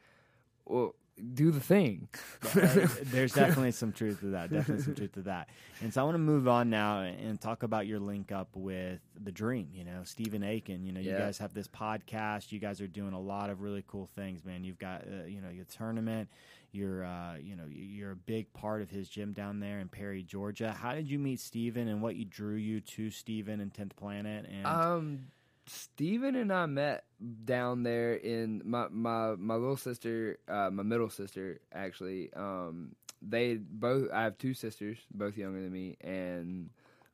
well, 0.64 0.94
do 1.34 1.50
the 1.50 1.60
thing. 1.60 2.08
There's 2.54 3.32
definitely 3.34 3.70
some 3.70 3.92
truth 3.92 4.20
to 4.20 4.26
that. 4.26 4.50
Definitely 4.50 4.84
some 4.84 4.94
truth 4.94 5.12
to 5.12 5.22
that. 5.22 5.48
And 5.80 5.92
so 5.92 6.00
I 6.00 6.04
want 6.04 6.14
to 6.16 6.20
move 6.20 6.48
on 6.48 6.70
now 6.70 7.00
and 7.02 7.40
talk 7.40 7.62
about 7.62 7.86
your 7.86 8.00
link 8.00 8.32
up 8.32 8.48
with 8.54 9.00
the 9.22 9.30
Dream. 9.30 9.68
You 9.72 9.84
know, 9.84 10.00
Stephen 10.04 10.42
Aiken. 10.42 10.84
You 10.84 10.92
know, 10.92 11.00
you 11.00 11.12
guys 11.12 11.38
have 11.38 11.54
this 11.54 11.68
podcast. 11.68 12.52
You 12.52 12.58
guys 12.58 12.80
are 12.80 12.86
doing 12.86 13.12
a 13.12 13.20
lot 13.20 13.50
of 13.50 13.60
really 13.62 13.84
cool 13.86 14.08
things, 14.16 14.44
man. 14.44 14.64
You've 14.64 14.78
got 14.78 15.02
uh, 15.02 15.26
you 15.26 15.40
know 15.40 15.50
your 15.50 15.66
tournament. 15.66 16.28
You're 16.74 17.04
uh, 17.04 17.36
you 17.36 17.54
know 17.54 17.66
you're 17.70 18.10
a 18.10 18.16
big 18.16 18.52
part 18.52 18.82
of 18.82 18.90
his 18.90 19.08
gym 19.08 19.32
down 19.32 19.60
there 19.60 19.78
in 19.78 19.88
Perry, 19.88 20.24
Georgia. 20.24 20.72
How 20.72 20.92
did 20.92 21.08
you 21.08 21.20
meet 21.20 21.38
Stephen, 21.38 21.86
and 21.86 22.02
what 22.02 22.16
you 22.16 22.24
drew 22.24 22.56
you 22.56 22.80
to 22.80 23.10
Stephen 23.10 23.60
and 23.60 23.72
Tenth 23.72 23.94
Planet? 23.94 24.46
And 24.50 24.66
Um, 24.66 25.26
Steven 25.66 26.34
and 26.34 26.52
I 26.52 26.66
met 26.66 27.04
down 27.44 27.84
there 27.84 28.14
in 28.14 28.60
my 28.64 28.88
my 28.90 29.36
my 29.36 29.54
little 29.54 29.76
sister, 29.76 30.38
uh, 30.48 30.70
my 30.72 30.82
middle 30.82 31.10
sister 31.10 31.60
actually. 31.72 32.32
Um, 32.34 32.96
they 33.22 33.54
both. 33.54 34.10
I 34.12 34.24
have 34.24 34.36
two 34.36 34.52
sisters, 34.52 34.98
both 35.14 35.36
younger 35.36 35.62
than 35.62 35.72
me, 35.72 35.96
and 36.00 36.70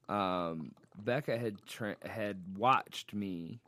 um, 0.09 0.73
Becca 1.05 1.37
had 1.39 1.65
tra- 1.67 1.97
had 2.05 2.43
watched 2.57 3.13
me 3.13 3.61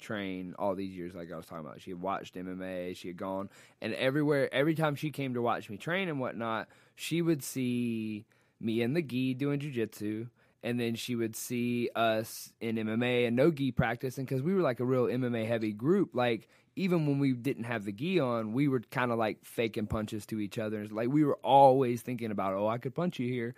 train 0.00 0.54
all 0.58 0.74
these 0.74 0.94
years 0.94 1.14
like 1.14 1.32
I 1.32 1.36
was 1.36 1.46
talking 1.46 1.64
about. 1.64 1.80
She 1.80 1.90
had 1.90 2.00
watched 2.00 2.34
MMA, 2.34 2.96
she 2.96 3.08
had 3.08 3.16
gone 3.16 3.48
and 3.80 3.94
everywhere 3.94 4.52
every 4.52 4.74
time 4.74 4.94
she 4.94 5.10
came 5.10 5.34
to 5.34 5.42
watch 5.42 5.70
me 5.70 5.76
train 5.76 6.08
and 6.08 6.20
whatnot, 6.20 6.68
she 6.94 7.22
would 7.22 7.42
see 7.42 8.26
me 8.60 8.82
in 8.82 8.94
the 8.94 9.02
gi 9.02 9.34
doing 9.34 9.60
jujitsu 9.60 10.28
and 10.62 10.80
then 10.80 10.94
she 10.94 11.14
would 11.14 11.36
see 11.36 11.90
us 11.94 12.52
in 12.60 12.76
MMA 12.76 13.26
and 13.26 13.36
no 13.36 13.50
gi 13.50 13.72
practice 13.72 14.18
and 14.18 14.28
cuz 14.28 14.42
we 14.42 14.54
were 14.54 14.62
like 14.62 14.80
a 14.80 14.84
real 14.84 15.06
MMA 15.06 15.46
heavy 15.46 15.72
group 15.72 16.14
like 16.14 16.48
even 16.76 17.06
when 17.06 17.18
we 17.18 17.32
didn't 17.32 17.64
have 17.64 17.84
the 17.84 17.92
gi 17.92 18.18
on, 18.18 18.52
we 18.52 18.68
were 18.68 18.80
kind 18.80 19.12
of 19.12 19.18
like 19.18 19.44
faking 19.44 19.86
punches 19.86 20.26
to 20.26 20.40
each 20.40 20.58
other. 20.58 20.86
Like 20.88 21.08
we 21.08 21.24
were 21.24 21.38
always 21.42 22.02
thinking 22.02 22.30
about, 22.30 22.54
"Oh, 22.54 22.66
I 22.66 22.78
could 22.78 22.94
punch 22.94 23.18
you 23.18 23.28
here." 23.28 23.54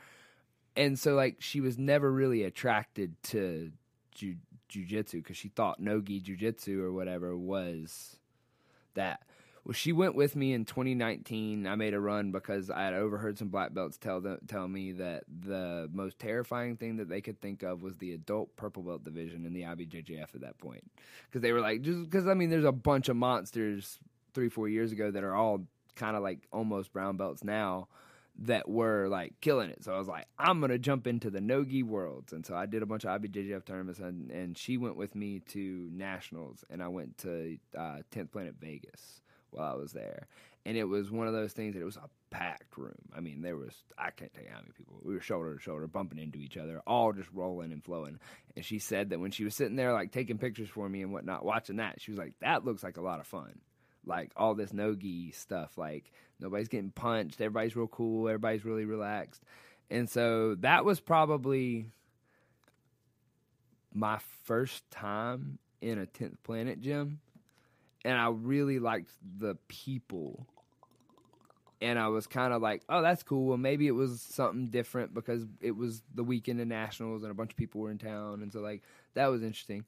And 0.76 0.98
so 0.98 1.14
like 1.14 1.36
she 1.40 1.60
was 1.60 1.78
never 1.78 2.12
really 2.12 2.42
attracted 2.42 3.20
to 3.24 3.72
jujitsu 4.68 5.12
because 5.12 5.36
she 5.36 5.48
thought 5.48 5.80
nogi 5.80 6.20
jujitsu 6.20 6.80
or 6.80 6.92
whatever 6.92 7.36
was 7.36 8.16
that. 8.94 9.20
Well, 9.64 9.72
she 9.72 9.92
went 9.92 10.14
with 10.14 10.36
me 10.36 10.52
in 10.52 10.64
2019. 10.64 11.66
I 11.66 11.74
made 11.74 11.92
a 11.92 11.98
run 11.98 12.30
because 12.30 12.70
I 12.70 12.84
had 12.84 12.94
overheard 12.94 13.36
some 13.36 13.48
black 13.48 13.74
belts 13.74 13.98
tell 13.98 14.20
them, 14.20 14.38
tell 14.46 14.68
me 14.68 14.92
that 14.92 15.24
the 15.28 15.90
most 15.92 16.20
terrifying 16.20 16.76
thing 16.76 16.98
that 16.98 17.08
they 17.08 17.20
could 17.20 17.40
think 17.40 17.64
of 17.64 17.82
was 17.82 17.96
the 17.96 18.12
adult 18.12 18.54
purple 18.54 18.84
belt 18.84 19.02
division 19.02 19.44
in 19.44 19.52
the 19.52 19.62
IBJJF 19.62 20.36
at 20.36 20.40
that 20.42 20.58
point. 20.58 20.88
Because 21.28 21.42
they 21.42 21.50
were 21.50 21.60
like, 21.60 21.82
just 21.82 22.04
because 22.04 22.28
I 22.28 22.34
mean, 22.34 22.48
there's 22.48 22.64
a 22.64 22.70
bunch 22.70 23.08
of 23.08 23.16
monsters 23.16 23.98
three 24.34 24.48
four 24.48 24.68
years 24.68 24.92
ago 24.92 25.10
that 25.10 25.24
are 25.24 25.34
all 25.34 25.66
kind 25.96 26.16
of 26.16 26.22
like 26.22 26.46
almost 26.52 26.92
brown 26.92 27.16
belts 27.16 27.42
now 27.42 27.88
that 28.38 28.68
were 28.68 29.08
like 29.08 29.34
killing 29.40 29.70
it. 29.70 29.84
So 29.84 29.94
I 29.94 29.98
was 29.98 30.08
like, 30.08 30.26
I'm 30.38 30.60
gonna 30.60 30.78
jump 30.78 31.06
into 31.06 31.30
the 31.30 31.40
nogi 31.40 31.82
worlds, 31.82 32.32
and 32.32 32.44
so 32.44 32.54
I 32.54 32.66
did 32.66 32.82
a 32.82 32.86
bunch 32.86 33.04
of 33.04 33.20
IBJJF 33.20 33.64
tournaments, 33.64 34.00
and, 34.00 34.30
and 34.30 34.56
she 34.56 34.76
went 34.76 34.96
with 34.96 35.14
me 35.14 35.40
to 35.48 35.88
nationals, 35.92 36.64
and 36.70 36.82
I 36.82 36.88
went 36.88 37.18
to 37.18 37.58
uh, 37.76 37.98
10th 38.12 38.32
Planet 38.32 38.54
Vegas 38.60 39.20
while 39.50 39.72
I 39.72 39.76
was 39.76 39.92
there, 39.92 40.26
and 40.66 40.76
it 40.76 40.84
was 40.84 41.10
one 41.10 41.26
of 41.26 41.32
those 41.32 41.52
things 41.52 41.74
that 41.74 41.80
it 41.80 41.86
was 41.86 41.96
a 41.96 42.08
packed 42.30 42.76
room. 42.76 43.08
I 43.16 43.20
mean, 43.20 43.40
there 43.40 43.56
was 43.56 43.72
I 43.96 44.10
can't 44.10 44.32
tell 44.34 44.44
you 44.44 44.50
how 44.50 44.58
many 44.58 44.72
people. 44.76 45.00
We 45.02 45.14
were 45.14 45.20
shoulder 45.20 45.54
to 45.54 45.60
shoulder, 45.60 45.86
bumping 45.86 46.18
into 46.18 46.38
each 46.38 46.56
other, 46.56 46.82
all 46.86 47.12
just 47.12 47.30
rolling 47.32 47.72
and 47.72 47.82
flowing. 47.82 48.18
And 48.54 48.64
she 48.64 48.78
said 48.78 49.10
that 49.10 49.20
when 49.20 49.30
she 49.30 49.44
was 49.44 49.54
sitting 49.54 49.76
there, 49.76 49.92
like 49.92 50.12
taking 50.12 50.38
pictures 50.38 50.68
for 50.68 50.88
me 50.88 51.02
and 51.02 51.12
whatnot, 51.12 51.44
watching 51.44 51.76
that, 51.76 52.00
she 52.02 52.10
was 52.10 52.18
like, 52.18 52.34
"That 52.40 52.64
looks 52.64 52.82
like 52.82 52.98
a 52.98 53.02
lot 53.02 53.20
of 53.20 53.26
fun." 53.26 53.60
Like 54.06 54.30
all 54.36 54.54
this 54.54 54.72
nogi 54.72 55.32
stuff, 55.32 55.76
like 55.76 56.12
nobody's 56.38 56.68
getting 56.68 56.90
punched, 56.90 57.40
everybody's 57.40 57.74
real 57.76 57.88
cool, 57.88 58.28
everybody's 58.28 58.64
really 58.64 58.84
relaxed, 58.84 59.42
and 59.90 60.08
so 60.08 60.54
that 60.60 60.84
was 60.84 61.00
probably 61.00 61.90
my 63.92 64.18
first 64.44 64.88
time 64.90 65.58
in 65.80 65.98
a 65.98 66.06
tenth 66.06 66.42
planet 66.44 66.80
gym, 66.80 67.20
and 68.04 68.16
I 68.16 68.28
really 68.28 68.78
liked 68.78 69.10
the 69.38 69.56
people 69.68 70.46
and 71.80 71.98
I 71.98 72.08
was 72.08 72.26
kind 72.26 72.52
of 72.52 72.62
like, 72.62 72.82
oh, 72.88 73.02
that's 73.02 73.22
cool. 73.22 73.46
Well, 73.46 73.58
maybe 73.58 73.86
it 73.86 73.92
was 73.92 74.20
something 74.20 74.68
different 74.68 75.12
because 75.12 75.44
it 75.60 75.76
was 75.76 76.02
the 76.14 76.24
weekend 76.24 76.60
of 76.60 76.68
nationals 76.68 77.22
and 77.22 77.30
a 77.30 77.34
bunch 77.34 77.50
of 77.50 77.56
people 77.56 77.80
were 77.80 77.90
in 77.90 77.98
town, 77.98 78.42
and 78.42 78.52
so 78.52 78.60
like 78.60 78.82
that 79.14 79.26
was 79.26 79.42
interesting. 79.42 79.84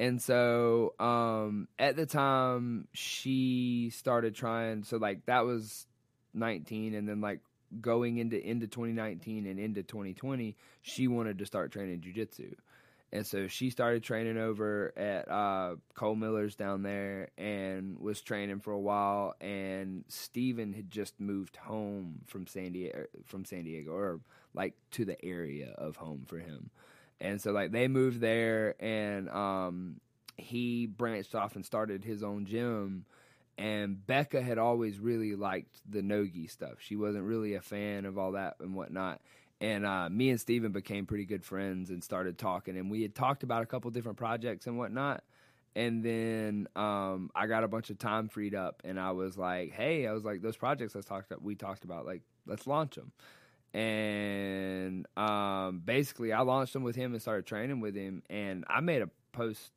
And 0.00 0.20
so 0.20 0.94
um, 0.98 1.68
at 1.78 1.94
the 1.94 2.06
time, 2.06 2.88
she 2.94 3.90
started 3.94 4.34
trying. 4.34 4.82
So 4.82 4.96
like 4.96 5.26
that 5.26 5.44
was 5.44 5.86
19, 6.32 6.94
and 6.94 7.06
then 7.06 7.20
like 7.20 7.40
going 7.82 8.16
into 8.16 8.42
into 8.42 8.66
2019 8.66 9.46
and 9.46 9.60
into 9.60 9.82
2020, 9.82 10.56
she 10.80 11.06
wanted 11.06 11.38
to 11.38 11.44
start 11.44 11.70
training 11.70 12.00
jujitsu. 12.00 12.54
And 13.12 13.26
so 13.26 13.46
she 13.46 13.68
started 13.68 14.02
training 14.02 14.38
over 14.38 14.94
at 14.96 15.30
uh, 15.30 15.74
Cole 15.94 16.14
Miller's 16.14 16.54
down 16.54 16.82
there 16.82 17.28
and 17.36 17.98
was 17.98 18.22
training 18.22 18.60
for 18.60 18.72
a 18.72 18.80
while. 18.80 19.34
And 19.38 20.04
Steven 20.08 20.72
had 20.72 20.90
just 20.90 21.20
moved 21.20 21.56
home 21.56 22.20
from 22.24 22.46
San 22.46 22.72
Diego, 22.72 23.04
from 23.26 23.44
San 23.44 23.64
Diego, 23.64 23.90
or 23.90 24.20
like 24.54 24.72
to 24.92 25.04
the 25.04 25.22
area 25.22 25.74
of 25.76 25.96
home 25.96 26.24
for 26.26 26.38
him. 26.38 26.70
And 27.20 27.40
so 27.40 27.52
like 27.52 27.72
they 27.72 27.88
moved 27.88 28.20
there, 28.20 28.74
and 28.80 29.28
um, 29.30 30.00
he 30.36 30.86
branched 30.86 31.34
off 31.34 31.56
and 31.56 31.64
started 31.64 32.04
his 32.04 32.22
own 32.22 32.46
gym. 32.46 33.04
And 33.58 34.06
Becca 34.06 34.40
had 34.40 34.56
always 34.56 34.98
really 34.98 35.34
liked 35.34 35.82
the 35.86 36.00
nogi 36.00 36.46
stuff. 36.46 36.76
She 36.78 36.96
wasn't 36.96 37.24
really 37.24 37.54
a 37.54 37.60
fan 37.60 38.06
of 38.06 38.16
all 38.16 38.32
that 38.32 38.56
and 38.60 38.74
whatnot 38.74 39.20
and 39.60 39.84
uh, 39.84 40.08
me 40.08 40.30
and 40.30 40.40
Steven 40.40 40.72
became 40.72 41.06
pretty 41.06 41.26
good 41.26 41.44
friends 41.44 41.90
and 41.90 42.02
started 42.02 42.38
talking. 42.38 42.76
And 42.78 42.90
we 42.90 43.02
had 43.02 43.14
talked 43.14 43.42
about 43.42 43.62
a 43.62 43.66
couple 43.66 43.90
different 43.90 44.16
projects 44.16 44.66
and 44.66 44.78
whatnot. 44.78 45.22
And 45.76 46.02
then 46.02 46.66
um, 46.74 47.30
I 47.34 47.46
got 47.46 47.62
a 47.62 47.68
bunch 47.68 47.90
of 47.90 47.98
time 47.98 48.28
freed 48.28 48.56
up, 48.56 48.82
and 48.84 48.98
I 48.98 49.12
was 49.12 49.38
like, 49.38 49.70
"Hey, 49.70 50.04
I 50.04 50.12
was 50.12 50.24
like 50.24 50.42
those 50.42 50.56
projects 50.56 50.96
I 50.96 51.00
talked 51.00 51.30
about 51.30 51.44
we 51.44 51.54
talked 51.54 51.84
about, 51.84 52.04
like 52.04 52.22
let's 52.44 52.66
launch 52.66 52.96
them." 52.96 53.12
And 53.72 55.06
um, 55.16 55.82
basically, 55.84 56.32
I 56.32 56.40
launched 56.40 56.72
them 56.72 56.82
with 56.82 56.96
him 56.96 57.12
and 57.12 57.22
started 57.22 57.46
training 57.46 57.80
with 57.80 57.94
him. 57.94 58.22
And 58.28 58.64
I 58.68 58.80
made 58.80 59.02
a 59.02 59.10
post 59.32 59.70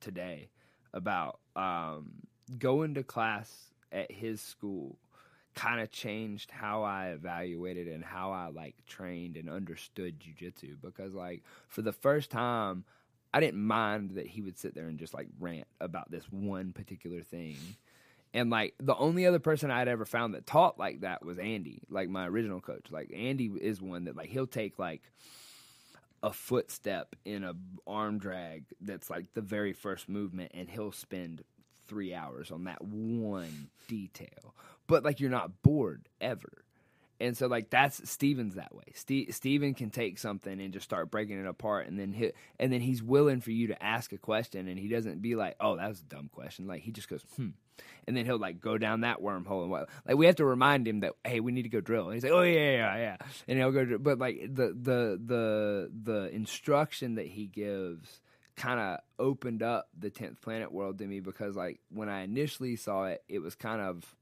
today 0.00 0.48
about 0.92 1.40
um, 1.56 2.12
going 2.58 2.94
to 2.94 3.02
class 3.02 3.52
at 3.90 4.10
his 4.10 4.40
school 4.40 4.96
kind 5.54 5.80
of 5.80 5.90
changed 5.90 6.50
how 6.50 6.82
I 6.82 7.08
evaluated 7.08 7.86
and 7.86 8.04
how 8.04 8.32
I 8.32 8.48
like 8.48 8.74
trained 8.86 9.36
and 9.36 9.48
understood 9.48 10.18
jujitsu 10.18 10.76
because 10.82 11.14
like 11.14 11.44
for 11.68 11.80
the 11.82 11.92
first 11.92 12.30
time 12.30 12.84
I 13.32 13.40
didn't 13.40 13.64
mind 13.64 14.10
that 14.10 14.26
he 14.26 14.42
would 14.42 14.58
sit 14.58 14.74
there 14.74 14.86
and 14.86 14.98
just 14.98 15.14
like 15.14 15.28
rant 15.40 15.66
about 15.80 16.10
this 16.10 16.24
one 16.30 16.72
particular 16.72 17.22
thing. 17.22 17.56
And 18.34 18.50
like 18.50 18.74
the 18.80 18.96
only 18.96 19.26
other 19.26 19.38
person 19.38 19.70
I'd 19.70 19.88
ever 19.88 20.04
found 20.04 20.34
that 20.34 20.44
taught 20.44 20.78
like 20.78 21.00
that 21.02 21.24
was 21.24 21.38
Andy, 21.38 21.82
like 21.88 22.08
my 22.08 22.26
original 22.26 22.60
coach. 22.60 22.88
Like 22.90 23.12
Andy 23.14 23.46
is 23.46 23.80
one 23.80 24.04
that 24.04 24.16
like 24.16 24.28
he'll 24.28 24.48
take 24.48 24.78
like 24.78 25.02
a 26.22 26.32
footstep 26.32 27.14
in 27.24 27.44
a 27.44 27.54
arm 27.86 28.18
drag 28.18 28.64
that's 28.80 29.08
like 29.08 29.32
the 29.34 29.40
very 29.40 29.72
first 29.72 30.08
movement 30.08 30.50
and 30.52 30.68
he'll 30.68 30.90
spend 30.90 31.44
3 31.86 32.14
hours 32.14 32.50
on 32.50 32.64
that 32.64 32.82
one 32.82 33.68
detail 33.88 34.54
but 34.86 35.04
like 35.04 35.20
you're 35.20 35.30
not 35.30 35.62
bored 35.62 36.08
ever. 36.20 36.63
And 37.24 37.36
so 37.36 37.46
like 37.46 37.70
that's 37.70 38.08
Steven's 38.08 38.56
that 38.56 38.74
way. 38.74 38.84
Ste- 38.94 39.32
Steven 39.32 39.74
can 39.74 39.90
take 39.90 40.18
something 40.18 40.60
and 40.60 40.72
just 40.72 40.84
start 40.84 41.10
breaking 41.10 41.40
it 41.40 41.46
apart 41.46 41.86
and 41.86 41.98
then 41.98 42.12
hit 42.12 42.36
and 42.60 42.72
then 42.72 42.80
he's 42.80 43.02
willing 43.02 43.40
for 43.40 43.50
you 43.50 43.68
to 43.68 43.82
ask 43.82 44.12
a 44.12 44.18
question 44.18 44.68
and 44.68 44.78
he 44.78 44.88
doesn't 44.88 45.22
be 45.22 45.34
like, 45.34 45.56
"Oh, 45.58 45.76
that 45.76 45.88
was 45.88 46.00
a 46.00 46.04
dumb 46.04 46.28
question." 46.32 46.66
Like 46.66 46.82
he 46.82 46.92
just 46.92 47.08
goes, 47.08 47.24
"Hmm." 47.36 47.50
And 48.06 48.16
then 48.16 48.26
he'll 48.26 48.38
like 48.38 48.60
go 48.60 48.78
down 48.78 49.00
that 49.00 49.20
wormhole 49.20 49.62
and 49.62 49.70
what 49.70 49.88
like 50.06 50.16
we 50.16 50.26
have 50.26 50.36
to 50.36 50.44
remind 50.44 50.86
him 50.86 51.00
that, 51.00 51.14
"Hey, 51.24 51.40
we 51.40 51.52
need 51.52 51.62
to 51.62 51.68
go 51.70 51.80
drill." 51.80 52.04
And 52.06 52.14
he's 52.14 52.24
like, 52.24 52.32
"Oh 52.32 52.42
yeah, 52.42 52.70
yeah, 52.72 52.96
yeah." 52.96 53.16
And 53.48 53.58
he'll 53.58 53.72
go 53.72 53.98
but 53.98 54.18
like 54.18 54.40
the 54.42 54.68
the 54.68 55.20
the 55.24 55.90
the 56.02 56.34
instruction 56.34 57.14
that 57.14 57.26
he 57.26 57.46
gives 57.46 58.20
kind 58.56 58.78
of 58.78 59.00
opened 59.18 59.62
up 59.62 59.88
the 59.98 60.10
10th 60.10 60.40
planet 60.40 60.70
world 60.70 60.98
to 60.98 61.06
me 61.06 61.20
because 61.20 61.56
like 61.56 61.80
when 61.90 62.08
I 62.08 62.22
initially 62.22 62.76
saw 62.76 63.06
it, 63.06 63.22
it 63.28 63.40
was 63.40 63.54
kind 63.54 63.80
of 63.80 64.14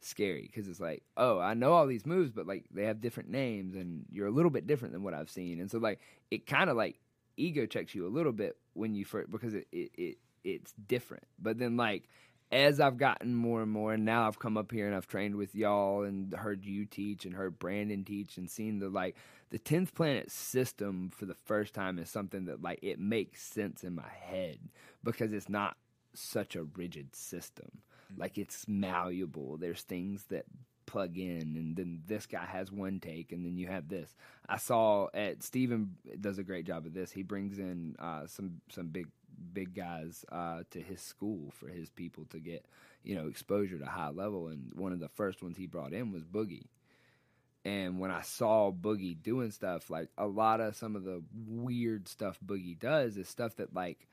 scary 0.00 0.42
because 0.42 0.68
it's 0.68 0.80
like, 0.80 1.02
oh, 1.16 1.38
I 1.38 1.54
know 1.54 1.72
all 1.72 1.86
these 1.86 2.06
moves, 2.06 2.30
but 2.30 2.46
like 2.46 2.64
they 2.72 2.84
have 2.84 3.00
different 3.00 3.30
names 3.30 3.74
and 3.74 4.04
you're 4.10 4.26
a 4.26 4.32
little 4.32 4.50
bit 4.50 4.66
different 4.66 4.92
than 4.92 5.02
what 5.02 5.14
I've 5.14 5.30
seen. 5.30 5.60
And 5.60 5.70
so 5.70 5.78
like 5.78 6.00
it 6.30 6.46
kind 6.46 6.70
of 6.70 6.76
like 6.76 7.00
ego 7.36 7.66
checks 7.66 7.94
you 7.94 8.06
a 8.06 8.08
little 8.08 8.32
bit 8.32 8.56
when 8.74 8.94
you 8.94 9.04
first 9.04 9.30
because 9.30 9.54
it, 9.54 9.66
it, 9.72 9.90
it 9.96 10.18
it's 10.44 10.72
different. 10.86 11.24
But 11.38 11.58
then 11.58 11.76
like 11.76 12.08
as 12.52 12.80
I've 12.80 12.96
gotten 12.98 13.34
more 13.34 13.62
and 13.62 13.70
more, 13.70 13.92
and 13.92 14.04
now 14.04 14.26
I've 14.26 14.40
come 14.40 14.56
up 14.56 14.72
here 14.72 14.86
and 14.86 14.94
I've 14.94 15.06
trained 15.06 15.36
with 15.36 15.54
y'all 15.54 16.02
and 16.02 16.34
heard 16.34 16.64
you 16.64 16.84
teach 16.84 17.24
and 17.24 17.34
heard 17.34 17.58
Brandon 17.58 18.04
teach 18.04 18.38
and 18.38 18.50
seen 18.50 18.80
the 18.80 18.88
like 18.88 19.16
the 19.50 19.58
tenth 19.58 19.94
planet 19.94 20.30
system 20.30 21.10
for 21.14 21.26
the 21.26 21.34
first 21.34 21.74
time 21.74 21.98
is 21.98 22.08
something 22.08 22.46
that 22.46 22.62
like 22.62 22.80
it 22.82 22.98
makes 22.98 23.42
sense 23.42 23.84
in 23.84 23.94
my 23.94 24.08
head 24.20 24.58
because 25.04 25.32
it's 25.32 25.48
not 25.48 25.76
such 26.14 26.56
a 26.56 26.64
rigid 26.64 27.14
system 27.14 27.70
like 28.16 28.38
it's 28.38 28.66
malleable. 28.68 29.56
There's 29.56 29.82
things 29.82 30.24
that 30.30 30.44
plug 30.86 31.16
in 31.18 31.54
and 31.56 31.76
then 31.76 32.02
this 32.08 32.26
guy 32.26 32.44
has 32.44 32.72
one 32.72 32.98
take 32.98 33.30
and 33.30 33.44
then 33.44 33.56
you 33.56 33.68
have 33.68 33.88
this. 33.88 34.14
I 34.48 34.56
saw 34.56 35.08
at 35.14 35.42
Steven 35.42 35.96
does 36.20 36.38
a 36.38 36.42
great 36.42 36.66
job 36.66 36.84
of 36.84 36.94
this. 36.94 37.12
He 37.12 37.22
brings 37.22 37.58
in 37.58 37.94
uh, 37.98 38.26
some 38.26 38.60
some 38.70 38.88
big 38.88 39.06
big 39.52 39.74
guys 39.74 40.24
uh, 40.32 40.62
to 40.70 40.80
his 40.80 41.00
school 41.00 41.52
for 41.52 41.68
his 41.68 41.90
people 41.90 42.24
to 42.30 42.38
get, 42.38 42.66
you 43.04 43.14
know, 43.14 43.28
exposure 43.28 43.78
to 43.78 43.86
high 43.86 44.10
level 44.10 44.48
and 44.48 44.72
one 44.74 44.92
of 44.92 45.00
the 45.00 45.08
first 45.08 45.42
ones 45.42 45.56
he 45.56 45.66
brought 45.66 45.92
in 45.92 46.12
was 46.12 46.24
Boogie. 46.24 46.66
And 47.64 48.00
when 48.00 48.10
I 48.10 48.22
saw 48.22 48.72
Boogie 48.72 49.22
doing 49.22 49.50
stuff, 49.50 49.90
like 49.90 50.08
a 50.16 50.26
lot 50.26 50.60
of 50.60 50.76
some 50.76 50.96
of 50.96 51.04
the 51.04 51.22
weird 51.46 52.08
stuff 52.08 52.38
Boogie 52.44 52.78
does 52.78 53.16
is 53.16 53.28
stuff 53.28 53.56
that 53.56 53.74
like 53.74 54.08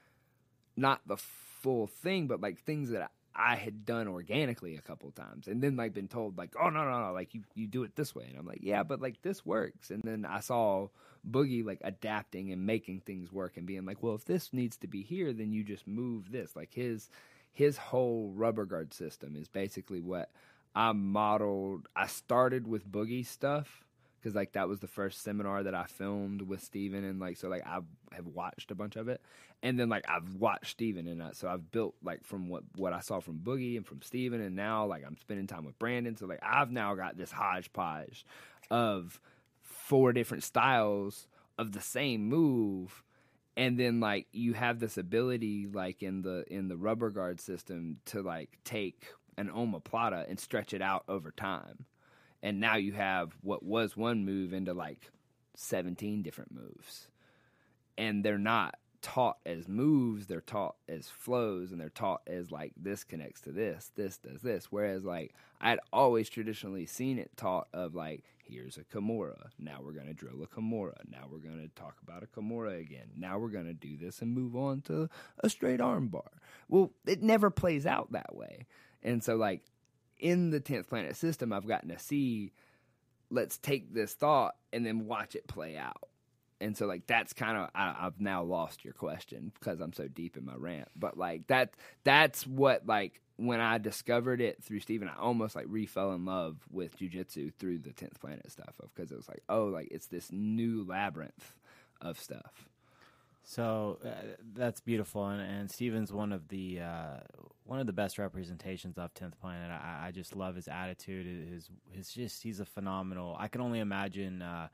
not 0.76 1.02
the 1.08 1.18
full 1.18 1.88
thing, 1.88 2.28
but 2.28 2.42
like 2.42 2.60
things 2.60 2.92
that 2.92 3.10
I 3.38 3.56
had 3.56 3.86
done 3.86 4.08
organically 4.08 4.76
a 4.78 4.82
couple 4.82 5.12
times 5.12 5.48
and 5.48 5.62
then 5.62 5.76
like 5.76 5.94
been 5.94 6.08
told 6.08 6.38
like, 6.38 6.56
oh 6.60 6.70
no, 6.70 6.84
no, 6.84 7.08
no, 7.08 7.14
like 7.14 7.36
you, 7.36 7.44
you 7.54 7.68
do 7.68 7.84
it 7.84 7.96
this 7.96 8.16
way. 8.16 8.26
And 8.30 8.38
I'm 8.38 8.48
like, 8.48 8.62
yeah, 8.64 8.82
but 8.82 9.00
like 9.00 9.22
this 9.22 9.46
works. 9.46 9.92
And 9.92 10.02
then 10.04 10.26
I 10.26 10.40
saw 10.40 10.88
Boogie 11.30 11.64
like 11.64 11.80
adapting 11.84 12.52
and 12.52 12.66
making 12.66 13.02
things 13.02 13.32
work 13.32 13.56
and 13.56 13.68
being 13.68 13.86
like, 13.86 14.02
well, 14.02 14.16
if 14.16 14.26
this 14.26 14.54
needs 14.54 14.78
to 14.78 14.88
be 14.88 15.04
here, 15.04 15.34
then 15.34 15.52
you 15.54 15.64
just 15.64 15.88
move 15.88 16.32
this. 16.32 16.56
Like 16.56 16.74
his, 16.74 17.10
his 17.54 17.78
whole 17.78 18.32
rubber 18.36 18.66
guard 18.66 18.92
system 18.92 19.36
is 19.36 19.48
basically 19.48 20.02
what 20.02 20.32
I 20.74 20.92
modeled. 20.94 21.88
I 21.96 22.08
started 22.08 22.68
with 22.68 22.92
Boogie 22.92 23.26
stuff 23.26 23.87
because 24.28 24.36
like 24.36 24.52
that 24.52 24.68
was 24.68 24.82
the 24.82 24.88
first 24.88 25.24
seminar 25.24 25.64
that 25.64 25.74
I 25.74 25.86
filmed 25.86 26.42
with 26.42 26.62
Steven 26.62 27.06
and 27.06 27.18
like 27.18 27.38
so 27.38 27.48
like 27.48 27.66
I 27.66 27.80
have 28.12 28.28
watched 28.28 28.72
a 28.72 28.76
bunch 28.76 28.98
of 28.98 29.08
it. 29.08 29.22
And 29.64 29.80
then 29.80 29.88
like 29.88 30.04
I've 30.10 30.36
watched 30.36 30.72
Steven 30.72 31.08
and 31.08 31.24
I, 31.24 31.32
so 31.32 31.48
I've 31.48 31.72
built 31.72 31.96
like 32.04 32.26
from 32.26 32.50
what 32.50 32.64
what 32.76 32.92
I 32.92 33.00
saw 33.00 33.22
from 33.22 33.40
Boogie 33.40 33.78
and 33.78 33.86
from 33.86 34.02
Steven 34.02 34.42
and 34.42 34.54
now 34.54 34.86
like 34.86 35.06
I'm 35.08 35.16
spending 35.16 35.48
time 35.48 35.64
with 35.64 35.80
Brandon. 35.80 36.18
So 36.18 36.26
like 36.26 36.42
I've 36.44 36.72
now 36.72 36.94
got 36.96 37.16
this 37.16 37.32
hodgepodge 37.32 38.26
of 38.70 39.22
four 39.62 40.12
different 40.12 40.44
styles 40.44 41.30
of 41.58 41.72
the 41.72 41.80
same 41.82 42.28
move. 42.28 43.06
And 43.56 43.80
then 43.80 44.02
like 44.02 44.28
you 44.34 44.56
have 44.56 44.82
this 44.82 44.98
ability 44.98 45.68
like 45.72 46.04
in 46.04 46.22
the 46.22 46.44
in 46.54 46.68
the 46.68 46.76
rubber 46.76 47.12
guard 47.12 47.40
system 47.40 48.00
to 48.08 48.22
like 48.22 48.58
take 48.66 49.06
an 49.38 49.48
omoplata 49.48 50.30
and 50.30 50.38
stretch 50.38 50.74
it 50.74 50.82
out 50.82 51.06
over 51.08 51.32
time 51.32 51.86
and 52.48 52.62
now 52.62 52.78
you 52.78 52.94
have 52.94 53.36
what 53.42 53.62
was 53.62 53.98
one 53.98 54.24
move 54.24 54.54
into 54.54 54.74
like 54.74 55.12
17 55.56 56.22
different 56.22 56.54
moves 56.54 57.10
and 57.98 58.24
they're 58.24 58.38
not 58.38 58.76
taught 59.02 59.38
as 59.46 59.68
moves, 59.68 60.28
they're 60.28 60.40
taught 60.40 60.76
as 60.88 61.10
flows, 61.10 61.72
and 61.72 61.82
they're 61.82 61.90
taught 61.90 62.22
as 62.26 62.50
like 62.50 62.72
this 62.78 63.04
connects 63.04 63.42
to 63.42 63.52
this, 63.52 63.92
this 63.96 64.18
does 64.18 64.42
this. 64.42 64.68
Whereas 64.70 65.04
like 65.04 65.34
I'd 65.60 65.80
always 65.92 66.30
traditionally 66.30 66.86
seen 66.86 67.20
it 67.20 67.36
taught 67.36 67.68
of 67.74 67.94
like 67.94 68.24
here's 68.46 68.78
a 68.78 68.84
Kimura, 68.86 69.50
now 69.60 69.80
we're 69.84 69.92
gonna 69.92 70.14
drill 70.14 70.42
a 70.42 70.48
Kimura, 70.48 70.96
now 71.12 71.28
we're 71.30 71.40
gonna 71.40 71.68
talk 71.76 71.98
about 72.02 72.24
a 72.24 72.28
Kimura 72.28 72.80
again, 72.80 73.12
now 73.18 73.38
we're 73.38 73.50
gonna 73.50 73.74
do 73.74 73.98
this 73.98 74.22
and 74.22 74.32
move 74.32 74.56
on 74.56 74.80
to 74.84 75.10
a 75.40 75.50
straight 75.50 75.82
arm 75.82 76.08
bar. 76.08 76.32
Well, 76.70 76.94
it 77.06 77.22
never 77.22 77.50
plays 77.50 77.86
out 77.86 78.14
that 78.14 78.38
way, 78.38 78.68
and 79.04 79.22
so 79.22 79.36
like 79.36 79.64
in 80.20 80.50
the 80.50 80.60
tenth 80.60 80.90
planet 80.90 81.16
system, 81.16 81.54
I've 81.54 81.68
gotten 81.68 81.90
to 81.90 82.00
see. 82.00 82.54
Let's 83.30 83.58
take 83.58 83.94
this 83.94 84.14
thought 84.14 84.56
and 84.72 84.86
then 84.86 85.06
watch 85.06 85.36
it 85.36 85.48
play 85.48 85.76
out 85.76 86.08
and 86.60 86.76
so 86.76 86.86
like 86.86 87.06
that's 87.08 87.34
kind 87.34 87.58
of 87.58 87.70
I, 87.76 87.94
have 88.04 88.20
now 88.20 88.44
lost 88.44 88.84
your 88.84 88.94
question 88.94 89.52
because 89.60 89.80
I'm 89.80 89.94
so 89.94 90.08
deep 90.08 90.38
in 90.38 90.46
my 90.46 90.56
rant. 90.56 90.90
But 90.96 91.18
like 91.18 91.48
that 91.48 91.72
that's 92.04 92.48
what 92.48 92.86
like 92.86 93.22
when 93.36 93.60
I 93.60 93.78
discovered 93.78 94.42
it 94.42 94.64
through 94.64 94.80
Steven, 94.80 95.08
I 95.08 95.20
almost 95.20 95.56
like 95.56 95.68
refell 95.68 96.16
in 96.16 96.26
love 96.26 96.58
with 96.72 96.98
jujitsu 96.98 97.54
through 97.54 97.80
the 97.80 97.94
tenth 97.94 98.20
planet 98.20 98.52
stuff 98.52 98.74
of 98.80 98.94
because 98.96 99.12
it 99.12 99.18
was 99.18 99.28
like 99.28 99.44
oh 99.50 99.66
like 99.66 99.90
it's 99.92 100.08
this 100.08 100.32
new 100.32 100.86
labyrinth 100.86 101.54
of 102.02 102.20
stuff. 102.20 102.70
So 103.50 103.98
uh, 104.04 104.10
that's 104.54 104.82
beautiful, 104.82 105.26
and, 105.26 105.42
and 105.42 105.72
Steven's 105.72 106.12
one 106.12 106.34
of 106.34 106.50
the 106.50 106.82
uh, 106.82 107.20
one 107.64 107.80
of 107.80 107.88
the 107.88 107.94
best 107.94 108.20
representations 108.20 108.98
of 108.98 109.14
Tenth 109.14 109.40
Planet. 109.40 109.72
I, 109.72 110.08
I, 110.08 110.12
just 110.12 110.36
love 110.36 110.56
his 110.56 110.68
attitude. 110.68 111.50
His 111.50 111.70
his 111.90 112.10
just 112.12 112.44
he's 112.44 112.60
a 112.60 112.66
phenomenal. 112.66 113.38
I 113.40 113.48
can 113.48 113.62
only 113.62 113.80
imagine. 113.80 114.42
Uh, 114.42 114.68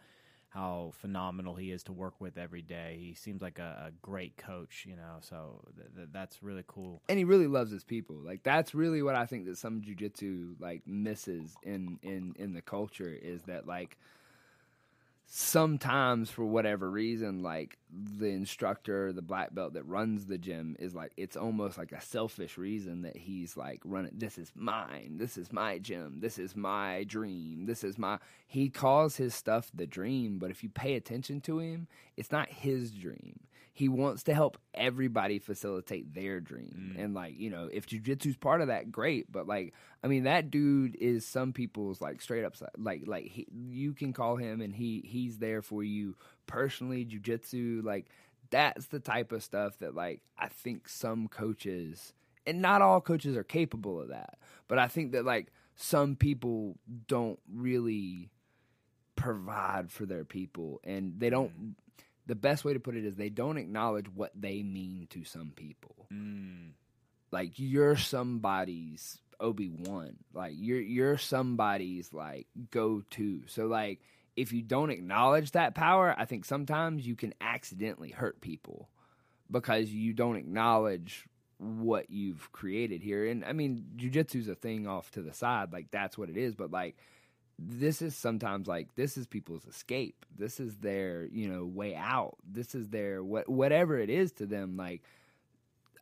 how 0.50 0.92
phenomenal 0.94 1.56
he 1.56 1.72
is 1.72 1.82
to 1.82 1.92
work 1.92 2.14
with 2.22 2.38
every 2.38 2.62
day. 2.62 3.00
He 3.02 3.16
seems 3.16 3.42
like 3.42 3.58
a, 3.58 3.88
a 3.88 3.92
great 4.04 4.38
coach, 4.38 4.86
you 4.88 4.96
know. 4.96 5.16
So 5.22 5.64
th- 5.76 5.96
th- 5.96 6.10
that's 6.12 6.44
really 6.44 6.64
cool. 6.68 7.02
And 7.10 7.18
he 7.18 7.24
really 7.24 7.48
loves 7.48 7.72
his 7.72 7.84
people. 7.84 8.18
Like 8.18 8.44
that's 8.44 8.76
really 8.76 9.02
what 9.02 9.16
I 9.16 9.26
think 9.26 9.46
that 9.46 9.58
some 9.58 9.82
jujitsu 9.82 10.54
like 10.60 10.84
misses 10.86 11.56
in 11.64 11.98
in 12.04 12.36
in 12.38 12.54
the 12.54 12.62
culture 12.62 13.18
is 13.20 13.42
that 13.44 13.66
like 13.66 13.98
sometimes 15.36 16.30
for 16.30 16.46
whatever 16.46 16.92
reason 16.92 17.42
like 17.42 17.80
the 18.20 18.28
instructor 18.28 19.12
the 19.12 19.22
black 19.24 19.52
belt 19.56 19.74
that 19.74 19.82
runs 19.82 20.28
the 20.28 20.38
gym 20.38 20.76
is 20.78 20.94
like 20.94 21.12
it's 21.18 21.36
almost 21.36 21.76
like 21.76 21.92
a 21.92 22.00
selfish 22.00 22.56
reason 22.56 23.02
that 23.02 23.18
he's 23.18 23.58
like 23.58 23.82
running 23.84 24.12
this 24.14 24.38
is 24.38 24.52
mine. 24.54 25.16
This 25.18 25.36
is 25.36 25.52
my 25.52 25.80
gym. 25.80 26.18
This 26.20 26.38
is 26.38 26.56
my 26.56 27.04
dream. 27.08 27.66
This 27.66 27.84
is 27.84 27.98
my 27.98 28.20
he 28.46 28.70
calls 28.70 29.16
his 29.16 29.34
stuff 29.34 29.72
the 29.74 29.88
dream 29.88 30.38
but 30.38 30.52
if 30.52 30.62
you 30.62 30.70
pay 30.70 30.94
attention 30.94 31.42
to 31.42 31.58
him 31.58 31.88
it's 32.16 32.32
not 32.32 32.48
his 32.48 32.92
dream 32.92 33.40
he 33.76 33.90
wants 33.90 34.22
to 34.24 34.36
help 34.36 34.60
everybody 34.76 35.40
facilitate 35.40 36.14
their 36.14 36.40
dream. 36.40 36.94
Mm. 36.96 37.04
And 37.04 37.14
like, 37.16 37.40
you 37.40 37.50
know, 37.50 37.68
if 37.74 37.88
jujitsu's 37.88 38.38
part 38.38 38.62
of 38.62 38.68
that, 38.68 38.92
great. 38.92 39.32
But 39.32 39.48
like, 39.48 39.74
I 40.04 40.08
mean, 40.08 40.24
that 40.24 40.52
dude 40.52 40.96
is 40.96 41.26
some 41.26 41.54
people's 41.54 42.00
like 42.00 42.22
straight 42.22 42.46
up 42.46 42.56
like 42.78 43.02
like 43.08 43.26
he, 43.26 43.48
you 43.70 43.94
can 43.94 44.14
call 44.14 44.36
him 44.36 44.62
and 44.62 44.76
he 44.76 45.04
he's 45.04 45.40
there 45.40 45.64
for 45.64 45.84
you 45.84 46.16
personally. 46.46 47.04
Jujitsu, 47.04 47.84
like 47.84 48.06
that's 48.52 48.86
the 48.88 49.00
type 49.00 49.32
of 49.32 49.44
stuff 49.44 49.80
that 49.80 49.96
like 49.96 50.22
I 50.38 50.50
think 50.50 50.88
some 50.88 51.28
coaches 51.28 52.14
and 52.46 52.62
not 52.62 52.84
all 52.84 53.02
coaches 53.02 53.36
are 53.36 53.44
capable 53.44 54.00
of 54.00 54.10
that. 54.10 54.38
But 54.68 54.78
I 54.78 54.88
think 54.88 55.14
that 55.14 55.26
like 55.26 55.52
some 55.76 56.16
people 56.16 56.78
don't 57.08 57.40
really 57.52 58.30
provide 59.16 59.92
for 59.92 60.06
their 60.06 60.26
people 60.26 60.80
and 60.84 61.20
they 61.20 61.32
don't 61.32 61.60
mm 61.60 61.74
the 62.26 62.36
best 62.36 62.64
way 62.64 62.74
to 62.74 62.80
put 62.80 62.96
it 62.96 63.06
is 63.06 63.16
they 63.16 63.30
don't 63.30 63.58
acknowledge 63.58 64.08
what 64.14 64.32
they 64.36 64.64
mean 64.64 65.08
to 65.12 65.24
some 65.24 65.52
people. 65.56 66.08
Mm. 66.14 66.72
Like 67.32 67.54
you're 67.56 67.98
somebody's 67.98 69.20
Obi 69.40 69.70
Wan. 69.70 70.18
Like 70.34 70.54
you're 70.56 70.82
you're 70.82 71.18
somebody's 71.18 72.14
like 72.14 72.48
go 72.72 73.04
to. 73.12 73.42
So 73.48 73.68
like 73.68 74.02
if 74.36 74.52
you 74.54 74.62
don't 74.62 74.90
acknowledge 74.90 75.52
that 75.52 75.76
power, 75.76 76.16
I 76.18 76.26
think 76.26 76.46
sometimes 76.46 77.06
you 77.06 77.16
can 77.16 77.34
accidentally 77.42 78.10
hurt 78.10 78.42
people 78.42 78.90
because 79.52 79.90
you 79.90 80.14
don't 80.14 80.38
acknowledge 80.38 81.26
what 81.58 82.10
you've 82.10 82.52
created 82.52 83.02
here. 83.02 83.28
And 83.28 83.46
I 83.46 83.54
mean, 83.54 83.86
jujitsu's 83.96 84.48
a 84.48 84.56
thing 84.56 84.88
off 84.88 85.12
to 85.12 85.22
the 85.22 85.34
side, 85.34 85.72
like 85.72 85.92
that's 85.92 86.18
what 86.18 86.30
it 86.30 86.38
is. 86.38 86.56
But 86.56 86.72
like 86.72 86.98
this 87.60 88.02
is 88.02 88.16
sometimes 88.16 88.68
like 88.68 88.96
this 88.96 89.18
is 89.18 89.28
people's 89.28 89.66
escape. 89.66 90.26
This 90.38 90.60
is 90.60 90.78
their, 90.78 91.26
you 91.26 91.48
know, 91.48 91.66
way 91.66 91.96
out. 91.96 92.36
This 92.50 92.76
is 92.76 92.90
their 92.90 93.24
what 93.24 93.50
whatever 93.50 93.98
it 94.00 94.10
is 94.10 94.32
to 94.34 94.46
them 94.46 94.78
like 94.78 95.04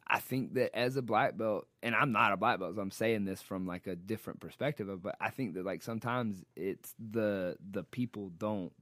I 0.08 0.20
think 0.20 0.56
that 0.56 0.76
as 0.76 0.98
a 0.98 1.02
black 1.02 1.38
belt, 1.38 1.68
and 1.82 1.96
I'm 1.96 2.12
not 2.12 2.34
a 2.34 2.38
black 2.38 2.60
belt, 2.60 2.76
so 2.76 2.82
I'm 2.82 2.92
saying 2.92 3.24
this 3.24 3.42
from 3.42 3.66
like 3.66 3.88
a 3.88 3.96
different 3.96 4.42
perspective 4.42 4.90
but 5.02 5.16
I 5.22 5.30
think 5.30 5.54
that 5.54 5.66
like 5.66 5.82
sometimes 5.84 6.44
it's 6.56 6.94
the 7.00 7.56
the 7.72 7.84
people 7.84 8.30
don't 8.38 8.74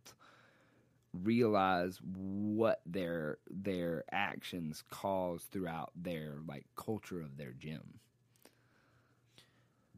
realize 1.14 2.00
what 2.04 2.82
their 2.86 3.38
their 3.50 4.04
actions 4.12 4.84
cause 4.90 5.44
throughout 5.52 5.92
their 5.96 6.38
like 6.48 6.66
culture 6.76 7.22
of 7.22 7.38
their 7.38 7.52
gym. 7.52 8.00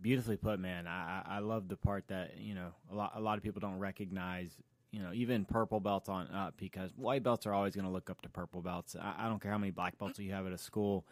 Beautifully 0.02 0.38
put, 0.38 0.60
man. 0.60 0.88
I, 0.88 1.22
I 1.28 1.40
love 1.40 1.68
the 1.68 1.78
part 1.78 2.08
that 2.08 2.40
you 2.40 2.56
know 2.56 2.70
a 2.92 2.96
lot 2.96 3.14
a 3.16 3.20
lot 3.20 3.38
of 3.38 3.44
people 3.44 3.60
don't 3.60 3.80
recognize. 3.80 4.52
You 4.92 5.02
know, 5.02 5.14
even 5.14 5.46
purple 5.46 5.80
belts 5.80 6.10
on 6.10 6.28
up 6.32 6.56
because 6.58 6.92
white 6.98 7.24
belts 7.24 7.46
are 7.46 7.54
always 7.54 7.76
going 7.76 7.86
to 7.86 7.92
look 7.92 8.10
up 8.10 8.22
to 8.24 8.30
purple 8.30 8.62
belts. 8.62 8.96
I, 9.00 9.26
I, 9.26 9.30
don't 9.30 9.42
care 9.42 9.50
how 9.50 9.58
many 9.58 9.72
black 9.72 9.98
belts 9.98 10.20
you 10.20 10.34
have 10.34 10.46
at 10.46 10.52
a 10.52 10.58
school. 10.58 11.06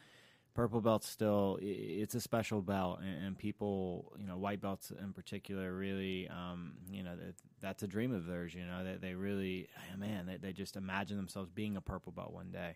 Purple 0.54 0.82
belts 0.82 1.08
still 1.08 1.58
it's 1.62 2.14
a 2.14 2.20
special 2.20 2.62
belt, 2.62 3.00
and, 3.00 3.38
people, 3.38 4.12
you 4.20 4.28
know, 4.28 4.36
white 4.36 4.60
belts 4.60 4.92
in 4.92 5.14
particular, 5.14 5.74
really, 5.74 6.28
um, 6.28 6.74
you 6.92 7.04
know, 7.04 7.16
that, 7.16 7.36
that's 7.62 7.82
a 7.84 7.88
dream 7.88 8.14
of 8.14 8.26
theirs. 8.26 8.54
You 8.54 8.66
know, 8.66 8.84
that 8.84 9.00
they, 9.00 9.10
they 9.10 9.14
really, 9.14 9.70
man, 9.98 10.26
they, 10.26 10.36
they 10.36 10.52
just 10.52 10.76
imagine 10.76 11.16
themselves 11.16 11.50
being 11.50 11.78
a 11.78 11.82
purple 11.82 12.12
belt 12.12 12.34
one 12.34 12.52
day 12.52 12.76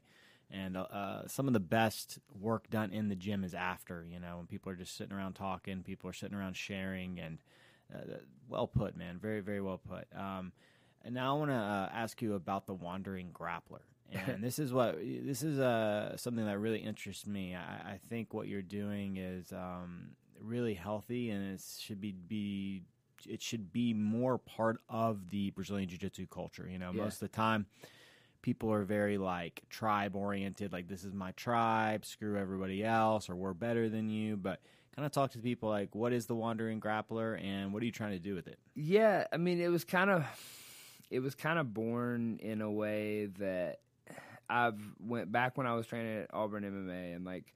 and 0.53 0.77
uh, 0.77 1.27
some 1.27 1.47
of 1.47 1.53
the 1.53 1.59
best 1.59 2.19
work 2.39 2.69
done 2.69 2.91
in 2.91 3.09
the 3.09 3.15
gym 3.15 3.43
is 3.43 3.53
after 3.53 4.05
you 4.09 4.19
know 4.19 4.37
when 4.37 4.45
people 4.45 4.71
are 4.71 4.75
just 4.75 4.95
sitting 4.95 5.13
around 5.13 5.33
talking 5.33 5.81
people 5.83 6.09
are 6.09 6.13
sitting 6.13 6.37
around 6.37 6.55
sharing 6.55 7.19
and 7.19 7.39
uh, 7.93 8.17
well 8.47 8.67
put 8.67 8.95
man 8.95 9.17
very 9.17 9.41
very 9.41 9.61
well 9.61 9.79
put. 9.89 10.07
Um, 10.15 10.51
and 11.05 11.15
now 11.15 11.35
i 11.35 11.39
want 11.39 11.51
to 11.51 11.55
uh, 11.55 11.89
ask 11.93 12.21
you 12.21 12.35
about 12.35 12.65
the 12.65 12.73
wandering 12.73 13.29
grappler. 13.33 13.81
And 14.27 14.43
this 14.43 14.59
is 14.59 14.71
what 14.71 14.99
this 15.01 15.41
is 15.41 15.57
uh, 15.57 16.15
something 16.17 16.45
that 16.45 16.59
really 16.59 16.77
interests 16.77 17.25
me. 17.25 17.55
I, 17.55 17.93
I 17.93 17.99
think 18.09 18.31
what 18.31 18.47
you're 18.47 18.61
doing 18.61 19.17
is 19.17 19.51
um, 19.51 20.11
really 20.39 20.75
healthy 20.75 21.29
and 21.31 21.53
it 21.53 21.61
should 21.79 21.99
be, 21.99 22.11
be 22.11 22.83
it 23.27 23.41
should 23.41 23.71
be 23.71 23.93
more 23.93 24.37
part 24.37 24.77
of 24.89 25.29
the 25.29 25.49
brazilian 25.51 25.87
jiu-jitsu 25.87 26.27
culture 26.27 26.67
you 26.69 26.77
know 26.77 26.91
yeah. 26.93 27.03
most 27.03 27.15
of 27.15 27.31
the 27.31 27.35
time 27.35 27.65
people 28.43 28.71
are 28.71 28.83
very 28.83 29.17
like 29.17 29.63
tribe 29.71 30.15
oriented, 30.15 30.71
like 30.71 30.87
this 30.87 31.03
is 31.03 31.15
my 31.15 31.31
tribe, 31.31 32.05
screw 32.05 32.37
everybody 32.37 32.83
else, 32.83 33.27
or 33.27 33.35
we're 33.35 33.55
better 33.55 33.89
than 33.89 34.07
you. 34.09 34.37
But 34.37 34.59
kind 34.95 35.07
of 35.07 35.11
talk 35.11 35.31
to 35.31 35.39
people 35.39 35.69
like, 35.69 35.95
what 35.95 36.13
is 36.13 36.27
the 36.27 36.35
wandering 36.35 36.79
grappler, 36.79 37.43
and 37.43 37.73
what 37.73 37.81
are 37.81 37.87
you 37.87 37.91
trying 37.91 38.11
to 38.11 38.19
do 38.19 38.35
with 38.35 38.47
it? 38.47 38.59
Yeah, 38.75 39.25
I 39.33 39.37
mean, 39.37 39.59
it 39.59 39.69
was 39.69 39.83
kind 39.83 40.11
of, 40.11 40.23
it 41.09 41.21
was 41.21 41.33
kind 41.33 41.57
of 41.57 41.73
born 41.73 42.39
in 42.43 42.61
a 42.61 42.69
way 42.69 43.25
that 43.39 43.79
I've 44.47 44.79
went 44.99 45.31
back 45.31 45.57
when 45.57 45.65
I 45.65 45.73
was 45.73 45.87
training 45.87 46.19
at 46.19 46.29
Auburn 46.31 46.63
MMA, 46.63 47.15
and 47.15 47.25
like. 47.25 47.51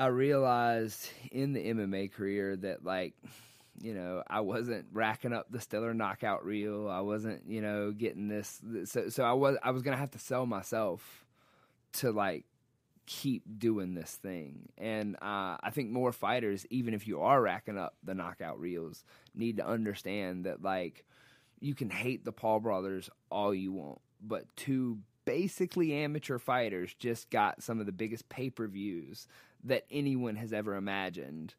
I 0.00 0.06
realized 0.06 1.10
in 1.32 1.54
the 1.54 1.60
MMA 1.74 2.12
career 2.12 2.54
that 2.54 2.84
like 2.84 3.14
you 3.80 3.94
know, 3.94 4.22
I 4.28 4.40
wasn't 4.40 4.86
racking 4.92 5.32
up 5.32 5.46
the 5.50 5.60
stellar 5.60 5.94
knockout 5.94 6.44
reel. 6.44 6.88
I 6.88 7.00
wasn't, 7.00 7.42
you 7.48 7.60
know, 7.60 7.92
getting 7.92 8.28
this. 8.28 8.60
So, 8.84 9.08
so 9.08 9.24
I 9.24 9.32
was, 9.32 9.56
I 9.62 9.70
was 9.70 9.82
gonna 9.82 9.96
have 9.96 10.10
to 10.12 10.18
sell 10.18 10.46
myself 10.46 11.24
to 11.94 12.12
like 12.12 12.44
keep 13.06 13.42
doing 13.58 13.94
this 13.94 14.10
thing. 14.10 14.68
And 14.76 15.16
uh, 15.16 15.56
I 15.62 15.70
think 15.72 15.90
more 15.90 16.12
fighters, 16.12 16.66
even 16.70 16.92
if 16.92 17.08
you 17.08 17.22
are 17.22 17.40
racking 17.40 17.78
up 17.78 17.94
the 18.04 18.14
knockout 18.14 18.60
reels, 18.60 19.02
need 19.34 19.56
to 19.56 19.66
understand 19.66 20.44
that 20.44 20.62
like 20.62 21.04
you 21.60 21.74
can 21.74 21.90
hate 21.90 22.24
the 22.24 22.32
Paul 22.32 22.60
brothers 22.60 23.08
all 23.30 23.54
you 23.54 23.72
want, 23.72 24.00
but 24.20 24.44
two 24.56 24.98
basically 25.24 25.92
amateur 25.94 26.38
fighters 26.38 26.94
just 26.94 27.30
got 27.30 27.62
some 27.62 27.80
of 27.80 27.86
the 27.86 27.92
biggest 27.92 28.28
pay 28.28 28.50
per 28.50 28.66
views 28.66 29.26
that 29.64 29.84
anyone 29.90 30.36
has 30.36 30.52
ever 30.52 30.74
imagined 30.74 31.54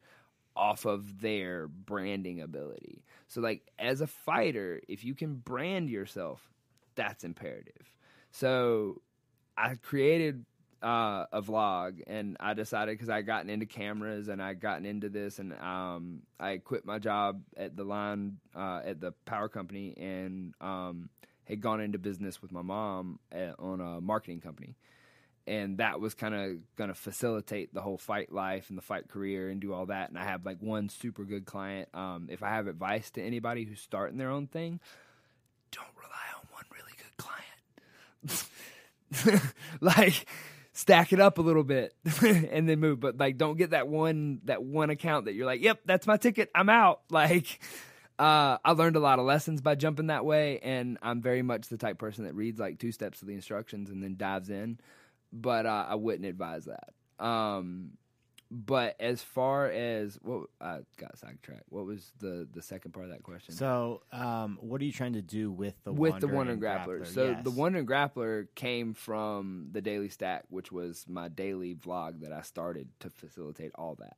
off 0.60 0.84
of 0.84 1.22
their 1.22 1.66
branding 1.66 2.42
ability. 2.42 3.02
So 3.28 3.40
like 3.40 3.62
as 3.78 4.02
a 4.02 4.06
fighter, 4.06 4.82
if 4.88 5.04
you 5.04 5.14
can 5.14 5.36
brand 5.36 5.88
yourself, 5.88 6.52
that's 6.96 7.24
imperative. 7.24 7.96
So 8.30 9.00
I 9.56 9.74
created 9.76 10.44
uh, 10.82 11.24
a 11.32 11.40
vlog 11.40 12.02
and 12.06 12.36
I 12.40 12.52
decided 12.52 12.92
because 12.92 13.08
I'd 13.08 13.26
gotten 13.26 13.48
into 13.48 13.64
cameras 13.64 14.28
and 14.28 14.42
I'd 14.42 14.60
gotten 14.60 14.84
into 14.84 15.08
this 15.08 15.38
and 15.38 15.54
um, 15.54 16.20
I 16.38 16.58
quit 16.58 16.84
my 16.84 16.98
job 16.98 17.40
at 17.56 17.74
the 17.74 17.84
line 17.84 18.36
uh, 18.54 18.82
at 18.84 19.00
the 19.00 19.12
power 19.24 19.48
company 19.48 19.94
and 19.96 20.52
um, 20.60 21.08
had 21.44 21.62
gone 21.62 21.80
into 21.80 21.98
business 21.98 22.42
with 22.42 22.52
my 22.52 22.62
mom 22.62 23.18
at, 23.32 23.54
on 23.58 23.80
a 23.80 24.00
marketing 24.02 24.40
company. 24.40 24.76
And 25.50 25.78
that 25.78 26.00
was 26.00 26.14
kind 26.14 26.34
of 26.34 26.76
going 26.76 26.88
to 26.88 26.94
facilitate 26.94 27.74
the 27.74 27.80
whole 27.80 27.98
fight 27.98 28.32
life 28.32 28.68
and 28.68 28.78
the 28.78 28.82
fight 28.82 29.08
career 29.08 29.48
and 29.48 29.60
do 29.60 29.72
all 29.72 29.86
that. 29.86 30.08
And 30.08 30.18
I 30.18 30.24
have 30.24 30.46
like 30.46 30.58
one 30.60 30.88
super 30.88 31.24
good 31.24 31.44
client. 31.44 31.88
Um, 31.92 32.28
if 32.30 32.42
I 32.42 32.50
have 32.50 32.68
advice 32.68 33.10
to 33.12 33.22
anybody 33.22 33.64
who's 33.64 33.80
starting 33.80 34.16
their 34.16 34.30
own 34.30 34.46
thing, 34.46 34.78
don't 35.72 35.88
rely 35.96 36.10
on 36.36 36.46
one 36.52 36.64
really 36.72 36.92
good 36.96 37.16
client. 39.26 39.44
like, 39.80 40.26
stack 40.72 41.12
it 41.12 41.20
up 41.20 41.38
a 41.38 41.42
little 41.42 41.64
bit 41.64 41.94
and 42.22 42.68
then 42.68 42.78
move. 42.78 43.00
But 43.00 43.18
like, 43.18 43.36
don't 43.36 43.58
get 43.58 43.70
that 43.70 43.88
one 43.88 44.40
that 44.44 44.62
one 44.62 44.90
account 44.90 45.24
that 45.24 45.34
you're 45.34 45.46
like, 45.46 45.62
yep, 45.62 45.80
that's 45.84 46.06
my 46.06 46.16
ticket. 46.16 46.50
I'm 46.54 46.68
out. 46.68 47.00
Like, 47.10 47.60
uh, 48.18 48.58
I 48.64 48.72
learned 48.72 48.96
a 48.96 49.00
lot 49.00 49.18
of 49.18 49.26
lessons 49.26 49.60
by 49.60 49.74
jumping 49.74 50.06
that 50.06 50.24
way, 50.24 50.58
and 50.60 50.96
I'm 51.02 51.20
very 51.20 51.42
much 51.42 51.68
the 51.68 51.76
type 51.76 51.98
person 51.98 52.24
that 52.24 52.34
reads 52.34 52.58
like 52.60 52.78
two 52.78 52.92
steps 52.92 53.20
of 53.20 53.28
the 53.28 53.34
instructions 53.34 53.90
and 53.90 54.02
then 54.02 54.16
dives 54.16 54.48
in. 54.48 54.78
But 55.32 55.66
uh, 55.66 55.86
I 55.88 55.94
wouldn't 55.94 56.26
advise 56.26 56.66
that. 56.66 57.24
Um, 57.24 57.92
but 58.50 58.96
as 58.98 59.22
far 59.22 59.66
as 59.70 60.18
what 60.22 60.46
I 60.60 60.80
got 60.96 61.16
sidetracked. 61.16 61.66
What 61.68 61.86
was 61.86 62.10
the 62.18 62.48
the 62.52 62.62
second 62.62 62.92
part 62.92 63.06
of 63.06 63.12
that 63.12 63.22
question? 63.22 63.54
So, 63.54 64.02
um, 64.12 64.58
what 64.60 64.80
are 64.80 64.84
you 64.84 64.92
trying 64.92 65.12
to 65.12 65.22
do 65.22 65.52
with 65.52 65.74
the 65.84 65.92
with 65.92 66.18
the 66.18 66.26
Wandering 66.26 66.58
Wandering 66.58 66.60
Grappler. 66.60 67.00
Grappler? 67.02 67.06
So 67.06 67.24
Yes. 67.30 67.44
the 67.44 67.50
Wandering 67.52 67.86
Grappler 67.86 68.48
came 68.56 68.92
from 68.94 69.68
the 69.70 69.80
Daily 69.80 70.08
Stack, 70.08 70.44
which 70.48 70.72
was 70.72 71.06
my 71.08 71.28
daily 71.28 71.76
vlog 71.76 72.22
that 72.22 72.32
I 72.32 72.42
started 72.42 72.88
to 73.00 73.10
facilitate 73.10 73.70
all 73.76 73.96
that. 74.00 74.16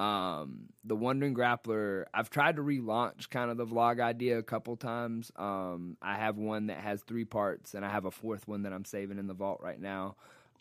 Um, 0.00 0.66
the 0.84 0.94
Wandering 0.94 1.34
Grappler, 1.34 2.04
I've 2.12 2.28
tried 2.30 2.56
to 2.56 2.62
relaunch 2.62 3.30
kind 3.30 3.50
of 3.50 3.56
the 3.56 3.66
vlog 3.66 3.98
idea 3.98 4.38
a 4.38 4.42
couple 4.42 4.76
times. 4.76 5.32
Um, 5.36 5.96
I 6.02 6.16
have 6.18 6.36
one 6.36 6.66
that 6.66 6.78
has 6.78 7.00
three 7.02 7.24
parts, 7.24 7.74
and 7.74 7.84
I 7.84 7.90
have 7.90 8.04
a 8.04 8.10
fourth 8.10 8.46
one 8.46 8.62
that 8.62 8.74
I'm 8.74 8.84
saving 8.84 9.18
in 9.18 9.26
the 9.26 9.34
vault 9.34 9.60
right 9.62 9.80
now, 9.80 10.16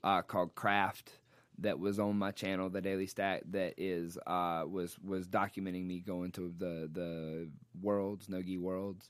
uh, 0.05 0.21
called 0.21 0.55
Craft. 0.55 1.11
That 1.59 1.79
was 1.79 1.99
on 1.99 2.17
my 2.17 2.31
channel, 2.31 2.69
the 2.69 2.81
Daily 2.81 3.07
Stack. 3.07 3.43
That 3.51 3.75
is 3.77 4.17
uh, 4.27 4.65
was 4.69 4.97
was 4.99 5.27
documenting 5.27 5.85
me 5.85 5.99
going 5.99 6.31
to 6.31 6.53
the 6.57 6.89
the 6.91 7.49
worlds, 7.81 8.27
Nogi 8.29 8.57
worlds. 8.57 9.09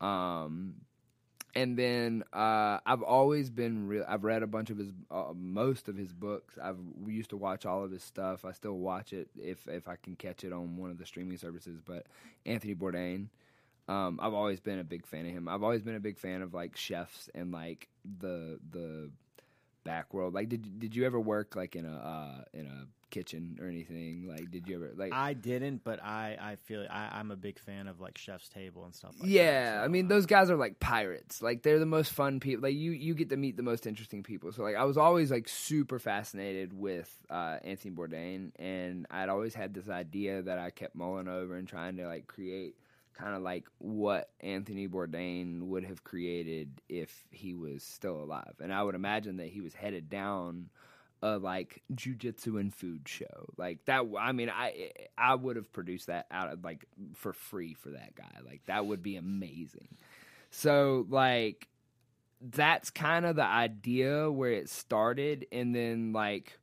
Um, 0.00 0.74
and 1.54 1.74
then 1.74 2.22
uh, 2.34 2.80
I've 2.84 3.02
always 3.02 3.48
been 3.48 3.86
real. 3.88 4.04
I've 4.06 4.24
read 4.24 4.42
a 4.42 4.46
bunch 4.46 4.68
of 4.68 4.76
his, 4.76 4.92
uh, 5.10 5.32
most 5.34 5.88
of 5.88 5.96
his 5.96 6.12
books. 6.12 6.58
I've 6.62 6.76
used 7.06 7.30
to 7.30 7.38
watch 7.38 7.64
all 7.64 7.82
of 7.82 7.90
his 7.90 8.02
stuff. 8.02 8.44
I 8.44 8.52
still 8.52 8.76
watch 8.76 9.14
it 9.14 9.30
if 9.38 9.66
if 9.66 9.88
I 9.88 9.96
can 9.96 10.16
catch 10.16 10.44
it 10.44 10.52
on 10.52 10.76
one 10.76 10.90
of 10.90 10.98
the 10.98 11.06
streaming 11.06 11.38
services. 11.38 11.80
But 11.82 12.08
Anthony 12.44 12.74
Bourdain, 12.74 13.28
um, 13.88 14.20
I've 14.22 14.34
always 14.34 14.60
been 14.60 14.78
a 14.78 14.84
big 14.84 15.06
fan 15.06 15.24
of 15.24 15.32
him. 15.32 15.48
I've 15.48 15.62
always 15.62 15.82
been 15.82 15.94
a 15.94 16.00
big 16.00 16.18
fan 16.18 16.42
of 16.42 16.52
like 16.52 16.76
chefs 16.76 17.30
and 17.34 17.52
like 17.52 17.88
the 18.18 18.58
the 18.70 19.10
back 19.86 20.12
world. 20.12 20.34
Like, 20.34 20.48
did 20.48 20.78
did 20.78 20.94
you 20.94 21.04
ever 21.06 21.18
work 21.18 21.56
like 21.56 21.76
in 21.76 21.86
a 21.86 21.96
uh, 21.96 22.44
in 22.52 22.66
a 22.66 22.86
kitchen 23.10 23.58
or 23.60 23.68
anything? 23.68 24.26
Like, 24.28 24.50
did 24.50 24.68
you 24.68 24.76
ever 24.76 24.92
like? 24.96 25.12
I 25.12 25.32
didn't, 25.32 25.84
but 25.84 26.02
I 26.02 26.36
I 26.40 26.56
feel 26.56 26.86
I, 26.90 27.10
I'm 27.12 27.30
a 27.30 27.36
big 27.36 27.58
fan 27.58 27.86
of 27.86 28.00
like 28.00 28.18
Chef's 28.18 28.48
Table 28.48 28.84
and 28.84 28.94
stuff. 28.94 29.14
like 29.18 29.30
yeah, 29.30 29.70
that, 29.70 29.80
so, 29.80 29.84
I 29.84 29.88
mean 29.88 30.06
uh, 30.06 30.08
those 30.08 30.26
guys 30.26 30.50
are 30.50 30.56
like 30.56 30.80
pirates. 30.80 31.40
Like 31.40 31.62
they're 31.62 31.78
the 31.78 31.86
most 31.86 32.12
fun 32.12 32.40
people. 32.40 32.62
Like 32.62 32.74
you 32.74 32.92
you 32.92 33.14
get 33.14 33.30
to 33.30 33.36
meet 33.36 33.56
the 33.56 33.62
most 33.62 33.86
interesting 33.86 34.22
people. 34.22 34.52
So 34.52 34.62
like 34.62 34.76
I 34.76 34.84
was 34.84 34.96
always 34.96 35.30
like 35.30 35.48
super 35.48 35.98
fascinated 35.98 36.72
with 36.72 37.10
uh, 37.30 37.58
Anthony 37.64 37.94
Bourdain, 37.94 38.50
and 38.56 39.06
I'd 39.10 39.28
always 39.28 39.54
had 39.54 39.74
this 39.74 39.88
idea 39.88 40.42
that 40.42 40.58
I 40.58 40.70
kept 40.70 40.94
mulling 40.94 41.28
over 41.28 41.56
and 41.56 41.66
trying 41.66 41.96
to 41.96 42.06
like 42.06 42.26
create 42.26 42.74
kind 43.16 43.34
of 43.34 43.42
like 43.42 43.66
what 43.78 44.30
Anthony 44.40 44.88
Bourdain 44.88 45.62
would 45.62 45.84
have 45.84 46.04
created 46.04 46.80
if 46.88 47.24
he 47.30 47.54
was 47.54 47.82
still 47.82 48.22
alive. 48.22 48.54
And 48.60 48.72
I 48.72 48.82
would 48.82 48.94
imagine 48.94 49.38
that 49.38 49.48
he 49.48 49.60
was 49.60 49.74
headed 49.74 50.08
down 50.08 50.68
a 51.22 51.38
like 51.38 51.82
jujitsu 51.94 52.60
and 52.60 52.74
food 52.74 53.08
show 53.08 53.46
like 53.56 53.84
that. 53.86 54.02
I 54.18 54.32
mean, 54.32 54.50
I 54.50 54.90
I 55.16 55.34
would 55.34 55.56
have 55.56 55.72
produced 55.72 56.08
that 56.08 56.26
out 56.30 56.52
of 56.52 56.62
like 56.62 56.84
for 57.14 57.32
free 57.32 57.74
for 57.74 57.90
that 57.90 58.14
guy. 58.14 58.38
Like 58.44 58.62
that 58.66 58.86
would 58.86 59.02
be 59.02 59.16
amazing. 59.16 59.96
So 60.50 61.06
like 61.08 61.68
that's 62.40 62.90
kind 62.90 63.24
of 63.24 63.36
the 63.36 63.44
idea 63.44 64.30
where 64.30 64.52
it 64.52 64.68
started, 64.68 65.46
and 65.50 65.74
then 65.74 66.12
like 66.12 66.58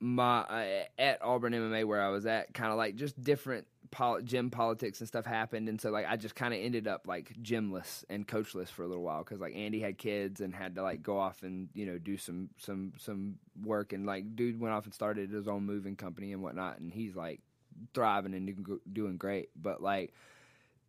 my 0.00 0.40
uh, 0.40 0.84
at 0.98 1.22
Auburn 1.22 1.52
MMA 1.52 1.84
where 1.84 2.02
I 2.02 2.08
was 2.08 2.26
at, 2.26 2.54
kind 2.54 2.70
of 2.70 2.78
like 2.78 2.96
just 2.96 3.20
different 3.22 3.66
pol- 3.90 4.20
gym 4.22 4.50
politics 4.50 5.00
and 5.00 5.08
stuff 5.08 5.26
happened, 5.26 5.68
and 5.68 5.80
so 5.80 5.90
like 5.90 6.06
I 6.08 6.16
just 6.16 6.34
kind 6.34 6.54
of 6.54 6.60
ended 6.60 6.86
up 6.86 7.06
like 7.06 7.34
gymless 7.42 8.04
and 8.08 8.26
coachless 8.26 8.68
for 8.68 8.82
a 8.82 8.86
little 8.86 9.02
while 9.02 9.24
because 9.24 9.40
like 9.40 9.54
Andy 9.54 9.80
had 9.80 9.98
kids 9.98 10.40
and 10.40 10.54
had 10.54 10.74
to 10.76 10.82
like 10.82 11.02
go 11.02 11.18
off 11.18 11.42
and 11.42 11.68
you 11.74 11.86
know 11.86 11.98
do 11.98 12.16
some 12.16 12.50
some 12.58 12.92
some 12.98 13.38
work, 13.62 13.92
and 13.92 14.06
like 14.06 14.36
dude 14.36 14.60
went 14.60 14.74
off 14.74 14.84
and 14.84 14.94
started 14.94 15.30
his 15.30 15.48
own 15.48 15.64
moving 15.64 15.96
company 15.96 16.32
and 16.32 16.42
whatnot, 16.42 16.78
and 16.78 16.92
he's 16.92 17.16
like 17.16 17.40
thriving 17.94 18.34
and 18.34 18.80
doing 18.92 19.16
great, 19.16 19.50
but 19.56 19.82
like 19.82 20.12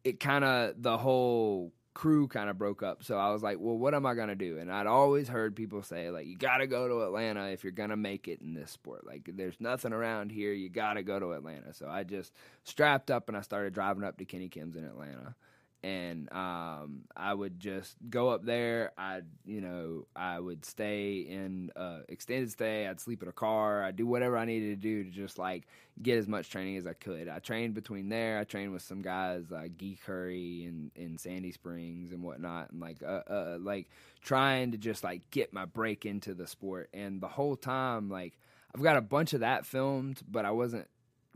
it 0.03 0.19
kind 0.19 0.43
of 0.43 0.81
the 0.81 0.97
whole 0.97 1.71
crew 1.93 2.27
kind 2.27 2.49
of 2.49 2.57
broke 2.57 2.83
up. 2.83 3.03
So 3.03 3.17
I 3.17 3.31
was 3.31 3.43
like, 3.43 3.57
well, 3.59 3.77
what 3.77 3.93
am 3.93 4.05
I 4.05 4.13
going 4.13 4.29
to 4.29 4.35
do? 4.35 4.57
And 4.57 4.71
I'd 4.71 4.87
always 4.87 5.27
heard 5.27 5.55
people 5.55 5.83
say, 5.83 6.09
like, 6.09 6.27
you 6.27 6.37
got 6.37 6.57
to 6.57 6.67
go 6.67 6.87
to 6.87 7.03
Atlanta 7.03 7.49
if 7.49 7.63
you're 7.63 7.71
going 7.71 7.89
to 7.89 7.97
make 7.97 8.27
it 8.27 8.41
in 8.41 8.53
this 8.53 8.71
sport. 8.71 9.05
Like, 9.05 9.29
there's 9.33 9.59
nothing 9.59 9.93
around 9.93 10.31
here. 10.31 10.53
You 10.53 10.69
got 10.69 10.93
to 10.93 11.03
go 11.03 11.19
to 11.19 11.33
Atlanta. 11.33 11.73
So 11.73 11.87
I 11.87 12.03
just 12.03 12.31
strapped 12.63 13.11
up 13.11 13.27
and 13.27 13.37
I 13.37 13.41
started 13.41 13.73
driving 13.73 14.03
up 14.03 14.17
to 14.17 14.25
Kenny 14.25 14.49
Kim's 14.49 14.75
in 14.75 14.85
Atlanta. 14.85 15.35
And 15.81 16.29
um, 16.33 17.05
I 17.15 17.33
would 17.33 17.57
just 17.57 17.95
go 18.09 18.29
up 18.29 18.43
there. 18.43 18.91
I'd, 18.97 19.25
you 19.45 19.61
know, 19.61 20.07
I 20.13 20.37
would 20.37 20.65
stay 20.65 21.19
in 21.19 21.71
uh, 21.75 21.99
extended 22.09 22.51
stay. 22.51 22.85
I'd 22.85 22.99
sleep 22.99 23.23
in 23.23 23.29
a 23.29 23.33
car. 23.33 23.83
I'd 23.83 23.95
do 23.95 24.05
whatever 24.05 24.37
I 24.37 24.43
needed 24.43 24.69
to 24.69 24.75
do 24.75 25.05
to 25.05 25.09
just 25.09 25.39
like 25.39 25.67
get 26.01 26.17
as 26.17 26.27
much 26.27 26.49
training 26.49 26.75
as 26.75 26.85
I 26.85 26.93
could. 26.93 27.29
I 27.29 27.39
trained 27.39 27.75
between 27.75 28.09
there. 28.09 28.39
I 28.39 28.43
trained 28.43 28.73
with 28.73 28.81
some 28.81 29.01
guys 29.01 29.51
like 29.51 29.77
Gee 29.77 29.97
Curry 30.05 30.65
and 30.65 30.91
in 30.95 31.17
Sandy 31.17 31.53
Springs 31.53 32.11
and 32.11 32.23
whatnot, 32.23 32.71
and 32.71 32.81
like 32.81 33.01
uh, 33.01 33.21
uh, 33.29 33.57
like 33.61 33.89
trying 34.21 34.71
to 34.71 34.77
just 34.77 35.03
like 35.03 35.29
get 35.31 35.53
my 35.53 35.63
break 35.63 36.05
into 36.05 36.33
the 36.33 36.47
sport. 36.47 36.89
And 36.93 37.21
the 37.21 37.29
whole 37.29 37.55
time, 37.55 38.09
like 38.09 38.37
I've 38.75 38.83
got 38.83 38.97
a 38.97 39.01
bunch 39.01 39.33
of 39.33 39.39
that 39.39 39.65
filmed, 39.65 40.21
but 40.29 40.45
I 40.45 40.51
wasn't 40.51 40.87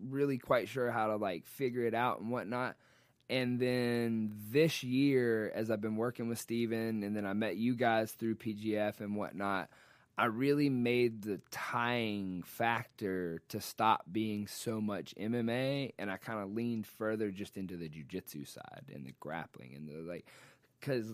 really 0.09 0.37
quite 0.37 0.67
sure 0.67 0.91
how 0.91 1.07
to 1.07 1.15
like 1.15 1.45
figure 1.45 1.85
it 1.85 1.93
out 1.93 2.19
and 2.19 2.29
whatnot. 2.29 2.75
And 3.29 3.59
then 3.59 4.33
this 4.51 4.83
year, 4.83 5.51
as 5.55 5.71
I've 5.71 5.81
been 5.81 5.95
working 5.95 6.27
with 6.27 6.39
Steven, 6.39 7.03
and 7.03 7.15
then 7.15 7.25
I 7.25 7.33
met 7.33 7.55
you 7.55 7.75
guys 7.75 8.11
through 8.11 8.35
PGF 8.35 8.99
and 8.99 9.15
whatnot, 9.15 9.69
I 10.17 10.25
really 10.25 10.69
made 10.69 11.23
the 11.23 11.41
tying 11.49 12.43
factor 12.45 13.41
to 13.49 13.59
stop 13.59 14.03
being 14.11 14.45
so 14.45 14.79
much 14.79 15.15
MMA, 15.19 15.93
and 15.97 16.11
I 16.11 16.17
kind 16.17 16.39
of 16.39 16.53
leaned 16.53 16.85
further 16.85 17.31
just 17.31 17.57
into 17.57 17.77
the 17.77 17.89
jujitsu 17.89 18.47
side 18.47 18.91
and 18.93 19.05
the 19.05 19.13
grappling 19.19 19.73
and 19.75 19.87
the 19.87 20.07
like, 20.07 20.27
because 20.79 21.13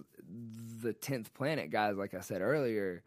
the 0.82 0.92
tenth 0.92 1.34
planet 1.34 1.70
guys, 1.70 1.96
like 1.96 2.14
I 2.14 2.20
said 2.20 2.42
earlier, 2.42 3.04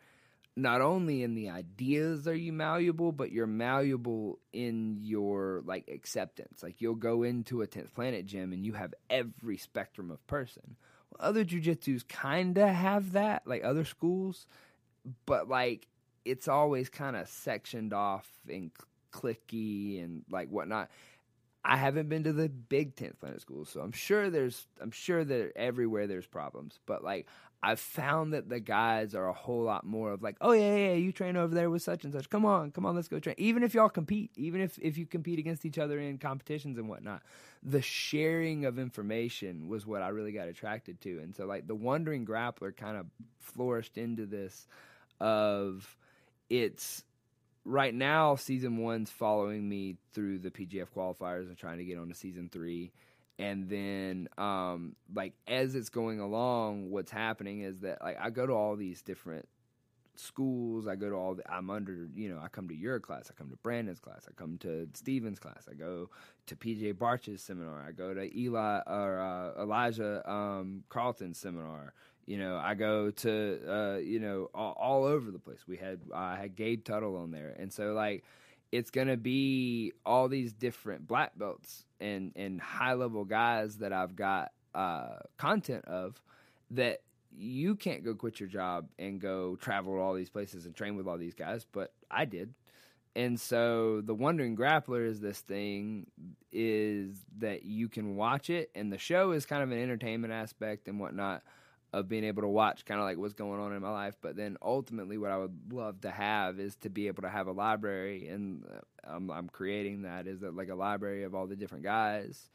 not 0.57 0.81
only 0.81 1.23
in 1.23 1.35
the 1.35 1.49
ideas 1.49 2.29
are 2.29 2.35
you 2.35 2.53
malleable, 2.53 3.13
but 3.13 3.33
you're 3.33 3.47
malleable 3.47 4.39
in 4.53 4.99
your 5.01 5.63
like 5.65 5.89
acceptance. 5.89 6.63
Like 6.63 6.81
you'll 6.81 6.95
go 6.95 7.23
into 7.23 7.63
a 7.63 7.67
tenth 7.67 7.95
planet 7.95 8.27
gym 8.27 8.53
and 8.53 8.65
you 8.65 8.75
have 8.75 8.95
every 9.09 9.57
spectrum 9.57 10.11
of 10.11 10.27
person. 10.27 10.77
Well, 11.11 11.29
other 11.29 11.45
jujitsus 11.45 12.07
kind 12.07 12.59
of 12.59 12.69
have 12.69 13.13
that, 13.13 13.47
like 13.47 13.65
other 13.65 13.85
schools, 13.85 14.47
but 15.25 15.49
like 15.49 15.89
it's 16.25 16.49
always 16.49 16.89
kind 16.89 17.17
of 17.17 17.29
sectioned 17.29 17.93
off 17.93 18.29
and 18.49 18.71
cl- 18.77 19.35
clicky 19.35 20.03
and 20.03 20.25
like 20.31 20.49
whatnot. 20.49 20.91
I 21.65 21.77
haven't 21.77 22.09
been 22.09 22.25
to 22.25 22.33
the 22.33 22.49
big 22.49 22.97
tenth 22.97 23.21
planet 23.21 23.41
schools, 23.41 23.69
so 23.69 23.81
I'm 23.81 23.93
sure 23.93 24.31
there's 24.31 24.67
I'm 24.81 24.91
sure 24.91 25.25
that 25.25 25.53
everywhere 25.55 26.07
there's 26.07 26.27
problems. 26.27 26.81
But 26.87 27.05
like 27.05 27.29
I've 27.63 27.79
found 27.79 28.33
that 28.33 28.49
the 28.49 28.59
guys 28.59 29.15
are 29.15 29.29
a 29.29 29.33
whole 29.33 29.63
lot 29.63 29.87
more 29.87 30.11
of 30.11 30.23
like, 30.23 30.37
oh 30.41 30.51
yeah, 30.51 30.75
yeah, 30.75 30.95
you 30.95 31.13
train 31.13 31.37
over 31.37 31.55
there 31.55 31.71
with 31.71 31.83
such 31.83 32.03
and 32.03 32.13
such. 32.13 32.29
Come 32.29 32.45
on, 32.45 32.73
come 32.73 32.85
on, 32.85 32.97
let's 32.97 33.07
go 33.07 33.21
train. 33.21 33.37
Even 33.39 33.63
if 33.63 33.75
y'all 33.75 33.89
compete, 33.89 34.33
even 34.37 34.61
if 34.61 34.77
if 34.81 34.99
you 34.99 35.07
compete 35.07 35.39
against 35.39 35.65
each 35.65 35.79
other 35.79 36.01
in 36.01 36.19
competitions 36.19 36.79
and 36.79 36.89
whatnot, 36.89 37.23
the 37.63 37.81
sharing 37.81 38.65
of 38.65 38.81
information 38.81 39.69
was 39.69 39.87
what 39.87 40.03
I 40.03 40.09
really 40.09 40.33
got 40.33 40.49
attracted 40.49 41.01
to. 41.03 41.21
And 41.21 41.37
so 41.37 41.47
like 41.47 41.69
the 41.69 41.77
Wandering 41.77 42.27
Grappler 42.27 42.77
kind 42.77 42.97
of 42.97 43.07
flourished 43.39 43.97
into 43.97 44.27
this 44.27 44.67
of 45.21 45.97
it's 46.51 47.05
right 47.65 47.95
now 47.95 48.37
season 48.37 48.79
one's 48.79 49.11
following 49.11 49.69
me 49.69 49.97
through 50.13 50.39
the 50.39 50.51
PGF 50.51 50.89
qualifiers 50.97 51.49
and 51.49 51.57
trying 51.57 51.79
to 51.79 51.85
get 51.85 51.99
on 51.99 52.09
to 52.09 52.15
season 52.15 52.49
three. 52.51 52.93
And 53.39 53.69
then 53.69 54.29
um 54.39 54.97
like 55.15 55.35
as 55.47 55.75
it's 55.75 55.89
going 55.89 56.21
along, 56.21 56.91
what's 56.91 57.11
happening 57.11 57.63
is 57.63 57.81
that 57.81 58.03
like 58.03 58.19
I 58.21 58.31
go 58.31 58.47
to 58.47 58.53
all 58.53 58.77
these 58.77 59.03
different 59.03 59.49
schools. 60.15 60.87
I 60.87 60.97
go 60.97 61.09
to 61.09 61.17
all 61.17 61.35
the, 61.35 61.53
I'm 61.53 61.71
under, 61.71 62.09
you 62.15 62.29
know, 62.29 62.41
I 62.43 62.49
come 62.49 62.69
to 62.69 62.75
your 62.75 63.01
class. 63.01 63.31
I 63.31 63.35
come 63.35 63.51
to 63.51 63.57
Brandon's 63.57 64.01
class. 64.01 64.27
I 64.29 64.33
come 64.35 64.59
to 64.59 64.89
Steven's 64.95 65.39
class. 65.39 65.67
I 65.71 65.75
go 65.75 66.11
to 66.47 66.57
PJ 66.57 66.99
Barch's 66.99 67.43
seminar. 67.43 67.85
I 67.87 67.93
go 67.93 68.15
to 68.15 68.39
Eli 68.39 68.81
or 68.87 69.21
uh, 69.21 69.63
Elijah 69.63 70.29
um, 70.31 70.85
Carlton's 70.89 71.39
seminar. 71.39 71.95
You 72.27 72.39
know, 72.39 72.57
I 72.57 72.75
go 72.75 73.11
to, 73.11 73.61
uh, 73.69 73.99
you 73.99 74.21
know, 74.21 74.49
all, 74.55 74.77
all, 74.79 75.05
over 75.05 75.31
the 75.31 75.39
place. 75.39 75.59
We 75.67 75.77
had, 75.77 76.01
I 76.15 76.37
had 76.37 76.55
Gabe 76.55 76.85
Tuttle 76.85 77.17
on 77.17 77.31
there. 77.33 77.55
And 77.59 77.73
so, 77.73 77.93
like, 77.93 78.25
it's 78.71 78.91
to 79.09 79.17
be 79.17 79.93
all 80.07 80.29
these 80.29 80.53
different 80.53 81.07
black 81.07 81.37
belts 81.37 81.85
and, 82.01 82.33
and 82.37 82.61
high 82.61 82.95
level 82.95 83.25
guys 83.25 83.79
that 83.79 83.93
I've 83.93 84.15
got 84.15 84.53
uh, 84.75 85.17
content 85.37 85.85
of 85.87 86.23
that 86.71 87.01
you 87.37 87.77
can't 87.77 88.05
go 88.05 88.15
quit 88.15 88.41
your 88.41 88.49
job 88.49 88.89
and 88.99 89.21
go 89.21 89.57
travel 89.57 89.95
to 89.95 90.01
all 90.01 90.15
these 90.15 90.31
places 90.31 90.67
and 90.67 90.75
train 90.75 90.97
with 90.97 91.07
all 91.07 91.19
these 91.19 91.35
guys, 91.35 91.67
but 91.71 91.93
I 92.11 92.25
did. 92.25 92.55
And 93.15 93.39
so 93.39 94.01
the 94.01 94.15
Wandering 94.15 94.57
Grappler 94.57 95.07
is 95.07 95.21
this 95.21 95.41
thing 95.41 96.07
is 96.51 97.15
that 97.39 97.65
you 97.65 97.89
can 97.89 98.17
watch 98.17 98.49
it, 98.49 98.71
and 98.75 98.91
the 98.91 98.99
show 98.99 99.33
is 99.33 99.45
kind 99.45 99.63
of 99.63 99.71
an 99.71 99.83
entertainment 99.83 100.33
aspect 100.33 100.89
and 100.89 100.99
whatnot 100.99 101.43
of 101.93 102.09
being 102.09 102.25
able 102.25 102.43
to 102.43 102.49
watch 102.49 102.85
kind 102.85 103.01
of 103.01 103.05
like 103.05 103.19
what's 103.19 103.35
going 103.35 103.61
on 103.61 103.73
in 103.73 103.83
my 103.83 103.91
life. 103.91 104.17
But 104.21 104.37
then 104.37 104.57
ultimately, 104.63 105.19
what 105.19 105.31
I 105.31 105.39
would 105.39 105.73
love 105.73 106.01
to 106.03 106.11
have 106.11 106.59
is 106.59 106.77
to 106.77 106.91
be 106.91 107.09
able 107.09 107.23
to 107.23 107.29
have 107.29 107.47
a 107.47 107.53
library, 107.53 108.29
and 108.29 108.65
uh, 108.65 109.15
I'm, 109.15 109.31
I'm 109.31 109.49
creating 109.49 110.03
that 110.03 110.27
is 110.27 110.41
that 110.41 110.57
like 110.57 110.69
a 110.69 110.75
library 110.75 111.25
of 111.25 111.35
all 111.35 111.47
the 111.47 111.57
different 111.57 111.85
guys 111.85 112.49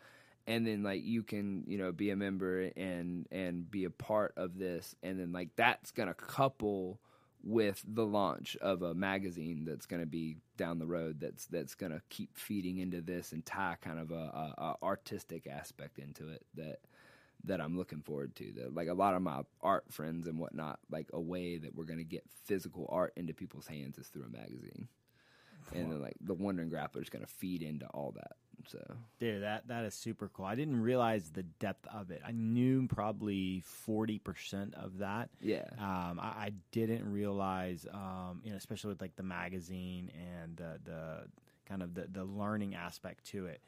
and 0.48 0.66
then 0.66 0.82
like 0.82 1.04
you 1.04 1.24
can 1.24 1.66
you 1.68 1.78
know 1.78 1.92
be 1.92 2.10
a 2.10 2.16
member 2.16 2.72
and 2.78 3.28
and 3.32 3.70
be 3.70 3.84
a 3.84 3.90
part 3.90 4.34
of 4.38 4.58
this 4.58 4.96
and 5.04 5.20
then 5.20 5.34
like 5.34 5.50
that's 5.58 5.92
gonna 5.92 6.14
couple 6.14 7.02
with 7.44 7.84
the 7.88 8.06
launch 8.06 8.58
of 8.58 8.82
a 8.82 8.94
magazine 8.94 9.64
that's 9.66 9.86
going 9.86 10.02
to 10.02 10.08
be 10.08 10.38
down 10.58 10.80
the 10.80 10.86
road 10.86 11.20
that's 11.20 11.46
that's 11.46 11.76
going 11.76 11.92
to 11.92 12.02
keep 12.10 12.36
feeding 12.36 12.80
into 12.80 13.00
this 13.00 13.32
and 13.32 13.46
tie 13.46 13.78
kind 13.82 14.00
of 14.00 14.12
a, 14.12 14.16
a, 14.16 14.54
a, 14.58 14.76
artistic 14.84 15.48
aspect 15.48 16.00
into 16.00 16.30
it 16.30 16.44
that 16.56 16.80
that 17.44 17.62
I'm 17.62 17.78
looking 17.78 18.02
forward 18.02 18.36
to 18.38 18.52
that 18.58 18.76
like 18.76 18.88
a 18.88 18.94
lot 18.94 19.16
of 19.16 19.22
my 19.22 19.42
art 19.62 19.86
friends 19.92 20.28
and 20.28 20.40
whatnot 20.40 20.80
like 20.90 21.08
a 21.14 21.20
way 21.20 21.58
that 21.58 21.76
we're 21.76 21.86
going 21.86 22.00
to 22.00 22.04
get 22.04 22.24
physical 22.46 22.88
art 22.90 23.14
into 23.16 23.34
people's 23.34 23.68
hands 23.68 23.98
is 23.98 24.08
through 24.08 24.24
a 24.24 24.30
magazine 24.30 24.88
and 25.74 25.92
then 25.92 26.02
like 26.02 26.16
the 26.22 26.34
wandering 26.34 26.70
grappler 26.70 27.02
is 27.02 27.10
going 27.10 27.26
to 27.26 27.32
feed 27.32 27.62
into 27.62 27.86
all 27.88 28.14
that 28.16 28.38
so, 28.66 28.80
dude, 29.20 29.44
that 29.44 29.68
that 29.68 29.86
is 29.86 29.94
super 29.94 30.30
cool. 30.30 30.46
I 30.46 30.56
didn't 30.56 30.82
realize 30.82 31.30
the 31.30 31.44
depth 31.44 31.88
of 31.94 32.12
it. 32.12 32.22
I 32.26 32.32
knew 32.32 32.88
probably 32.88 33.62
forty 33.62 34.20
percent 34.20 34.74
of 34.76 35.00
that. 35.00 35.30
Yeah. 35.42 35.66
Um, 35.78 36.20
I, 36.20 36.28
I, 36.28 36.52
didn't 36.72 37.10
realize, 37.10 37.86
um, 37.94 38.42
you 38.44 38.52
know, 38.52 38.58
especially 38.58 38.90
with 38.90 39.02
like 39.02 39.16
the 39.16 39.24
magazine 39.24 40.12
and 40.42 40.58
the 40.58 40.80
the 40.84 41.28
kind 41.66 41.82
of 41.82 41.94
the 41.94 42.08
the 42.12 42.26
learning 42.26 42.76
aspect 42.76 43.26
to 43.28 43.46
it. 43.46 43.62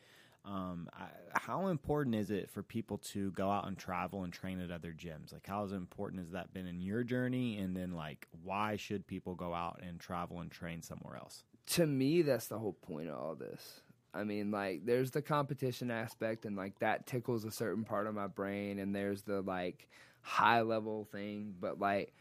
Um, 0.45 0.89
I, 0.93 1.07
how 1.33 1.67
important 1.67 2.15
is 2.15 2.31
it 2.31 2.49
for 2.49 2.63
people 2.63 2.97
to 3.09 3.31
go 3.31 3.51
out 3.51 3.67
and 3.67 3.77
travel 3.77 4.23
and 4.23 4.33
train 4.33 4.59
at 4.61 4.71
other 4.71 4.93
gyms? 4.93 5.33
Like, 5.33 5.45
how 5.45 5.65
important 5.65 6.21
has 6.21 6.31
that 6.31 6.53
been 6.53 6.65
in 6.65 6.81
your 6.81 7.03
journey? 7.03 7.57
And 7.57 7.75
then, 7.75 7.91
like, 7.91 8.27
why 8.43 8.77
should 8.77 9.05
people 9.05 9.35
go 9.35 9.53
out 9.53 9.81
and 9.85 9.99
travel 9.99 10.39
and 10.39 10.49
train 10.49 10.81
somewhere 10.81 11.17
else? 11.17 11.43
To 11.67 11.85
me, 11.85 12.21
that's 12.21 12.47
the 12.47 12.57
whole 12.57 12.73
point 12.73 13.09
of 13.09 13.19
all 13.19 13.35
this. 13.35 13.81
I 14.13 14.23
mean, 14.23 14.49
like, 14.49 14.85
there's 14.85 15.11
the 15.11 15.21
competition 15.21 15.91
aspect, 15.91 16.45
and 16.45 16.55
like 16.55 16.79
that 16.79 17.05
tickles 17.05 17.45
a 17.45 17.51
certain 17.51 17.83
part 17.83 18.07
of 18.07 18.15
my 18.15 18.27
brain, 18.27 18.79
and 18.79 18.95
there's 18.95 19.21
the 19.21 19.41
like 19.41 19.87
high 20.21 20.61
level 20.61 21.07
thing, 21.11 21.53
but 21.59 21.79
like, 21.79 22.13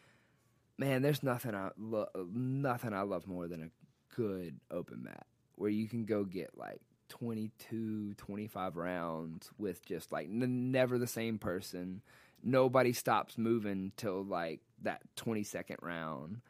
man, 0.76 1.02
there's 1.02 1.22
nothing 1.22 1.54
I 1.54 1.70
lo- 1.78 2.08
nothing 2.32 2.92
I 2.92 3.02
love 3.02 3.26
more 3.26 3.48
than 3.48 3.62
a 3.62 4.14
good 4.14 4.60
open 4.70 5.02
mat 5.04 5.26
where 5.56 5.70
you 5.70 5.88
can 5.88 6.04
go 6.04 6.24
get 6.24 6.56
like 6.56 6.80
22, 7.08 8.14
25 8.14 8.76
rounds 8.76 9.50
with 9.58 9.84
just 9.84 10.12
like 10.12 10.26
n- 10.26 10.70
never 10.70 10.98
the 10.98 11.06
same 11.06 11.38
person. 11.38 12.02
Nobody 12.42 12.92
stops 12.92 13.38
moving 13.38 13.92
till 13.96 14.24
like 14.24 14.60
that 14.82 15.02
20 15.16 15.42
second 15.42 15.78
round. 15.82 16.40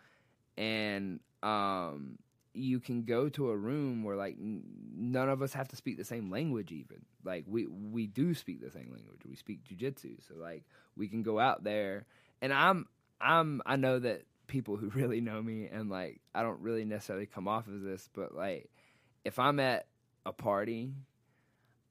And 0.56 1.20
um 1.42 2.18
you 2.58 2.80
can 2.80 3.04
go 3.04 3.28
to 3.28 3.50
a 3.50 3.56
room 3.56 4.02
where 4.02 4.16
like 4.16 4.36
n- 4.38 4.64
none 4.96 5.28
of 5.28 5.42
us 5.42 5.52
have 5.52 5.68
to 5.68 5.76
speak 5.76 5.96
the 5.96 6.04
same 6.04 6.30
language 6.30 6.72
even 6.72 7.04
like 7.24 7.44
we 7.46 7.66
we 7.66 8.06
do 8.06 8.34
speak 8.34 8.60
the 8.60 8.70
same 8.70 8.90
language 8.92 9.20
we 9.26 9.36
speak 9.36 9.62
jujitsu 9.64 10.16
so 10.26 10.34
like 10.34 10.64
we 10.96 11.08
can 11.08 11.22
go 11.22 11.38
out 11.38 11.62
there 11.62 12.06
and 12.42 12.52
i'm 12.52 12.86
i'm 13.20 13.62
i 13.66 13.76
know 13.76 13.98
that 13.98 14.22
people 14.48 14.76
who 14.76 14.88
really 14.94 15.20
know 15.20 15.40
me 15.40 15.68
and 15.70 15.90
like 15.90 16.20
i 16.34 16.42
don't 16.42 16.60
really 16.60 16.84
necessarily 16.84 17.26
come 17.26 17.46
off 17.46 17.68
of 17.68 17.82
this 17.82 18.08
but 18.12 18.34
like 18.34 18.68
if 19.24 19.38
i'm 19.38 19.60
at 19.60 19.86
a 20.28 20.32
party 20.32 20.92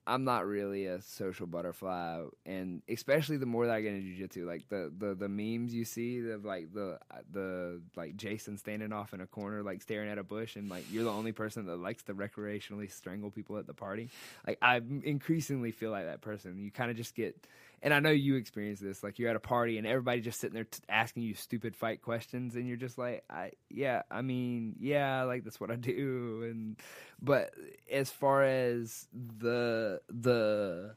I'm 0.08 0.24
not 0.24 0.48
really 0.48 0.86
a 0.86 1.02
social 1.02 1.46
butterfly, 1.48 2.24
and 2.46 2.82
especially 2.88 3.36
the 3.36 3.46
more 3.46 3.66
that 3.66 3.76
I 3.76 3.82
get 3.82 3.94
into 3.94 4.08
jujitsu, 4.08 4.46
like 4.46 4.70
the, 4.70 4.90
the 4.98 5.14
the 5.14 5.28
memes 5.28 5.74
you 5.74 5.84
see 5.84 6.30
of 6.30 6.46
like 6.46 6.74
the 6.74 6.98
the 7.30 7.82
like 7.98 8.16
Jason 8.16 8.58
standing 8.58 8.94
off 8.94 9.14
in 9.14 9.20
a 9.20 9.28
corner, 9.28 9.64
like 9.64 9.82
staring 9.82 10.10
at 10.10 10.18
a 10.18 10.24
bush, 10.24 10.56
and 10.56 10.70
like 10.70 10.86
you're 10.90 11.04
the 11.04 11.12
only 11.12 11.34
person 11.34 11.66
that 11.66 11.76
likes 11.76 12.04
to 12.04 12.14
recreationally 12.14 12.90
strangle 12.90 13.30
people 13.30 13.58
at 13.58 13.68
the 13.68 13.74
party. 13.74 14.10
Like 14.48 14.60
I 14.62 14.78
increasingly 15.04 15.72
feel 15.72 15.92
like 15.92 16.06
that 16.06 16.22
person. 16.22 16.58
You 16.58 16.72
kind 16.72 16.90
of 16.90 16.96
just 16.96 17.14
get 17.14 17.46
and 17.82 17.94
I 17.94 18.00
know 18.00 18.10
you 18.10 18.36
experience 18.36 18.80
this. 18.80 19.04
Like 19.04 19.20
you're 19.20 19.30
at 19.30 19.36
a 19.36 19.42
party 19.42 19.78
and 19.78 19.86
everybody 19.86 20.22
just 20.22 20.40
sitting 20.40 20.56
there 20.56 20.66
t- 20.66 20.80
asking 20.90 21.24
you 21.24 21.36
stupid 21.36 21.76
fight 21.76 22.02
questions, 22.02 22.56
and 22.56 22.68
you're 22.68 22.78
just 22.78 22.98
like, 22.98 23.24
I 23.30 23.52
yeah, 23.70 24.04
I 24.10 24.22
mean, 24.22 24.76
yeah, 24.80 25.24
like 25.24 25.44
that's 25.44 25.60
what 25.60 25.72
I 25.72 25.76
do. 25.76 26.48
And 26.50 26.78
but 27.22 27.54
as 27.92 28.10
far 28.10 28.44
as 28.44 29.08
the 29.14 30.02
the 30.10 30.96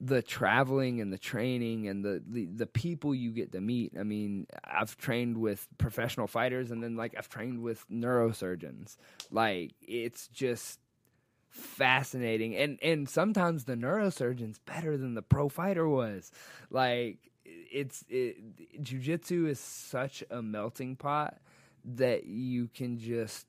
the 0.00 0.22
traveling 0.22 1.00
and 1.00 1.12
the 1.12 1.18
training 1.18 1.88
and 1.88 2.04
the, 2.04 2.22
the, 2.26 2.44
the 2.46 2.66
people 2.66 3.14
you 3.14 3.30
get 3.30 3.52
to 3.52 3.60
meet. 3.60 3.94
I 3.98 4.02
mean, 4.02 4.46
I've 4.62 4.96
trained 4.96 5.38
with 5.38 5.66
professional 5.78 6.26
fighters 6.26 6.70
and 6.70 6.82
then 6.82 6.96
like 6.96 7.14
I've 7.16 7.28
trained 7.28 7.62
with 7.62 7.84
neurosurgeons. 7.90 8.96
Like 9.30 9.74
it's 9.80 10.28
just 10.28 10.78
fascinating 11.54 12.56
and 12.56 12.80
and 12.82 13.08
sometimes 13.08 13.64
the 13.64 13.76
neurosurgeon's 13.76 14.58
better 14.58 14.96
than 14.96 15.14
the 15.14 15.22
pro 15.22 15.48
fighter 15.48 15.88
was 15.88 16.32
like 16.68 17.30
it's 17.44 18.04
it, 18.08 18.36
jiu-jitsu 18.82 19.46
is 19.46 19.60
such 19.60 20.24
a 20.30 20.42
melting 20.42 20.96
pot 20.96 21.38
that 21.84 22.26
you 22.26 22.68
can 22.74 22.98
just 22.98 23.46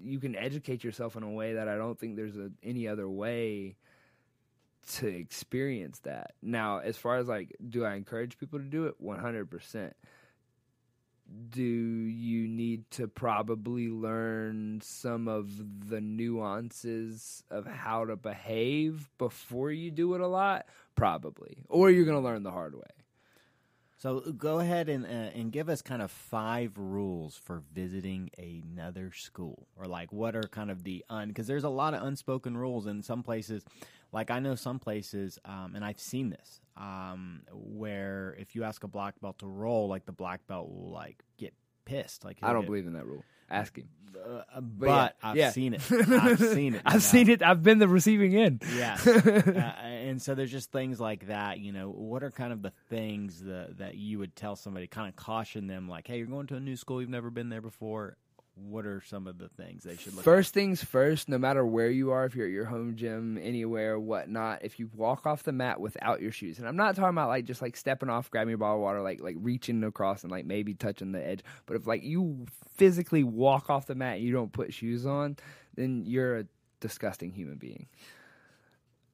you 0.00 0.18
can 0.18 0.34
educate 0.34 0.82
yourself 0.82 1.14
in 1.14 1.22
a 1.22 1.30
way 1.30 1.54
that 1.54 1.68
I 1.68 1.76
don't 1.76 1.98
think 1.98 2.16
there's 2.16 2.36
a, 2.36 2.50
any 2.62 2.88
other 2.88 3.08
way 3.08 3.76
to 4.94 5.06
experience 5.06 6.00
that. 6.00 6.32
Now, 6.42 6.78
as 6.78 6.96
far 6.96 7.18
as 7.18 7.28
like 7.28 7.54
do 7.68 7.84
I 7.84 7.94
encourage 7.94 8.38
people 8.38 8.58
to 8.58 8.64
do 8.64 8.86
it? 8.86 8.94
100% 9.02 9.92
do 11.50 11.62
you 11.62 12.48
need 12.48 12.90
to 12.92 13.08
probably 13.08 13.88
learn 13.88 14.80
some 14.82 15.28
of 15.28 15.88
the 15.88 16.00
nuances 16.00 17.42
of 17.50 17.66
how 17.66 18.04
to 18.04 18.16
behave 18.16 19.08
before 19.18 19.70
you 19.70 19.90
do 19.90 20.14
it 20.14 20.20
a 20.20 20.26
lot? 20.26 20.66
Probably. 20.94 21.64
Or 21.68 21.90
you're 21.90 22.04
going 22.04 22.20
to 22.20 22.24
learn 22.24 22.42
the 22.42 22.50
hard 22.50 22.74
way. 22.74 22.82
So 24.02 24.18
go 24.18 24.58
ahead 24.58 24.88
and 24.88 25.06
uh, 25.06 25.30
and 25.32 25.52
give 25.52 25.68
us 25.68 25.80
kind 25.80 26.02
of 26.02 26.10
five 26.10 26.72
rules 26.76 27.36
for 27.36 27.62
visiting 27.72 28.30
another 28.36 29.12
school, 29.14 29.68
or 29.76 29.86
like 29.86 30.12
what 30.12 30.34
are 30.34 30.42
kind 30.42 30.72
of 30.72 30.82
the 30.82 31.04
un 31.08 31.28
because 31.28 31.46
there's 31.46 31.62
a 31.62 31.68
lot 31.68 31.94
of 31.94 32.02
unspoken 32.02 32.56
rules 32.56 32.88
in 32.88 33.04
some 33.04 33.22
places. 33.22 33.64
Like 34.12 34.30
I 34.30 34.40
know 34.40 34.54
some 34.54 34.78
places, 34.78 35.38
um, 35.44 35.72
and 35.74 35.84
I've 35.84 35.98
seen 35.98 36.30
this 36.30 36.60
um, 36.76 37.42
where 37.50 38.36
if 38.38 38.54
you 38.54 38.64
ask 38.64 38.84
a 38.84 38.88
black 38.88 39.20
belt 39.20 39.38
to 39.38 39.46
roll, 39.46 39.88
like 39.88 40.04
the 40.04 40.12
black 40.12 40.46
belt 40.46 40.68
will 40.68 40.90
like 40.90 41.22
get 41.38 41.54
pissed. 41.86 42.24
Like 42.24 42.38
I 42.42 42.52
don't 42.52 42.62
get, 42.62 42.66
believe 42.66 42.86
in 42.86 42.92
that 42.92 43.06
rule. 43.06 43.24
Ask 43.50 43.76
him. 43.76 43.88
Uh, 44.14 44.60
but, 44.60 44.86
yeah, 44.86 45.08
I've 45.22 45.36
yeah. 45.36 45.50
seen 45.50 45.74
it. 45.74 45.80
I've 45.90 46.38
seen 46.38 46.74
it. 46.74 46.82
I've 46.84 46.94
know? 46.94 46.98
seen 46.98 47.30
it. 47.30 47.42
I've 47.42 47.62
been 47.62 47.78
the 47.78 47.88
receiving 47.88 48.36
end. 48.36 48.62
Yeah. 48.76 48.98
uh, 49.06 49.82
and 49.86 50.20
so 50.20 50.34
there's 50.34 50.52
just 50.52 50.70
things 50.70 51.00
like 51.00 51.28
that. 51.28 51.58
You 51.58 51.72
know, 51.72 51.88
what 51.88 52.22
are 52.22 52.30
kind 52.30 52.52
of 52.52 52.62
the 52.62 52.72
things 52.90 53.40
that 53.44 53.78
that 53.78 53.94
you 53.94 54.18
would 54.18 54.36
tell 54.36 54.56
somebody, 54.56 54.86
kind 54.86 55.08
of 55.08 55.16
caution 55.16 55.66
them, 55.66 55.88
like, 55.88 56.06
hey, 56.06 56.18
you're 56.18 56.26
going 56.26 56.46
to 56.48 56.56
a 56.56 56.60
new 56.60 56.76
school, 56.76 57.00
you've 57.00 57.10
never 57.10 57.30
been 57.30 57.48
there 57.48 57.62
before 57.62 58.16
what 58.68 58.86
are 58.86 59.00
some 59.00 59.26
of 59.26 59.38
the 59.38 59.48
things 59.48 59.82
they 59.84 59.96
should 59.96 60.14
look 60.14 60.24
first 60.24 60.50
at? 60.50 60.54
things 60.54 60.82
first 60.84 61.28
no 61.28 61.38
matter 61.38 61.64
where 61.64 61.90
you 61.90 62.10
are 62.10 62.24
if 62.24 62.34
you're 62.34 62.46
at 62.46 62.52
your 62.52 62.64
home 62.64 62.96
gym 62.96 63.38
anywhere 63.42 63.98
whatnot 63.98 64.60
if 64.62 64.78
you 64.78 64.88
walk 64.94 65.26
off 65.26 65.42
the 65.42 65.52
mat 65.52 65.80
without 65.80 66.20
your 66.20 66.32
shoes 66.32 66.58
and 66.58 66.68
i'm 66.68 66.76
not 66.76 66.94
talking 66.94 67.10
about 67.10 67.28
like 67.28 67.44
just 67.44 67.62
like 67.62 67.76
stepping 67.76 68.08
off 68.08 68.30
grabbing 68.30 68.50
your 68.50 68.58
bottle 68.58 68.76
of 68.76 68.82
water 68.82 69.02
like 69.02 69.20
like 69.20 69.36
reaching 69.40 69.82
across 69.84 70.22
and 70.22 70.30
like 70.30 70.44
maybe 70.44 70.74
touching 70.74 71.12
the 71.12 71.26
edge 71.26 71.40
but 71.66 71.76
if 71.76 71.86
like 71.86 72.02
you 72.02 72.46
physically 72.76 73.24
walk 73.24 73.68
off 73.70 73.86
the 73.86 73.94
mat 73.94 74.16
and 74.16 74.24
you 74.24 74.32
don't 74.32 74.52
put 74.52 74.72
shoes 74.72 75.06
on 75.06 75.36
then 75.74 76.04
you're 76.06 76.38
a 76.38 76.46
disgusting 76.80 77.32
human 77.32 77.56
being 77.56 77.86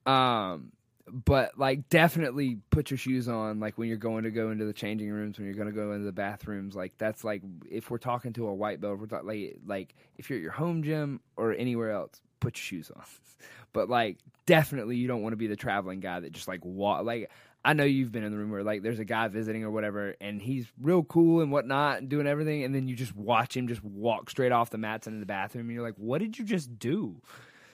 um 0.07 0.73
but 1.13 1.59
like 1.59 1.89
definitely 1.89 2.59
put 2.71 2.91
your 2.91 2.99
shoes 2.99 3.29
on 3.29 3.61
like 3.61 3.79
when 3.79 3.89
you're 3.89 3.97
going 3.97 4.25
to 4.25 4.31
go 4.31 4.51
into 4.51 4.65
the 4.65 4.73
changing 4.73 5.11
rooms 5.11 5.39
when 5.39 5.47
you're 5.47 5.57
going 5.57 5.69
to 5.69 5.75
go 5.75 5.93
into 5.93 6.05
the 6.05 6.13
bathrooms 6.13 6.75
like 6.75 6.93
that's 6.99 7.25
like 7.25 7.43
if 7.71 7.91
we're 7.91 7.99
talking 7.99 8.33
to 8.33 8.47
a 8.47 8.55
white 8.55 8.81
belt 8.81 8.99
we're 8.99 9.23
like 9.23 9.59
like 9.67 9.95
if 10.17 10.29
you're 10.31 10.39
at 10.39 10.43
your 10.43 10.53
home 10.53 10.83
gym 10.83 11.21
or 11.37 11.53
anywhere 11.53 11.91
else 11.91 12.21
put 12.41 12.57
your 12.57 12.63
shoes 12.63 12.91
on 12.95 13.03
but 13.73 13.89
like 13.89 14.19
definitely 14.47 14.97
you 14.97 15.09
don't 15.09 15.23
want 15.23 15.33
to 15.33 15.37
be 15.37 15.47
the 15.47 15.57
traveling 15.57 16.01
guy 16.01 16.21
that 16.21 16.33
just 16.33 16.49
like 16.49 16.65
walk 16.65 17.05
like 17.05 17.31
I 17.65 17.73
know 17.73 17.85
you've 17.85 18.13
been 18.13 18.25
in 18.25 18.33
the 18.33 18.39
room 18.39 18.51
where 18.51 18.63
like 18.63 18.83
there's 18.83 19.01
a 19.01 19.05
guy 19.05 19.29
visiting 19.29 19.65
or 19.65 19.71
whatever, 19.71 20.15
and 20.21 20.41
he's 20.41 20.67
real 20.81 21.03
cool 21.03 21.43
and 21.43 21.51
whatnot 21.51 21.99
and 21.99 22.09
doing 22.09 22.27
everything, 22.27 22.63
and 22.63 22.75
then 22.75 22.87
you 22.87 22.95
just 22.95 23.15
watch 23.17 23.57
him 23.57 23.67
just 23.67 23.83
walk 23.83 24.31
straight 24.31 24.53
off 24.53 24.71
the 24.71 24.79
mats 24.79 25.07
into 25.07 25.19
the 25.19 25.27
bathroom, 25.27 25.67
and 25.67 25.75
you're 25.75 25.85
like, 25.85 25.97
what 25.97 26.21
did 26.21 26.39
you 26.39 26.45
just 26.45 26.79
do? 26.79 27.21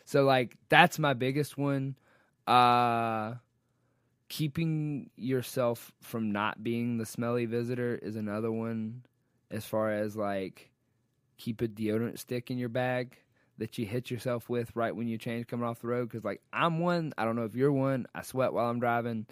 So 0.04 0.24
like 0.24 0.56
that's 0.68 0.98
my 0.98 1.12
biggest 1.12 1.56
one. 1.56 1.96
Uh 2.46 3.34
keeping 4.28 5.10
yourself 5.16 5.92
from 6.00 6.32
not 6.32 6.64
being 6.64 6.98
the 6.98 7.06
smelly 7.06 7.46
visitor 7.46 7.98
is 8.02 8.16
another 8.16 8.50
one 8.50 9.04
as 9.50 9.64
far 9.64 9.92
as 9.92 10.16
like 10.16 10.70
keep 11.36 11.60
a 11.60 11.68
deodorant 11.68 12.18
stick 12.18 12.50
in 12.50 12.58
your 12.58 12.68
bag 12.68 13.16
that 13.58 13.78
you 13.78 13.86
hit 13.86 14.10
yourself 14.10 14.48
with 14.48 14.74
right 14.74 14.96
when 14.96 15.06
you 15.06 15.16
change 15.18 15.46
coming 15.46 15.64
off 15.64 15.80
the 15.80 15.86
road. 15.86 16.08
Because 16.08 16.24
like 16.24 16.40
i'm 16.52 16.80
one. 16.80 17.12
I 17.16 17.24
don't 17.24 17.36
know 17.36 17.44
if 17.44 17.54
you're 17.54 17.72
one. 17.72 18.06
I 18.14 18.22
sweat 18.22 18.52
while 18.52 18.68
i'm 18.68 18.80
driving. 18.80 19.26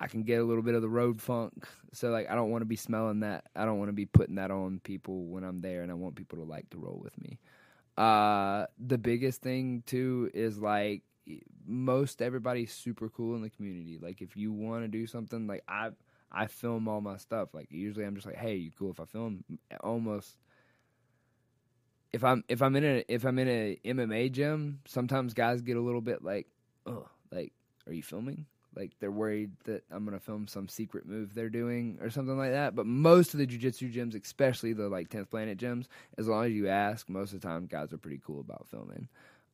I 0.00 0.06
can 0.06 0.22
get 0.22 0.40
a 0.40 0.44
little 0.44 0.62
bit 0.62 0.76
of 0.76 0.82
the 0.82 0.88
road 0.88 1.20
funk. 1.20 1.66
So 1.92 2.10
like 2.10 2.30
i 2.30 2.34
don't 2.34 2.50
want 2.50 2.62
to 2.62 2.66
be 2.66 2.76
smelling 2.76 3.20
that. 3.20 3.44
I 3.56 3.64
don't 3.64 3.78
want 3.78 3.88
to 3.88 3.94
be 3.94 4.06
putting 4.06 4.36
that 4.36 4.50
on 4.50 4.80
people 4.84 5.24
when 5.24 5.44
i'm 5.44 5.60
there 5.60 5.82
and 5.82 5.90
i 5.90 5.94
want 5.94 6.14
people 6.14 6.38
to 6.38 6.44
like 6.44 6.70
to 6.70 6.78
roll 6.78 7.00
with 7.02 7.18
me. 7.20 7.38
Uh 7.96 8.66
the 8.78 8.98
biggest 8.98 9.42
thing 9.42 9.82
too 9.86 10.30
is 10.34 10.58
like 10.58 11.02
most 11.66 12.22
everybody's 12.22 12.72
super 12.72 13.08
cool 13.08 13.36
in 13.36 13.42
the 13.42 13.50
community. 13.50 13.98
Like 14.00 14.20
if 14.20 14.36
you 14.36 14.52
want 14.52 14.84
to 14.84 14.88
do 14.88 15.06
something, 15.06 15.46
like 15.46 15.64
I 15.68 15.90
I 16.30 16.46
film 16.46 16.88
all 16.88 17.00
my 17.00 17.16
stuff. 17.16 17.54
Like 17.54 17.68
usually 17.70 18.04
I'm 18.04 18.14
just 18.14 18.26
like, 18.26 18.36
hey, 18.36 18.56
you 18.56 18.70
cool 18.78 18.90
if 18.90 19.00
I 19.00 19.04
film? 19.04 19.44
Almost 19.80 20.36
if 22.12 22.24
I'm 22.24 22.44
if 22.48 22.62
I'm 22.62 22.76
in 22.76 22.84
a 22.84 23.04
if 23.08 23.24
I'm 23.24 23.38
in 23.38 23.48
a 23.48 23.78
MMA 23.84 24.32
gym, 24.32 24.80
sometimes 24.86 25.34
guys 25.34 25.60
get 25.62 25.76
a 25.76 25.80
little 25.80 26.00
bit 26.00 26.22
like, 26.24 26.46
oh, 26.86 27.06
like 27.30 27.52
are 27.86 27.92
you 27.92 28.02
filming? 28.02 28.46
Like 28.74 28.92
they're 29.00 29.10
worried 29.10 29.50
that 29.64 29.82
I'm 29.90 30.04
gonna 30.04 30.20
film 30.20 30.46
some 30.46 30.68
secret 30.68 31.06
move 31.06 31.34
they're 31.34 31.48
doing 31.48 31.98
or 32.00 32.10
something 32.10 32.38
like 32.38 32.52
that. 32.52 32.74
But 32.74 32.86
most 32.86 33.34
of 33.34 33.38
the 33.38 33.46
jujitsu 33.46 33.92
gyms, 33.92 34.20
especially 34.20 34.72
the 34.72 34.88
like 34.88 35.08
10th 35.08 35.30
Planet 35.30 35.58
gyms, 35.58 35.86
as 36.16 36.28
long 36.28 36.46
as 36.46 36.52
you 36.52 36.68
ask, 36.68 37.08
most 37.08 37.32
of 37.32 37.40
the 37.40 37.46
time 37.46 37.66
guys 37.66 37.92
are 37.92 37.98
pretty 37.98 38.20
cool 38.24 38.40
about 38.40 38.68
filming. 38.70 39.08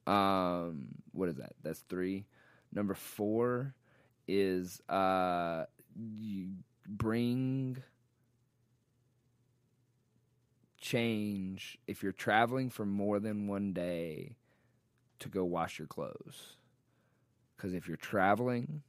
Um, 0.06 0.86
what 1.12 1.28
is 1.28 1.36
that? 1.36 1.52
That's 1.62 1.80
three. 1.80 2.26
Number 2.72 2.94
four 2.94 3.74
is 4.26 4.80
uh, 4.88 5.64
you 5.96 6.48
bring 6.86 7.82
change 10.80 11.78
if 11.86 12.02
you're 12.02 12.12
traveling 12.12 12.68
for 12.68 12.84
more 12.84 13.18
than 13.18 13.46
one 13.46 13.72
day 13.72 14.36
to 15.20 15.28
go 15.28 15.44
wash 15.44 15.78
your 15.78 15.88
clothes. 15.88 16.56
Because 17.56 17.72
if 17.72 17.88
you're 17.88 17.96
traveling, 17.96 18.82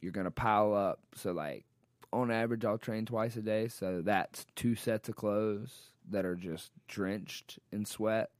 you're 0.00 0.12
going 0.12 0.26
to 0.26 0.30
pile 0.30 0.74
up. 0.74 1.00
So, 1.16 1.32
like, 1.32 1.64
on 2.12 2.30
average, 2.30 2.64
I'll 2.64 2.78
train 2.78 3.06
twice 3.06 3.36
a 3.36 3.42
day. 3.42 3.68
So, 3.68 4.02
that's 4.02 4.46
two 4.54 4.74
sets 4.74 5.08
of 5.08 5.16
clothes 5.16 5.90
that 6.08 6.24
are 6.24 6.36
just 6.36 6.70
drenched 6.86 7.58
in 7.72 7.84
sweat 7.84 8.30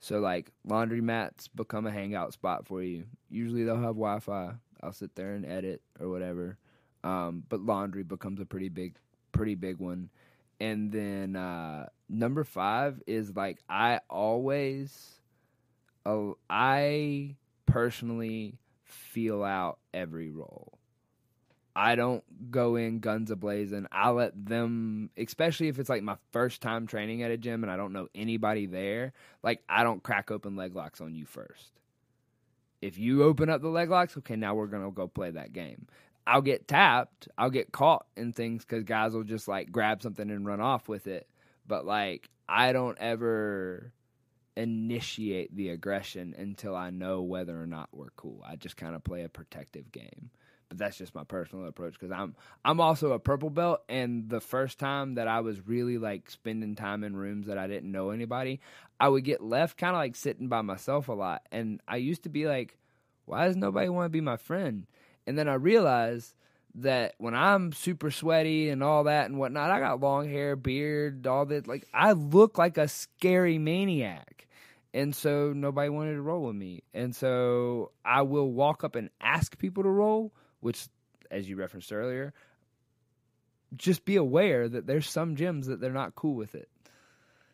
so 0.00 0.20
like 0.20 0.52
laundry 0.64 1.00
mats 1.00 1.48
become 1.48 1.86
a 1.86 1.90
hangout 1.90 2.32
spot 2.32 2.66
for 2.66 2.82
you. 2.82 3.04
Usually 3.30 3.64
they'll 3.64 3.76
have 3.76 3.96
Wi-Fi. 3.96 4.54
I'll 4.82 4.92
sit 4.92 5.14
there 5.16 5.34
and 5.34 5.44
edit 5.44 5.82
or 5.98 6.08
whatever. 6.08 6.56
Um, 7.02 7.42
but 7.48 7.60
laundry 7.60 8.04
becomes 8.04 8.40
a 8.40 8.46
pretty 8.46 8.68
big, 8.68 8.96
pretty 9.32 9.54
big 9.54 9.78
one. 9.78 10.10
And 10.60 10.90
then 10.92 11.36
uh, 11.36 11.88
number 12.08 12.44
five 12.44 13.00
is 13.06 13.34
like 13.34 13.58
I 13.68 14.00
always, 14.08 15.20
I 16.48 17.36
personally 17.66 18.58
feel 18.84 19.44
out 19.44 19.78
every 19.92 20.30
role. 20.30 20.77
I 21.78 21.94
don't 21.94 22.24
go 22.50 22.74
in 22.74 22.98
guns 22.98 23.30
a 23.30 23.36
blazing. 23.36 23.86
I 23.92 24.10
let 24.10 24.32
them, 24.34 25.10
especially 25.16 25.68
if 25.68 25.78
it's 25.78 25.88
like 25.88 26.02
my 26.02 26.16
first 26.32 26.60
time 26.60 26.88
training 26.88 27.22
at 27.22 27.30
a 27.30 27.36
gym 27.36 27.62
and 27.62 27.70
I 27.70 27.76
don't 27.76 27.92
know 27.92 28.08
anybody 28.16 28.66
there. 28.66 29.12
Like 29.44 29.62
I 29.68 29.84
don't 29.84 30.02
crack 30.02 30.32
open 30.32 30.56
leg 30.56 30.74
locks 30.74 31.00
on 31.00 31.14
you 31.14 31.24
first. 31.24 31.70
If 32.82 32.98
you 32.98 33.22
open 33.22 33.48
up 33.48 33.62
the 33.62 33.68
leg 33.68 33.90
locks, 33.90 34.16
okay, 34.16 34.34
now 34.34 34.56
we're 34.56 34.66
gonna 34.66 34.90
go 34.90 35.06
play 35.06 35.30
that 35.30 35.52
game. 35.52 35.86
I'll 36.26 36.42
get 36.42 36.66
tapped. 36.66 37.28
I'll 37.38 37.48
get 37.48 37.70
caught 37.70 38.06
in 38.16 38.32
things 38.32 38.64
because 38.64 38.82
guys 38.82 39.12
will 39.12 39.22
just 39.22 39.46
like 39.46 39.70
grab 39.70 40.02
something 40.02 40.28
and 40.28 40.44
run 40.44 40.60
off 40.60 40.88
with 40.88 41.06
it. 41.06 41.28
But 41.64 41.86
like 41.86 42.28
I 42.48 42.72
don't 42.72 42.98
ever 42.98 43.92
initiate 44.56 45.54
the 45.54 45.68
aggression 45.68 46.34
until 46.36 46.74
I 46.74 46.90
know 46.90 47.22
whether 47.22 47.56
or 47.62 47.68
not 47.68 47.88
we're 47.92 48.10
cool. 48.16 48.44
I 48.44 48.56
just 48.56 48.76
kind 48.76 48.96
of 48.96 49.04
play 49.04 49.22
a 49.22 49.28
protective 49.28 49.92
game 49.92 50.32
but 50.68 50.78
that's 50.78 50.98
just 50.98 51.14
my 51.14 51.24
personal 51.24 51.66
approach 51.66 51.94
because 51.94 52.10
I'm 52.10 52.34
I'm 52.64 52.80
also 52.80 53.12
a 53.12 53.18
purple 53.18 53.50
belt, 53.50 53.82
and 53.88 54.28
the 54.28 54.40
first 54.40 54.78
time 54.78 55.14
that 55.14 55.28
I 55.28 55.40
was 55.40 55.66
really 55.66 55.98
like 55.98 56.30
spending 56.30 56.74
time 56.74 57.04
in 57.04 57.16
rooms 57.16 57.46
that 57.46 57.58
I 57.58 57.66
didn't 57.66 57.92
know 57.92 58.10
anybody, 58.10 58.60
I 59.00 59.08
would 59.08 59.24
get 59.24 59.42
left 59.42 59.78
kind 59.78 59.94
of 59.94 60.00
like 60.00 60.16
sitting 60.16 60.48
by 60.48 60.62
myself 60.62 61.08
a 61.08 61.12
lot, 61.12 61.42
and 61.50 61.80
I 61.88 61.96
used 61.96 62.24
to 62.24 62.28
be 62.28 62.46
like, 62.46 62.76
why 63.24 63.46
does 63.46 63.56
nobody 63.56 63.88
want 63.88 64.06
to 64.06 64.10
be 64.10 64.20
my 64.20 64.36
friend? 64.36 64.86
And 65.26 65.38
then 65.38 65.48
I 65.48 65.54
realized 65.54 66.34
that 66.76 67.14
when 67.18 67.34
I'm 67.34 67.72
super 67.72 68.10
sweaty 68.10 68.70
and 68.70 68.82
all 68.82 69.04
that 69.04 69.26
and 69.26 69.38
whatnot, 69.38 69.70
I 69.70 69.80
got 69.80 70.00
long 70.00 70.28
hair, 70.28 70.56
beard, 70.56 71.26
all 71.26 71.46
that. 71.46 71.66
Like 71.66 71.86
I 71.92 72.12
look 72.12 72.58
like 72.58 72.78
a 72.78 72.88
scary 72.88 73.58
maniac. 73.58 74.46
And 74.94 75.14
so 75.14 75.52
nobody 75.52 75.90
wanted 75.90 76.14
to 76.14 76.22
roll 76.22 76.44
with 76.44 76.56
me. 76.56 76.82
And 76.94 77.14
so 77.14 77.92
I 78.04 78.22
will 78.22 78.50
walk 78.50 78.84
up 78.84 78.94
and 78.94 79.10
ask 79.20 79.58
people 79.58 79.82
to 79.82 79.90
roll, 79.90 80.32
which, 80.60 80.88
as 81.30 81.48
you 81.48 81.56
referenced 81.56 81.92
earlier, 81.92 82.32
just 83.76 84.04
be 84.04 84.16
aware 84.16 84.68
that 84.68 84.86
there's 84.86 85.08
some 85.08 85.36
gyms 85.36 85.66
that 85.66 85.80
they're 85.80 85.92
not 85.92 86.14
cool 86.14 86.34
with 86.34 86.54
it. 86.54 86.68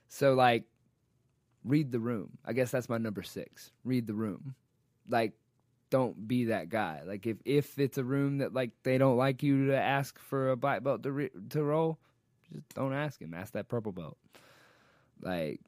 So, 0.09 0.35
like, 0.35 0.65
read 1.65 1.91
the 1.91 2.01
room. 2.01 2.39
I 2.45 2.53
guess 2.53 2.71
that's 2.71 2.89
my 2.89 2.99
number 2.99 3.23
six. 3.23 3.73
Read 3.85 4.07
the 4.07 4.15
room. 4.15 4.55
Like, 5.09 5.33
don't 5.91 6.27
be 6.27 6.47
that 6.47 6.69
guy. 6.69 7.03
Like, 7.07 7.27
if 7.27 7.39
if 7.45 7.79
it's 7.79 7.99
a 7.99 8.05
room 8.05 8.39
that 8.39 8.53
like 8.53 8.71
they 8.83 8.99
don't 8.99 9.17
like 9.17 9.43
you 9.43 9.69
to 9.69 9.77
ask 9.77 10.19
for 10.19 10.51
a 10.51 10.57
black 10.57 10.83
belt 10.83 11.03
to 11.03 11.13
re- 11.13 11.31
to 11.51 11.63
roll, 11.63 11.99
just 12.53 12.69
don't 12.71 12.93
ask 12.93 13.21
him. 13.21 13.35
Ask 13.35 13.53
that 13.53 13.69
purple 13.69 13.93
belt. 13.93 14.17
Like, 15.21 15.61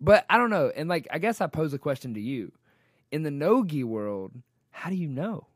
but 0.00 0.24
I 0.28 0.38
don't 0.38 0.50
know. 0.50 0.70
And 0.74 0.88
like, 0.88 1.06
I 1.10 1.18
guess 1.18 1.40
I 1.40 1.46
pose 1.46 1.72
a 1.74 1.78
question 1.78 2.14
to 2.14 2.20
you. 2.20 2.52
In 3.10 3.22
the 3.22 3.30
nogi 3.30 3.84
world, 3.84 4.32
how 4.70 4.90
do 4.90 4.96
you 4.96 5.08
know? 5.08 5.46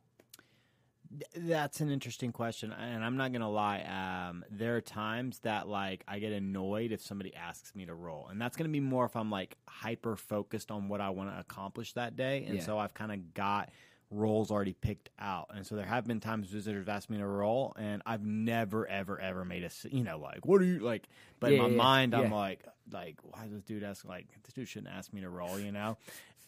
That's 1.35 1.81
an 1.81 1.91
interesting 1.91 2.33
question, 2.33 2.73
and 2.73 3.03
I'm 3.03 3.17
not 3.17 3.33
gonna 3.33 3.51
lie. 3.51 3.81
Um, 4.29 4.45
there 4.51 4.77
are 4.77 4.81
times 4.81 5.39
that 5.41 5.67
like 5.67 6.05
I 6.07 6.19
get 6.19 6.33
annoyed 6.33 6.93
if 6.93 7.01
somebody 7.01 7.35
asks 7.35 7.75
me 7.75 7.87
to 7.87 7.95
roll, 7.95 8.29
and 8.31 8.41
that's 8.41 8.57
gonna 8.57 8.69
be 8.69 8.81
more 8.81 9.07
if 9.07 9.17
I'm 9.17 9.31
like 9.31 9.57
hyper 9.67 10.17
focused 10.17 10.71
on 10.71 10.89
what 10.89 11.01
I 11.01 11.11
want 11.11 11.31
to 11.31 11.41
accomplish 11.41 11.95
that 11.95 12.17
day, 12.17 12.45
and 12.47 12.59
yeah. 12.59 12.65
so 12.65 12.79
I've 12.79 12.95
kind 12.95 13.13
of 13.13 13.33
got 13.33 13.71
roles 14.11 14.51
already 14.51 14.73
picked 14.73 15.11
out. 15.19 15.51
And 15.55 15.67
so 15.67 15.77
there 15.77 15.85
have 15.85 16.07
been 16.07 16.21
times 16.21 16.49
visitors 16.49 16.89
asked 16.89 17.11
me 17.11 17.19
to 17.19 17.27
roll, 17.27 17.75
and 17.79 18.03
I've 18.07 18.25
never, 18.25 18.87
ever, 18.87 19.21
ever 19.21 19.45
made 19.45 19.65
a 19.65 19.71
you 19.89 20.05
know 20.05 20.19
like 20.19 20.47
what 20.47 20.61
are 20.61 20.65
you 20.65 20.81
like? 20.81 21.09
But 21.41 21.53
yeah, 21.53 21.57
in 21.57 21.63
my 21.63 21.69
yeah, 21.69 21.77
mind, 21.77 22.15
I'm 22.15 22.31
like 22.31 22.65
like 22.93 23.17
why 23.23 23.45
does 23.45 23.53
this 23.53 23.63
dude 23.63 23.83
ask 23.83 24.05
like 24.05 24.27
this 24.45 24.53
dude 24.55 24.69
shouldn't 24.69 24.93
ask 24.93 25.13
me 25.13 25.23
to 25.23 25.31
roll, 25.31 25.59
you 25.59 25.73
know? 25.73 25.97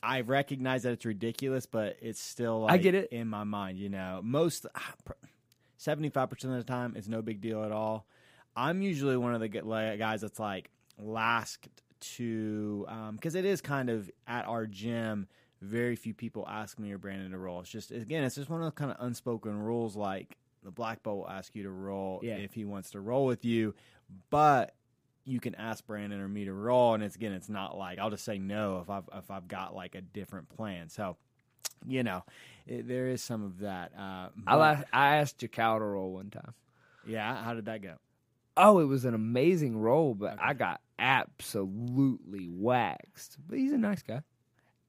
I 0.03 0.22
recognize 0.22 0.84
that 0.84 0.92
it's 0.92 1.05
ridiculous, 1.05 1.66
but 1.66 1.96
it's 2.01 2.20
still 2.20 2.62
like, 2.62 2.72
I 2.72 2.76
get 2.78 2.94
it 2.94 3.12
in 3.12 3.28
my 3.28 3.44
mind. 3.44 3.78
You 3.78 3.88
know, 3.88 4.20
most 4.22 4.66
seventy 5.76 6.09
five 6.09 6.30
percent 6.30 6.55
of 6.55 6.59
the 6.59 6.70
time, 6.70 6.94
it's 6.96 7.09
no 7.09 7.22
big 7.22 7.40
deal 7.40 7.64
at 7.64 7.72
all. 7.72 8.07
I'm 8.57 8.82
usually 8.82 9.16
one 9.16 9.34
of 9.34 9.40
the 9.40 9.48
guys 9.48 10.20
that's 10.22 10.38
like 10.38 10.70
last 10.98 11.68
to 12.01 12.86
because 13.12 13.34
um, 13.34 13.38
it 13.38 13.44
is 13.44 13.61
kind 13.61 13.90
of 13.90 14.11
at 14.26 14.46
our 14.46 14.66
gym. 14.66 15.28
Very 15.61 15.94
few 15.94 16.14
people 16.14 16.46
ask 16.48 16.78
me 16.78 16.90
or 16.90 16.98
Brandon 16.98 17.30
to 17.32 17.38
roll. 17.38 17.61
It's 17.61 17.68
just 17.68 17.90
again, 17.90 18.24
it's 18.24 18.36
just 18.36 18.48
one 18.48 18.61
of 18.61 18.64
those 18.64 18.78
kind 18.78 18.90
of 18.90 18.96
unspoken 19.01 19.59
rules. 19.59 19.96
Like 19.96 20.38
the 20.62 20.70
black 20.70 21.03
belt 21.03 21.18
will 21.18 21.28
ask 21.28 21.55
you 21.55 21.64
to 21.64 21.70
roll 21.70 22.20
yeah. 22.22 22.36
if 22.36 22.55
he 22.55 22.64
wants 22.64 22.90
to 22.90 23.01
roll 23.01 23.26
with 23.26 23.44
you, 23.44 23.74
but 24.30 24.74
you 25.25 25.41
can 25.41 25.55
ask 25.55 25.87
Brandon 25.87 26.21
or 26.21 26.29
me 26.29 26.45
to 26.45 26.53
roll, 26.53 26.95
and 26.95 27.03
it's 27.03 27.16
again, 27.16 27.33
it's 27.33 27.49
not 27.49 27.77
like 27.77 27.99
I'll 27.99 28.11
just 28.11 28.25
say 28.25 28.39
no 28.39 28.81
if 28.81 28.91
I've 28.91 29.09
if 29.14 29.31
I've 29.31 29.49
got 29.49 29.75
like 29.75 29.95
a 29.95 30.01
different 30.01 30.49
plan. 30.49 30.89
So, 30.89 31.16
you 31.87 32.03
know, 32.03 32.25
it, 32.66 32.89
there 32.89 33.09
is 33.09 33.23
some 33.23 33.45
of 33.45 33.61
that. 33.61 33.93
Uh, 33.97 34.29
I 34.47 34.85
I 34.93 35.16
asked 35.16 35.39
Jacal 35.39 35.79
to 35.79 35.85
roll 35.85 36.12
one 36.12 36.31
time. 36.31 36.55
Yeah, 37.07 37.43
how 37.43 37.55
did 37.55 37.66
that 37.66 37.83
go? 37.83 37.95
Oh, 38.57 38.79
it 38.81 38.85
was 38.85 39.05
an 39.05 39.14
amazing 39.14 39.79
roll, 39.79 40.14
but 40.14 40.35
okay. 40.35 40.43
I 40.43 40.53
got 40.55 40.81
absolutely 40.99 42.49
waxed. 42.51 43.39
But 43.49 43.59
he's 43.59 43.73
a 43.73 43.79
nice 43.79 44.03
guy. 44.03 44.23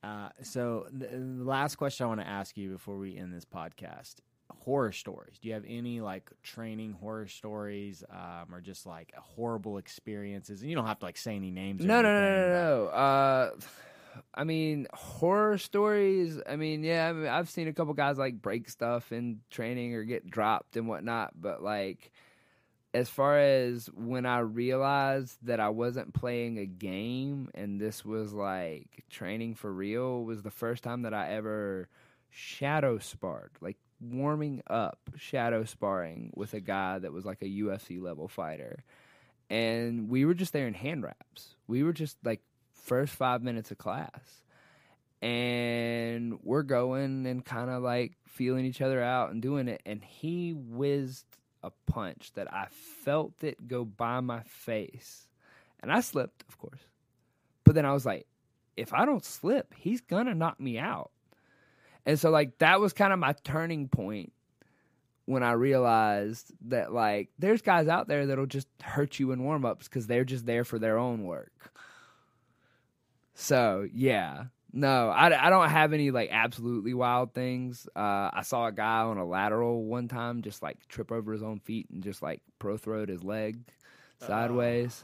Uh, 0.04 0.30
so 0.42 0.88
the, 0.92 1.08
the 1.08 1.44
last 1.44 1.76
question 1.76 2.06
I 2.06 2.08
want 2.08 2.22
to 2.22 2.28
ask 2.28 2.58
you 2.58 2.72
before 2.72 2.98
we 2.98 3.16
end 3.18 3.34
this 3.34 3.46
podcast: 3.46 4.16
horror 4.60 4.92
stories. 4.92 5.38
Do 5.40 5.48
you 5.48 5.54
have 5.54 5.66
any 5.68 6.02
like 6.02 6.30
training 6.44 6.94
horror 6.94 7.28
stories, 7.28 8.04
um, 8.10 8.54
or 8.54 8.62
just 8.62 8.86
like 8.86 9.14
horrible 9.16 9.78
experiences? 9.78 10.62
And 10.62 10.70
you 10.70 10.76
don't 10.76 10.86
have 10.88 11.00
to 11.00 11.06
like 11.06 11.18
say 11.18 11.36
any 11.36 11.52
names. 11.52 11.84
or 11.84 11.88
No, 11.88 12.02
no, 12.02 12.10
no, 12.10 12.28
anything, 12.28 12.50
no, 12.50 12.54
no. 12.54 12.86
Uh, 12.88 13.52
I 14.34 14.44
mean, 14.44 14.88
horror 14.94 15.58
stories. 15.58 16.40
I 16.48 16.56
mean, 16.56 16.84
yeah, 16.84 17.10
I 17.10 17.14
mean, 17.14 17.28
I've 17.28 17.50
seen 17.50 17.68
a 17.68 17.74
couple 17.74 17.94
guys 17.94 18.18
like 18.18 18.42
break 18.42 18.70
stuff 18.70 19.12
in 19.12 19.42
training 19.50 19.96
or 19.96 20.04
get 20.04 20.30
dropped 20.30 20.78
and 20.78 20.88
whatnot. 20.88 21.32
But 21.40 21.64
like, 21.64 22.12
as 22.94 23.10
far 23.10 23.40
as 23.40 23.88
when 23.88 24.26
I 24.26 24.40
realized 24.40 25.38
that 25.44 25.60
I 25.60 25.70
wasn't 25.70 26.14
playing 26.14 26.60
a 26.60 26.66
game 26.66 27.50
and 27.54 27.80
this 27.80 28.04
was 28.04 28.34
like 28.34 29.06
training 29.10 29.56
for 29.56 29.72
real, 29.72 30.24
was 30.24 30.42
the 30.42 30.52
first 30.52 30.84
time 30.84 31.04
that 31.04 31.14
I 31.14 31.34
ever 31.34 31.88
shadow 32.30 32.98
sparred, 32.98 33.52
like 33.62 33.78
warming 34.02 34.64
up 34.68 35.00
shadow 35.16 35.64
sparring 35.64 36.32
with 36.36 36.54
a 36.54 36.60
guy 36.60 37.00
that 37.00 37.14
was 37.14 37.26
like 37.26 37.42
a 37.42 37.46
UFC 37.46 38.02
level 38.02 38.28
fighter. 38.28 38.84
And 39.50 40.10
we 40.10 40.26
were 40.26 40.34
just 40.34 40.54
there 40.54 40.68
in 40.68 40.74
hand 40.74 41.04
wraps. 41.04 41.56
We 41.68 41.84
were 41.84 41.94
just 41.94 42.18
like 42.24 42.42
first 42.74 43.14
five 43.14 43.44
minutes 43.44 43.72
of 43.72 43.78
class. 43.78 44.44
And 45.22 46.40
we're 46.42 46.64
going 46.64 47.28
and 47.28 47.46
kind 47.46 47.70
of 47.70 47.84
like 47.84 48.14
feeling 48.26 48.66
each 48.66 48.82
other 48.82 49.02
out 49.04 49.32
and 49.32 49.42
doing 49.42 49.68
it. 49.68 49.82
And 49.86 50.04
he 50.04 50.54
whizzed 50.54 51.26
a 51.64 51.72
punch 51.86 52.32
that 52.34 52.52
I 52.52 52.68
felt 53.04 53.44
it 53.44 53.68
go 53.68 53.86
by 53.86 54.20
my 54.22 54.42
face. 54.44 55.28
And 55.82 55.92
I 55.92 56.02
slipped, 56.02 56.44
of 56.48 56.58
course. 56.58 56.82
But 57.64 57.76
then 57.76 57.86
I 57.86 57.94
was 57.94 58.06
like, 58.06 58.26
if 58.76 58.94
I 58.94 59.06
don't 59.06 59.24
slip, 59.24 59.74
he's 59.76 60.02
going 60.02 60.26
to 60.26 60.34
knock 60.34 60.60
me 60.60 60.80
out. 60.80 61.12
And 62.06 62.20
so, 62.20 62.30
like, 62.30 62.58
that 62.60 62.80
was 62.80 62.94
kind 62.94 63.14
of 63.14 63.20
my 63.20 63.36
turning 63.44 63.88
point 63.88 64.34
when 65.26 65.44
I 65.44 65.52
realized 65.52 66.52
that, 66.68 66.92
like, 66.92 67.30
there's 67.38 67.62
guys 67.62 67.88
out 67.88 68.08
there 68.08 68.26
that'll 68.26 68.48
just 68.48 68.68
hurt 68.82 69.20
you 69.20 69.32
in 69.32 69.44
warm 69.44 69.66
ups 69.66 69.88
because 69.88 70.08
they're 70.08 70.26
just 70.26 70.46
there 70.46 70.64
for 70.64 70.80
their 70.80 70.98
own 70.98 71.26
work. 71.26 71.74
So, 73.34 73.88
yeah. 73.94 74.46
No, 74.74 75.10
I, 75.10 75.48
I 75.48 75.50
don't 75.50 75.70
have 75.70 75.94
any, 75.94 76.12
like, 76.12 76.30
absolutely 76.32 76.94
wild 76.94 77.34
things. 77.34 77.88
Uh, 77.96 78.30
I 78.34 78.42
saw 78.44 78.68
a 78.68 78.72
guy 78.72 79.02
on 79.02 79.18
a 79.18 79.26
lateral 79.26 79.84
one 79.84 80.08
time 80.08 80.42
just, 80.42 80.64
like, 80.64 80.88
trip 80.88 81.12
over 81.12 81.34
his 81.34 81.44
own 81.44 81.60
feet 81.60 81.88
and 81.92 82.02
just, 82.02 82.22
like, 82.22 82.42
pro 82.58 82.78
throwed 82.78 83.10
his 83.10 83.24
leg 83.24 83.60
sideways. 84.20 85.04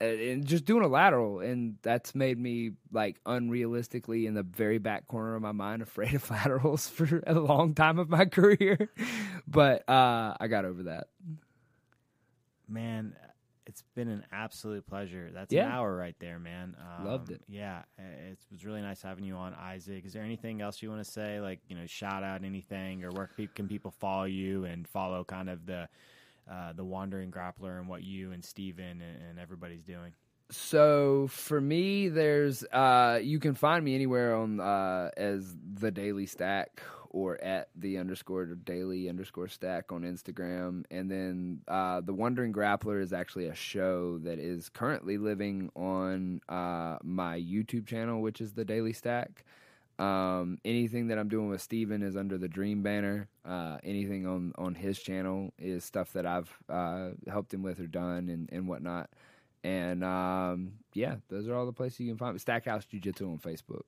And, 0.00 0.44
just 0.44 0.64
doing 0.64 0.82
a 0.84 0.88
lateral, 0.88 1.40
and 1.40 1.76
that's 1.82 2.14
made 2.14 2.38
me, 2.38 2.72
like, 2.92 3.22
unrealistically 3.24 4.26
in 4.26 4.34
the 4.34 4.42
very 4.42 4.78
back 4.78 5.06
corner 5.06 5.34
of 5.36 5.42
my 5.42 5.52
mind 5.52 5.82
afraid 5.88 6.14
of 6.14 6.28
laterals 6.30 6.88
for 6.88 7.22
a 7.26 7.34
long 7.34 7.74
time 7.74 7.98
of 7.98 8.08
my 8.08 8.24
career. 8.38 8.90
but 9.46 9.88
uh, 9.88 10.34
I 10.38 10.46
got 10.48 10.64
over 10.64 10.84
that. 10.84 11.06
Man, 12.68 13.14
it's 13.66 13.82
been 13.94 14.08
an 14.08 14.24
absolute 14.32 14.86
pleasure. 14.86 15.30
That's 15.32 15.52
Yeah. 15.52 15.66
an 15.66 15.72
hour 15.72 15.94
right 15.96 16.16
there, 16.18 16.38
man. 16.38 16.76
Um, 16.98 17.06
Loved 17.06 17.30
it. 17.30 17.42
Yeah, 17.48 17.82
it 17.98 18.38
was 18.50 18.64
really 18.64 18.80
nice 18.82 19.00
having 19.02 19.24
you 19.24 19.36
on, 19.36 19.54
Isaac. 19.54 20.04
Is 20.04 20.12
there 20.12 20.22
anything 20.22 20.60
else 20.60 20.82
you 20.82 20.90
want 20.90 21.04
to 21.04 21.10
say? 21.10 21.40
Like, 21.40 21.60
you 21.68 21.76
know, 21.76 21.86
shout 21.86 22.22
out 22.22 22.44
anything, 22.44 23.04
or 23.04 23.10
where 23.10 23.30
can 23.54 23.68
people 23.68 23.90
follow 23.90 24.24
you 24.24 24.64
and 24.64 24.86
follow 24.88 25.24
kind 25.24 25.48
of 25.48 25.66
the 25.66 25.88
uh, 26.50 26.72
the 26.72 26.84
wandering 26.84 27.30
grappler 27.30 27.78
and 27.78 27.88
what 27.88 28.02
you 28.02 28.32
and 28.32 28.44
Steven 28.44 28.84
and, 28.84 29.02
and 29.02 29.38
everybody's 29.38 29.84
doing? 29.84 30.12
So 30.50 31.26
for 31.28 31.60
me, 31.60 32.08
there's 32.08 32.64
uh, 32.64 33.18
you 33.22 33.38
can 33.38 33.54
find 33.54 33.84
me 33.84 33.94
anywhere 33.94 34.36
on 34.36 34.60
uh, 34.60 35.10
as 35.16 35.56
the 35.74 35.90
Daily 35.90 36.26
Stack 36.26 36.82
or 37.14 37.42
at 37.42 37.68
the 37.76 37.96
underscore 37.96 38.44
daily 38.44 39.08
underscore 39.08 39.46
stack 39.46 39.92
on 39.92 40.02
Instagram, 40.02 40.84
and 40.90 41.08
then 41.08 41.60
uh, 41.68 42.00
the 42.00 42.12
Wandering 42.12 42.52
Grappler 42.52 43.00
is 43.00 43.12
actually 43.12 43.46
a 43.46 43.54
show 43.54 44.18
that 44.18 44.40
is 44.40 44.68
currently 44.68 45.16
living 45.16 45.70
on 45.76 46.40
uh, 46.48 46.98
my 47.04 47.38
YouTube 47.38 47.86
channel, 47.86 48.20
which 48.20 48.40
is 48.40 48.52
the 48.52 48.64
Daily 48.64 48.92
Stack. 48.92 49.44
Um, 49.98 50.58
anything 50.64 51.06
that 51.08 51.18
I'm 51.18 51.28
doing 51.28 51.48
with 51.48 51.62
Steven 51.62 52.02
is 52.02 52.16
under 52.16 52.36
the 52.36 52.48
Dream 52.48 52.82
banner. 52.82 53.28
Uh, 53.44 53.78
anything 53.84 54.26
on, 54.26 54.52
on 54.58 54.74
his 54.74 54.98
channel 54.98 55.52
is 55.58 55.84
stuff 55.84 56.12
that 56.14 56.26
I've 56.26 56.52
uh, 56.68 57.10
helped 57.28 57.54
him 57.54 57.62
with 57.62 57.78
or 57.78 57.86
done 57.86 58.28
and, 58.28 58.48
and 58.52 58.66
whatnot. 58.66 59.10
And 59.62 60.04
um, 60.04 60.72
yeah, 60.92 61.16
those 61.28 61.48
are 61.48 61.54
all 61.54 61.64
the 61.64 61.72
places 61.72 62.00
you 62.00 62.08
can 62.08 62.18
find 62.18 62.34
me. 62.34 62.38
Stackhouse 62.38 62.84
Jiu 62.84 63.00
Jitsu 63.00 63.30
on 63.30 63.38
Facebook. 63.38 63.84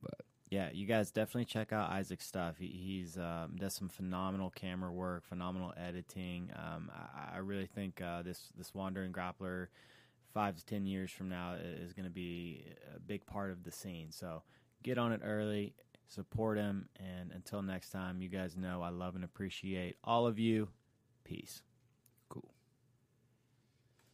But 0.00 0.20
yeah, 0.50 0.68
you 0.72 0.86
guys 0.86 1.10
definitely 1.10 1.46
check 1.46 1.72
out 1.72 1.90
Isaac's 1.90 2.26
stuff. 2.26 2.56
He, 2.58 2.66
he's 2.66 3.16
um, 3.16 3.56
does 3.58 3.74
some 3.74 3.88
phenomenal 3.88 4.50
camera 4.50 4.92
work, 4.92 5.24
phenomenal 5.26 5.72
editing. 5.76 6.50
Um, 6.54 6.90
I, 6.94 7.36
I 7.36 7.38
really 7.38 7.66
think 7.66 8.00
uh, 8.00 8.22
this 8.22 8.52
this 8.56 8.72
wandering 8.72 9.12
grappler, 9.12 9.66
five 10.32 10.54
to 10.56 10.64
ten 10.64 10.86
years 10.86 11.10
from 11.10 11.28
now, 11.28 11.54
is 11.54 11.92
going 11.92 12.06
to 12.06 12.14
be 12.14 12.66
a 12.94 13.00
big 13.00 13.26
part 13.26 13.50
of 13.50 13.64
the 13.64 13.72
scene. 13.72 14.12
So 14.12 14.42
get 14.86 14.98
on 14.98 15.12
it 15.12 15.20
early, 15.24 15.74
support 16.06 16.56
him, 16.56 16.88
and 17.00 17.32
until 17.32 17.60
next 17.60 17.90
time, 17.90 18.22
you 18.22 18.28
guys 18.28 18.56
know 18.56 18.82
I 18.82 18.90
love 18.90 19.16
and 19.16 19.24
appreciate 19.24 19.96
all 20.04 20.28
of 20.28 20.38
you. 20.38 20.68
Peace. 21.24 21.60